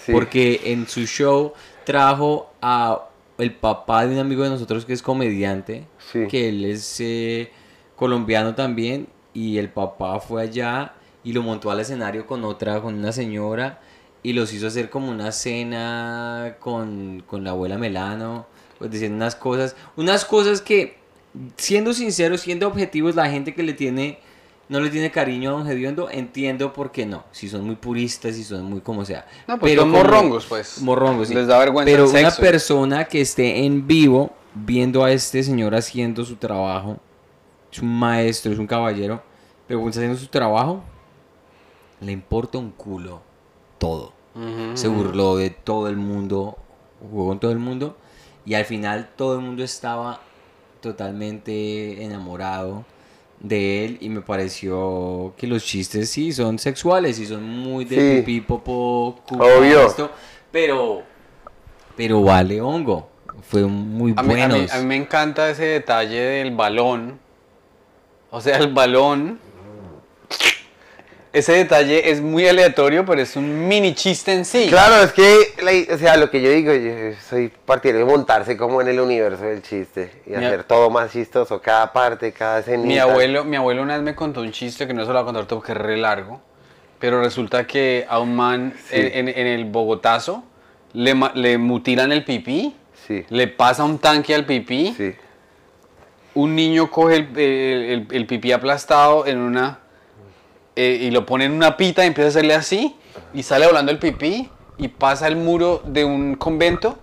[0.04, 0.12] Sí.
[0.12, 1.52] Porque en su show
[1.84, 3.08] trajo a
[3.38, 6.26] el papá de un amigo de nosotros que es comediante, Sí.
[6.28, 7.50] que él es eh,
[7.96, 10.92] colombiano también, y el papá fue allá
[11.24, 13.80] y lo montó al escenario con otra, con una señora,
[14.22, 18.46] y los hizo hacer como una cena con, con la abuela Melano,
[18.78, 20.98] pues diciendo unas cosas, unas cosas que,
[21.56, 24.18] siendo sinceros, siendo objetivos, la gente que le tiene,
[24.68, 28.36] no le tiene cariño a Don Gediondo, entiendo por qué no, si son muy puristas,
[28.36, 29.26] si son muy como sea.
[29.48, 30.80] No, pues son como- morrongos, pues.
[30.82, 31.34] Morrongos, sí.
[31.34, 35.74] Les da vergüenza Pero el una persona que esté en vivo viendo a este señor
[35.74, 36.98] haciendo su trabajo,
[37.72, 39.22] es un maestro, es un caballero,
[39.66, 40.82] pero cuando está haciendo su trabajo,
[42.00, 43.22] le importa un culo
[43.80, 44.12] todo.
[44.74, 46.56] Se burló de todo el mundo,
[47.10, 47.96] jugó con todo el mundo,
[48.46, 50.20] y al final todo el mundo estaba
[50.80, 52.84] totalmente enamorado
[53.40, 57.96] de él y me pareció que los chistes sí son sexuales y son muy de
[57.96, 58.20] Sí.
[58.20, 59.86] pipí, popó, cuca, Obvio.
[59.86, 60.10] esto,
[60.52, 61.02] pero,
[61.96, 63.08] pero vale hongo.
[63.42, 64.72] Fue muy A mí, a, mí, buenos.
[64.72, 67.18] a mí me encanta ese detalle del balón.
[68.30, 69.38] O sea, el balón.
[71.32, 74.66] Ese detalle es muy aleatorio, pero es un mini chiste en sí.
[74.68, 78.80] Claro, es que, o sea, lo que yo digo, yo soy partidario de montarse como
[78.80, 82.88] en el universo del chiste y Mi hacer todo más chistoso, cada parte, cada escenita.
[82.88, 85.22] Mi abuelo, mi abuelo una vez me contó un chiste que no se lo voy
[85.22, 86.40] a contar todo porque es re largo.
[86.98, 88.96] Pero resulta que a un man Sí.
[88.96, 90.42] en, en- en el Bogotazo
[90.94, 91.14] le,
[91.58, 92.74] mutilan el pipí,
[93.06, 95.14] Sí, le pasa un tanque al pipí, sí.
[96.34, 99.78] un niño coge el, el- el- el pipí aplastado en una
[100.76, 102.96] eh, y lo pone en una pita y empieza a hacerle así
[103.34, 104.48] y sale volando el pipí
[104.78, 106.98] y pasa el muro de un convento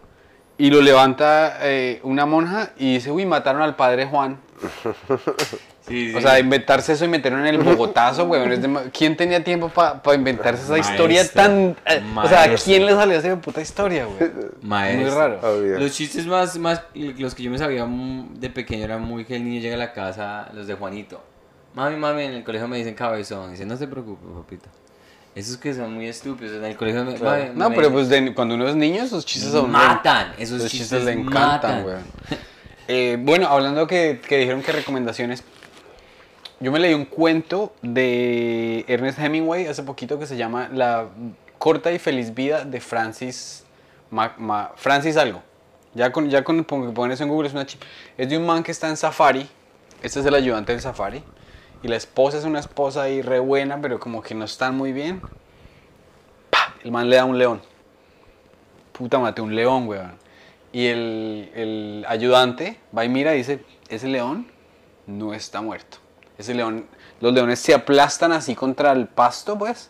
[0.58, 4.40] y lo levanta eh, una monja y dice, uy, mataron al padre Juan.
[5.88, 8.92] Sí, O sea, inventarse eso y meterlo en el Bogotazo, weón.
[8.92, 11.78] ¿Quién tenía tiempo para inventarse esa historia tan...
[11.86, 14.32] eh, o sea, ¿a quién le salió esa puta historia, güey?
[14.62, 15.06] Maestro.
[15.06, 15.40] Muy raro.
[15.42, 15.80] Obvio.
[15.80, 19.46] Los chistes más, más, los que yo me sabía de pequeño eran muy que el
[19.46, 21.24] niño llega a la casa, los de Juanito.
[21.78, 23.52] Mami, mami, en el colegio me dicen cabezón.
[23.52, 24.68] Dice, no se preocupe, papito.
[25.36, 26.56] Esos que son muy estúpidos.
[26.58, 29.04] En el colegio me, mami, No, me pero dicen, pues de- cuando uno es niño,
[29.04, 29.70] esos chistes son...
[29.72, 31.96] Matan, esos Esos chistes chistes le encantan, güey.
[32.90, 35.44] Eh, bueno, hablando que, que dijeron que recomendaciones,
[36.62, 41.08] yo me leí un cuento de Ernest Hemingway hace poquito que se llama La
[41.58, 43.66] corta y feliz vida de Francis
[44.10, 45.44] Ma- Ma- Francis algo.
[45.96, 47.78] Ya con ya con pon- ponen eso en Google es una chi-
[48.18, 49.50] es de un man que está en safari.
[50.02, 51.22] Este es el ayudante del safari
[51.88, 55.22] la esposa es una esposa ahí re buena, pero como que no están muy bien.
[56.84, 57.62] El man le da un león.
[58.92, 60.18] Puta, mate un león, weón.
[60.72, 64.48] Y el, ayudante va y mira y dice, ese león
[65.06, 65.98] no está muerto.
[66.38, 66.86] Ese león,
[67.20, 69.90] los leones se aplastan así contra el pasto, pues,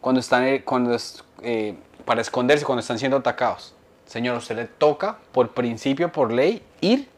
[0.00, 0.96] cuando están, eh, cuando
[1.42, 3.74] eh, para esconderse, cuando están siendo atacados.
[4.06, 7.08] Señor, usted le toca, por principio, por ley, ir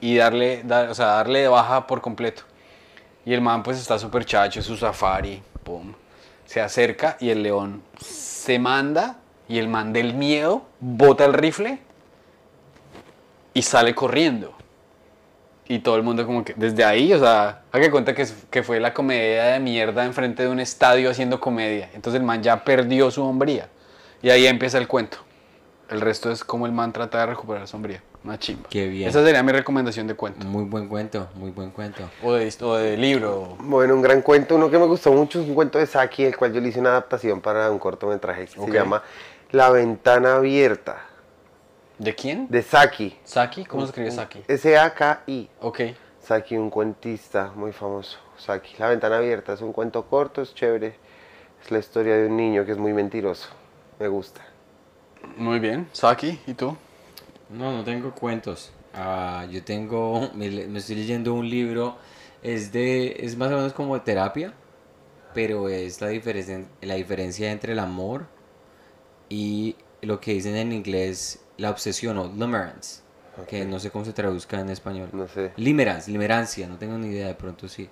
[0.00, 2.42] y darle, dar- o sea, darle baja por completo.
[3.24, 5.94] Y el man pues está súper chacho, su safari, pum.
[6.44, 9.18] Se acerca y el león se manda
[9.48, 11.78] y el man del miedo bota el rifle
[13.54, 14.54] y sale corriendo.
[15.68, 18.80] Y todo el mundo como que desde ahí, o sea, haga cuenta que, que fue
[18.80, 21.88] la comedia de mierda enfrente de un estadio haciendo comedia.
[21.94, 23.68] Entonces el man ya perdió su hombría.
[24.20, 25.18] Y ahí empieza el cuento.
[25.88, 28.02] El resto es como el man trata de recuperar su hombría.
[28.24, 28.68] Una chimba.
[28.68, 29.08] Qué bien.
[29.08, 30.46] Esa sería mi recomendación de cuento.
[30.46, 32.08] Muy buen cuento, muy buen cuento.
[32.22, 33.56] O de, o de libro.
[33.60, 36.36] Bueno, un gran cuento, uno que me gustó mucho es un cuento de Saki, el
[36.36, 39.02] cual yo le hice una adaptación para un cortometraje que se llama
[39.50, 40.98] La ventana abierta,
[41.98, 42.46] ¿De quién?
[42.48, 43.64] de Saki, Saki.
[43.64, 44.44] ¿Cómo se escribe Saki?
[44.46, 45.50] S-A-K-I.
[45.60, 45.80] Ok.
[46.24, 48.18] Saki, un cuentista muy famoso.
[48.38, 50.94] Saki, La ventana abierta, es un cuento corto, es chévere.
[51.64, 53.48] Es la historia de un niño que es muy mentiroso.
[53.98, 54.40] Me gusta.
[55.36, 55.88] Muy bien.
[55.92, 56.76] Saki, ¿y tú?
[57.52, 58.72] No, no tengo cuentos.
[58.94, 60.46] Ah, yo tengo, me,
[60.78, 61.96] estoy leyendo un libro,
[62.42, 64.52] es de, es más o menos como de terapia,
[65.34, 68.26] pero es la diferencia, la diferencia entre el amor
[69.28, 73.02] y lo que dicen en inglés la obsesión o limerence,
[73.48, 75.08] que no sé cómo se traduzca en español.
[75.12, 75.52] No sé.
[75.56, 77.88] Limerence, limerancia, no tengo ni idea, de pronto sí.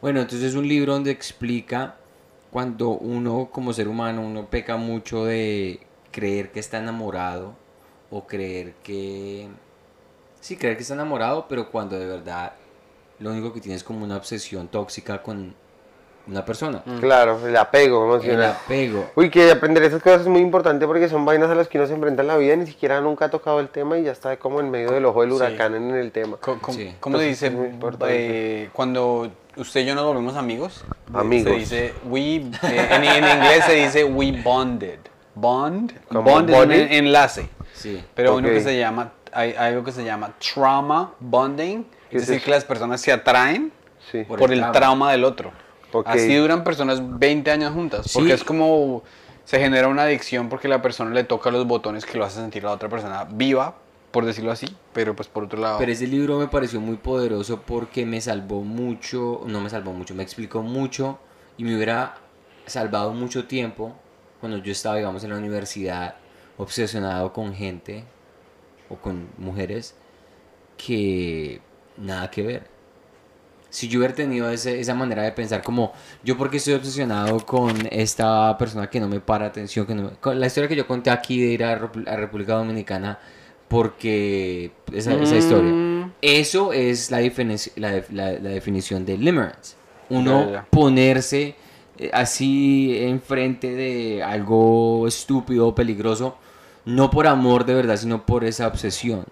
[0.00, 1.96] Bueno, entonces es un libro donde explica
[2.50, 5.80] cuando uno como ser humano, uno peca mucho de
[6.12, 7.54] creer que está enamorado
[8.10, 9.48] o creer que...
[10.40, 12.52] Sí, creer que está enamorado, pero cuando de verdad
[13.18, 15.54] lo único que tiene es como una obsesión tóxica con
[16.28, 16.82] una persona.
[17.00, 18.56] Claro, el apego El emocional.
[18.64, 19.10] apego.
[19.16, 21.86] Uy, que aprender esas cosas es muy importante porque son vainas a las que uno
[21.86, 24.36] se enfrenta en la vida, ni siquiera nunca ha tocado el tema y ya está
[24.36, 25.36] como en medio del ojo del Sí.
[25.36, 26.36] huracán en el tema.
[26.36, 26.50] Sí.
[26.50, 28.14] ¿Cómo se Entonces, dice es muy importante.
[28.64, 30.84] eh, cuando usted y yo nos volvemos amigos?
[31.12, 31.50] Amigos.
[31.52, 34.98] Se dice, we, eh, en, en inglés se dice we bonded.
[35.34, 35.92] Bond.
[36.08, 37.48] ¿Como Bond es un enlace.
[37.78, 38.02] Sí.
[38.14, 38.54] Pero uno Ok.
[38.54, 41.84] que se llama, hay algo que se llama trauma bonding.
[42.10, 43.72] ¿Qué Es es decir, que las personas se atraen
[44.10, 44.24] Sí.
[44.24, 44.72] Por por, el el trauma.
[44.78, 45.12] trauma.
[45.12, 45.52] del otro.
[45.92, 46.06] Ok.
[46.08, 48.10] Así duran personas 20 años juntas.
[48.12, 48.34] Porque Sí.
[48.34, 49.02] es como
[49.44, 52.64] se genera una adicción porque la persona le toca los botones que lo hace sentir
[52.64, 53.74] a la otra persona viva,
[54.10, 54.66] por decirlo así.
[54.92, 55.78] Pero pues por otro lado.
[55.78, 60.14] Pero ese libro me pareció muy poderoso porque me salvó mucho, no me salvó mucho,
[60.14, 61.18] me explicó mucho
[61.58, 62.14] y me hubiera
[62.66, 63.94] salvado mucho tiempo
[64.40, 66.14] cuando yo estaba, digamos, en la universidad
[66.58, 68.04] obsesionado con gente
[68.90, 69.94] o con mujeres
[70.76, 71.60] que
[71.96, 72.62] nada que ver.
[73.70, 75.92] Si yo hubiera tenido ese- esa manera de pensar como
[76.24, 80.10] yo porque estoy obsesionado con esta persona que no me para atención, que no me-
[80.16, 83.18] con la historia que yo conté aquí de ir a, a República Dominicana
[83.68, 85.70] porque esa, esa historia.
[85.70, 86.12] Mm.
[86.22, 89.76] Eso es la, la, def- la- la definición de limerence.
[90.08, 91.54] Uno ponerse
[91.98, 96.38] eh, así enfrente de algo estúpido peligroso,
[96.88, 99.24] no por amor de verdad, sino por esa obsesión.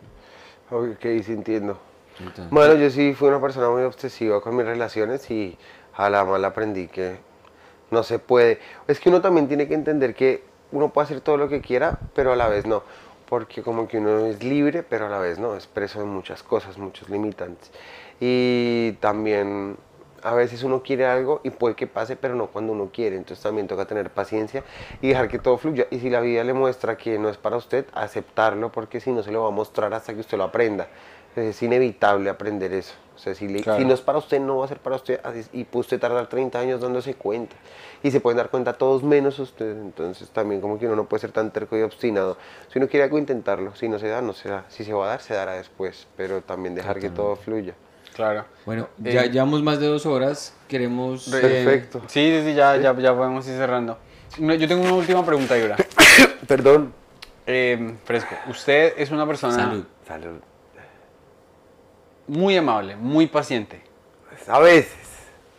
[0.70, 1.78] Ok, sí entiendo.
[2.18, 5.56] Entonces, Bueno, yo sí fui una persona muy obsesiva con mis relaciones y
[5.94, 7.16] a la mala aprendí que
[7.90, 8.58] no se puede.
[8.88, 11.98] Es que uno también tiene que entender que uno puede hacer todo lo que quiera,
[12.14, 12.82] pero a la vez no.
[13.26, 16.42] Porque como que uno es libre, pero a la vez no, es preso de muchas
[16.42, 17.70] cosas, muchos limitantes.
[18.20, 19.76] Y también
[20.26, 23.16] a veces uno quiere algo y puede que pase, pero no cuando uno quiere.
[23.16, 24.64] Entonces también toca tener paciencia
[25.00, 25.86] y dejar que todo fluya.
[25.90, 29.22] Y si la vida le muestra que no es para usted, aceptarlo, porque si no
[29.22, 30.88] se lo va a mostrar hasta que usted lo aprenda.
[31.36, 32.94] Es inevitable aprender eso.
[33.14, 33.78] O sea, si, le- Claro.
[33.78, 35.20] si no es para usted, no va a ser para usted.
[35.52, 37.54] y puede usted tardar 30 años dándose cuenta.
[38.02, 39.72] Y se pueden dar cuenta todos menos usted.
[39.72, 42.36] Entonces también como que uno no puede ser tan terco y obstinado.
[42.72, 43.74] Si uno quiere algo, intentarlo.
[43.76, 44.64] Si no se da, no se da.
[44.68, 46.06] Si se va a dar, se dará después.
[46.16, 47.74] Pero también dejar que todo fluya.
[48.16, 48.44] Claro.
[48.64, 50.54] bueno, Eh, ya llevamos más de dos horas.
[50.68, 51.30] Queremos.
[51.30, 52.00] Re- Perfecto.
[52.08, 53.98] Sí, sí, sí, ya, ya, ya podemos ir cerrando.
[54.38, 55.76] No, Yo tengo una última pregunta, Ibra.
[56.48, 56.92] Perdón.
[57.46, 59.84] Eh, fresco, usted es una persona Salud.
[60.08, 60.40] Salud.
[62.26, 63.80] muy amable, muy paciente.
[64.48, 64.92] A veces.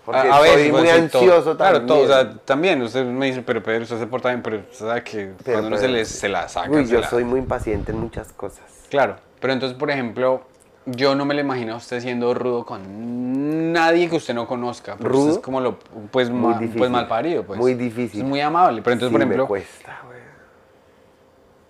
[0.05, 0.91] Porque a, a veces, muy todo.
[0.93, 1.87] ansioso Claro, también.
[1.87, 5.03] todo, o sea, también usted me dice, pero Pedro, usted se porta bien, pero sabe
[5.03, 6.69] que Pero, cuando uno pero- se, le, se la saca.
[6.71, 8.63] Uy, se yo la- soy muy impaciente en muchas cosas.
[8.89, 10.43] Claro, pero entonces, por ejemplo,
[10.87, 14.95] yo no me lo imagino a usted siendo rudo con nadie que usted no conozca.
[14.99, 15.31] ¿Rudo?
[15.33, 15.77] es como lo,
[16.11, 16.77] pues, Muy ma- difícil.
[16.79, 17.59] pues mal parido, pues.
[17.59, 18.21] Muy difícil.
[18.21, 20.19] Es muy amable, pero entonces, Sí, por me ejemplo, cuesta, güey.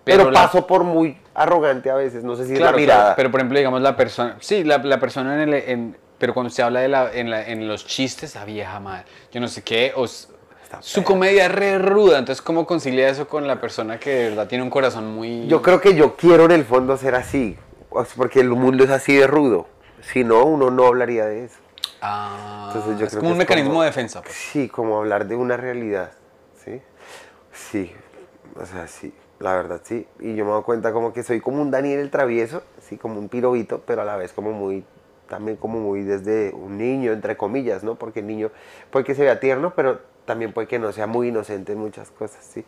[0.04, 2.24] pero Pero, la- paso por muy arrogante a veces.
[2.24, 3.16] No sé si es la claro, mirada.
[3.16, 6.50] pero por ejemplo, digamos la persona, sí, la, la persona en el, en- pero cuando
[6.50, 9.64] se habla de la, en, la- en los chistes, la vieja madre, yo no sé
[9.64, 9.94] qué,
[10.82, 14.48] su comedia es re ruda, entonces ¿cómo concilia eso con la persona que de verdad
[14.48, 15.48] tiene un corazón muy...
[15.48, 17.58] Yo creo que yo quiero en el fondo ser así.
[18.06, 19.68] Sea, Porque el mundo es así de rudo.
[20.02, 21.60] Si no, uno no hablaría de eso.
[22.02, 24.22] Ah, Entonces yo es creo como que un mecanismo como- de defensa.
[24.22, 24.34] pues.
[24.36, 26.12] Sí, como hablar de una realidad.
[26.64, 26.82] ¿Sí?
[27.52, 27.92] Sí.
[28.60, 29.14] O sea, sí.
[29.40, 30.08] La verdad, sí.
[30.20, 33.20] Y yo me doy cuenta como que soy como un Daniel el travieso, sí, como
[33.20, 34.84] un pirobito, pero a la vez como muy,
[35.30, 37.96] también como muy desde un niño, entre comillas, ¿no?
[37.96, 38.50] Porque el niño
[38.90, 42.10] puede que se vea tierno, pero también puede que no sea muy inocente en muchas
[42.10, 42.66] cosas, ¿sí?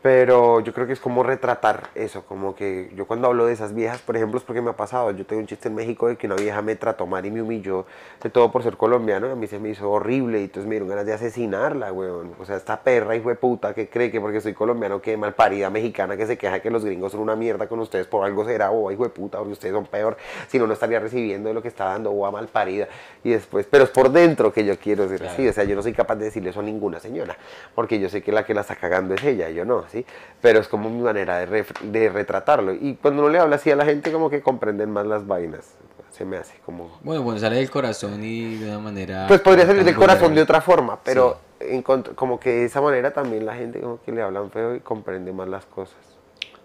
[0.00, 3.74] Pero yo creo que es como retratar eso, como que yo cuando hablo de esas
[3.74, 5.10] viejas, por ejemplo, es porque me ha pasado.
[5.10, 7.42] Yo tengo un chiste en México de que una vieja me trató mal y me
[7.42, 7.84] humilló,
[8.22, 10.76] de todo por ser colombiano, y a mí se me hizo horrible, y entonces me
[10.76, 12.32] dieron ganas de asesinarla, weón.
[12.38, 15.68] O sea, esta perra, hijo de puta, que cree que porque soy colombiano, que malparida
[15.68, 18.70] mexicana, que se queja que los gringos son una mierda con ustedes, por algo será,
[18.70, 20.16] o hijo de puta, porque ustedes son peor,
[20.46, 22.86] si no, no estaría recibiendo de lo que está dando, o a malparida.
[23.24, 25.82] Y después, pero es por dentro que yo quiero ser así, o sea, yo no
[25.82, 27.36] soy capaz de decirle eso a ninguna señora,
[27.74, 30.04] porque yo sé que la que la está cagando es ella, yo no, ¿sí?
[30.40, 32.72] Pero es como mi manera de, ref- de retratarlo.
[32.72, 35.74] Y cuando uno le habla así a la gente, como que comprenden más las vainas.
[36.10, 36.98] Se me hace como...
[37.02, 39.26] Bueno, bueno, sale del corazón y de una manera.
[39.28, 42.80] Pues podría salir del corazón de otra forma, pero en cont- como que de esa
[42.80, 45.96] manera también la gente como que le hablan feo y comprende más las cosas.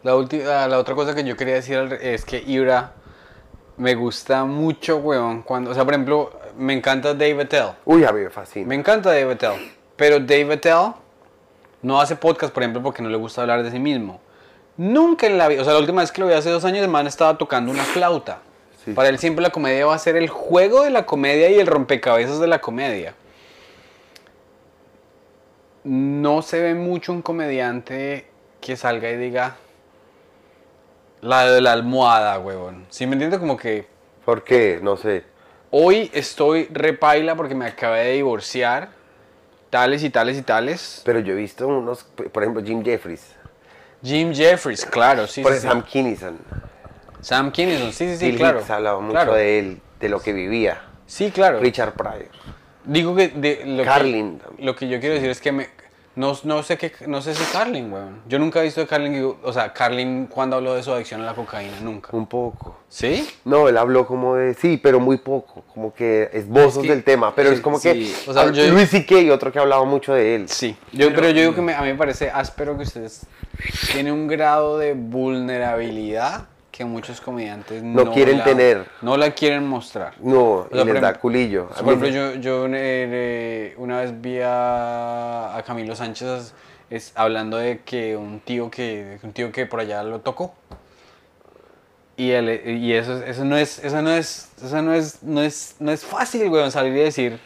[0.02, 2.94] La, última, la otra cosa que yo quería decir re- es que Ibra
[3.78, 7.74] me gusta mucho, weón, cuando, o sea, por ejemplo, me encanta Dave Attell.
[7.86, 8.68] Uy, a mí me fascina.
[8.68, 9.72] Me encanta Dave Attell.
[9.96, 10.94] Pero Dave Attell
[11.84, 14.20] no hace podcast, por ejemplo, porque no le gusta hablar de sí mismo.
[14.78, 16.84] Nunca en la vida, o sea, la última vez que lo vi hace dos años,
[16.84, 18.40] el man estaba tocando una flauta.
[18.84, 18.94] Sí.
[18.94, 21.68] Para él siempre la comedia va a ser el juego de la comedia y el
[21.68, 23.14] rompecabezas de la comedia.
[25.84, 28.26] No se ve mucho un comediante
[28.62, 29.58] que salga y diga
[31.22, 32.86] la de la almohada, huevón.
[32.90, 33.40] ¿Sí me entiendes?
[33.40, 33.88] Como que
[34.26, 34.80] ¿Por qué?
[34.82, 35.24] No sé.
[35.72, 38.90] hoy estoy repaila porque me acabé de divorciar,
[39.74, 41.02] tales y tales y tales.
[41.04, 43.26] Pero yo he visto unos, por ejemplo, Jim Jeffries,
[44.04, 45.68] Jim Jeffries, claro, sí, por sí, sí.
[45.68, 46.38] Sam Kinison.
[47.22, 48.60] Sam Kinison, sí, sí, sí, Bill claro.
[48.60, 49.34] Hicks hablaba mucho claro.
[49.34, 50.80] de él, de lo que vivía.
[51.08, 51.60] Sí, claro.
[51.60, 52.28] Richard Pryor.
[52.86, 55.70] Digo que de, lo, Carlin que lo que yo quiero decir es que me,
[56.16, 58.22] no, no sé qué, no sé si Carlin, weón.
[58.28, 61.26] Yo nunca he visto a Carlin, o sea, Carlin cuando habló de su adicción a
[61.26, 62.10] la cocaína, nunca.
[62.16, 62.78] Un poco.
[62.88, 63.28] ¿Sí?
[63.46, 67.34] No, él habló como de, sí, pero muy poco, como que esbozos que- del tema,
[67.36, 67.90] pero es como sí,
[68.26, 70.50] que, o sea, yo- Luis C.K., otro que hablaba mucho de él.
[70.50, 70.76] Sí.
[70.92, 73.26] Yo, pero, yo digo que me- a mí me parece áspero que ustedes
[73.92, 78.86] tienen un grado de vulnerabilidad que muchos comediantes No quieren la- tener.
[79.04, 80.16] No la quieren mostrar.
[80.20, 81.68] No, O sea, y les da culillo.
[81.68, 86.56] Por ejemplo, yo, yo eh, eh, una vez vi a, a Camilo Sánchez
[86.90, 90.56] es, hablando de que un tío que un tío que por allá lo tocó.
[92.18, 95.76] Y, él, y eso, eso no es eso no es eso no es no es
[95.80, 97.40] no es fácil, weón, salir y decir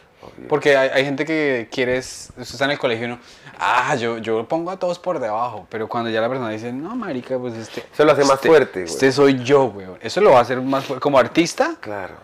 [0.48, 3.20] Porque hay, hay gente que quiere, es- usted está en el colegio y uno,
[3.58, 6.94] ah, yo, yo pongo a todos por debajo, pero cuando ya la persona dice, no,
[6.96, 7.84] marica, pues este...
[7.92, 8.92] Eso lo hace más este- fuerte, güey.
[8.92, 9.86] Este soy yo, güey.
[10.00, 11.00] Eso lo va a hacer más fuerte.
[11.02, 12.14] Como artista, Claro.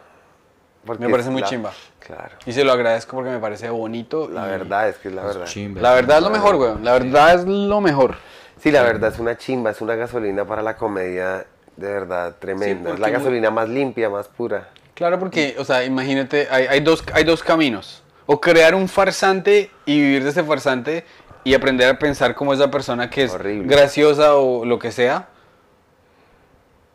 [0.85, 1.72] Porque Me parece muy la- chimba.
[1.98, 2.36] Claro.
[2.44, 4.28] y se lo agradezco porque me parece bonito.
[4.28, 5.47] La y- verdad es que es la verdad.
[5.47, 5.81] Chimba.
[5.81, 6.72] La verdad es lo mejor, güey.
[6.82, 8.16] La verdad es lo mejor.
[8.60, 12.93] Sí, la verdad es una chimba, es una gasolina para la comedia de verdad tremenda.
[12.93, 14.68] es la gasolina más limpia, más pura.
[14.95, 18.03] Claro, porque, o sea, imagínate, hay, hay dos, hay dos caminos.
[18.27, 21.05] O crear un farsante y vivir de ese farsante
[21.43, 23.69] y aprender a pensar como esa persona que es Horrible.
[23.69, 25.29] graciosa o lo que sea.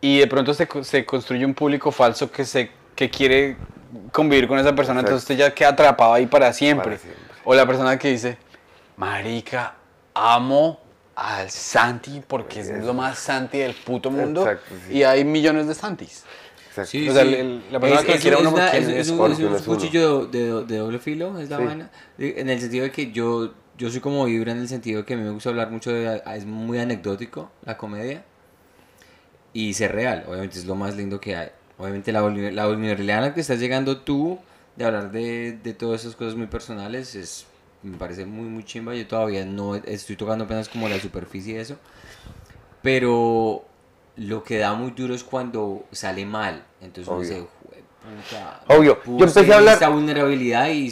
[0.02, 3.58] Y de pronto se, se construye un público falso que, se, que quiere
[4.12, 6.98] convivir con esa persona, entonces usted ya queda atrapado ahí para siempre.
[6.98, 7.24] Para siempre.
[7.44, 8.38] O la persona que dice,
[8.98, 9.76] marica,
[10.14, 10.80] amo
[11.16, 14.42] al Santi porque es lo más Santi del puto mundo.
[14.42, 14.98] Exacto, sí.
[14.98, 16.24] Y hay millones de Santis.
[16.82, 16.92] Exacto.
[16.92, 17.34] Sí, O sea, sí.
[17.36, 20.26] el- la persona Es- que es- quiere uno porque es, es es un, un cuchillo
[20.26, 21.64] de, de doble filo, es la Sí.
[21.64, 21.92] vaina.
[22.18, 25.14] En el sentido de que yo, yo soy como vibra en el sentido de que
[25.14, 26.22] a mí me gusta hablar mucho de...
[26.36, 28.24] Es muy anecdótico la comedia.
[29.54, 31.50] Y ser real, obviamente es lo más lindo que hay.
[31.78, 34.38] Obviamente la, la vulnerabilidad a la que estás llegando tú,
[34.76, 37.46] de hablar de, de todas esas cosas muy personales, es
[37.82, 38.94] me parece muy, muy chimba.
[38.94, 41.78] Yo todavía no estoy tocando apenas como la superficie de eso.
[42.82, 43.66] Pero
[44.20, 46.64] lo que da muy duro es cuando sale mal.
[46.82, 47.30] Entonces uno Obvio.
[47.30, 49.00] dice, "Jueputa, Obvio.
[49.06, 50.92] Yo empecé a hablar- esta vulnerabilidad y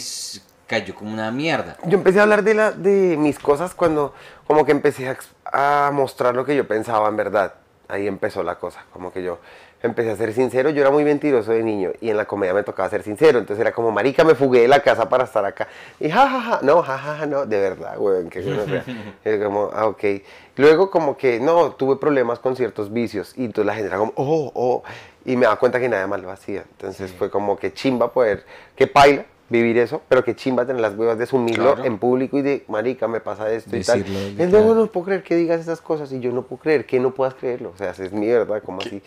[0.65, 1.77] cayó como una mierda.
[1.85, 4.13] Yo empecé a hablar de, la, de mis cosas cuando
[4.47, 7.53] como que empecé a, a mostrar lo que yo pensaba en verdad.
[7.89, 9.39] Ahí empezó la cosa, como que yo
[9.83, 10.69] empecé a ser sincero.
[10.69, 13.39] Yo era muy mentiroso de niño y en la comedia me tocaba ser sincero.
[13.39, 15.67] Entonces era como, marica, me fugué de la casa para estar acá.
[15.99, 18.83] Y jajaja, no, jajaja, no, de verdad, güey, que gonorrea.
[19.25, 20.03] Y como, ah, ok.
[20.55, 24.13] Luego como que, no, tuve problemas con ciertos vicios y entonces la gente era como,
[24.15, 24.83] oh, oh.
[25.25, 26.63] Y me daba cuenta que nada más lo hacía.
[26.71, 28.43] Entonces fue como que chimba poder,
[28.75, 31.85] que paila vivir eso, pero que chimba tener las huevas de asumirlo Claro.
[31.85, 33.99] en público y de, marica, me pasa esto y tal.
[33.99, 34.63] Decirlo, de Es cara.
[34.65, 37.11] no, no puedo creer que digas esas cosas y yo no puedo creer que no
[37.13, 37.71] puedas creerlo.
[37.73, 39.01] O sea, es mi verdad, como así.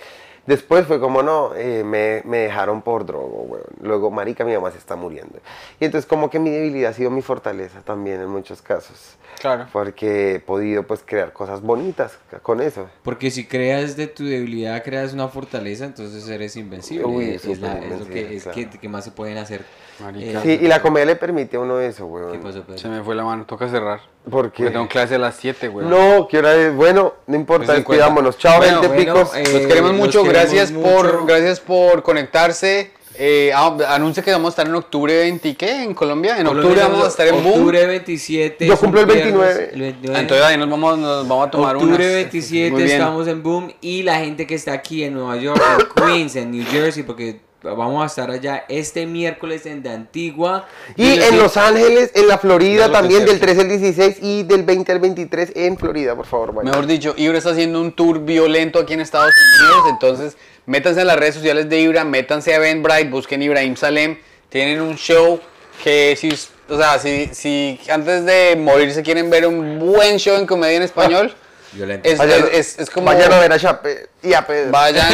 [0.46, 3.64] Después fue como, no, eh, me, me dejaron por drogo, weón.
[3.82, 5.38] Luego, marica, mi mamá se está muriendo.
[5.78, 9.16] Y entonces como que mi debilidad ha sido mi fortaleza también en muchos casos.
[9.40, 9.66] Claro.
[9.72, 12.88] Porque he podido, pues, crear cosas bonitas con eso.
[13.02, 17.06] Porque si creas de tu debilidad, creas una fortaleza, entonces eres invencible.
[17.06, 18.56] Uy, es, la- súper es lo que, es claro.
[18.56, 19.64] que, que más se pueden hacer.
[20.02, 20.40] Marica.
[20.42, 22.40] Sí, y la comedia le permite a uno eso, ¿Qué weón.
[22.40, 22.78] pasó, Pedro?
[22.78, 24.00] Se me fue la mano, toca cerrar.
[24.30, 24.62] Porque...
[24.64, 25.86] Porque tengo clase a las 7, güey.
[25.86, 26.74] No, ¿qué hora es?
[26.74, 28.04] Bueno, no importa, Pues cincuenta.
[28.04, 28.38] despidámonos.
[28.38, 29.36] Chao, Bueno, gente bueno, picos.
[29.36, 30.88] eh, Los queremos los mucho, queremos gracias mucho.
[30.90, 32.92] por gracias por conectarse.
[33.22, 35.82] Eh, ah, anuncia que vamos a estar en octubre 20, ¿qué?
[35.82, 36.38] En Colombia.
[36.38, 37.48] En octubre vamos a estar en Boom.
[37.54, 38.66] Octubre 27.
[38.66, 39.70] Yo es cumplo el viernes, 29.
[39.74, 40.16] el 29.
[40.16, 42.14] Ah, Entonces ahí nos vamos, nos vamos a tomar Octubre unas.
[42.14, 42.96] 27 Muy bien.
[43.00, 46.50] estamos en Boom y la gente que está aquí en Nueva York, en Queens, en
[46.52, 50.66] New Jersey, porque vamos a estar allá este miércoles en de Antigua.
[50.96, 54.92] Y en Los Ángeles, en la Florida también, del 13 al 16 y del 20
[54.92, 56.64] al 23 en Florida, por favor.
[56.64, 61.06] Mejor dicho, Ibra está haciendo un tour violento aquí en Estados Unidos, entonces métanse en
[61.06, 64.18] las redes sociales de Ibra, métanse a Eventbrite, busquen Ibrahim Salem,
[64.48, 65.40] tienen un show
[65.82, 66.30] que si,
[66.68, 70.76] o sea, si, si antes de morir se quieren ver un buen show en comedia
[70.76, 71.34] en español,
[71.72, 72.08] Violento.
[72.08, 74.70] es, Vayan, es- es- es como vayan a ver a Chape y a Pedro.
[74.72, 75.06] vayan,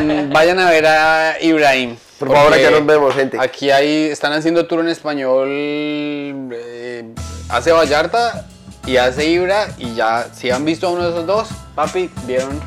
[0.28, 1.96] mm, vayan a ver a Ibrahim.
[2.18, 3.36] Por favor, acá nos vemos, gente.
[3.40, 7.04] Aquí hay, están haciendo tour en español, eh,
[7.48, 8.46] hace Vallarta
[8.86, 12.60] y hace Ibra y ya, si han visto a uno de esos dos, papi, vieron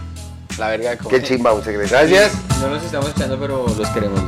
[0.57, 1.27] la verga de Qué comedia.
[1.27, 2.09] chimba, muchas gracias.
[2.09, 2.31] Gracias.
[2.59, 4.19] No nos estamos echando, pero los queremos.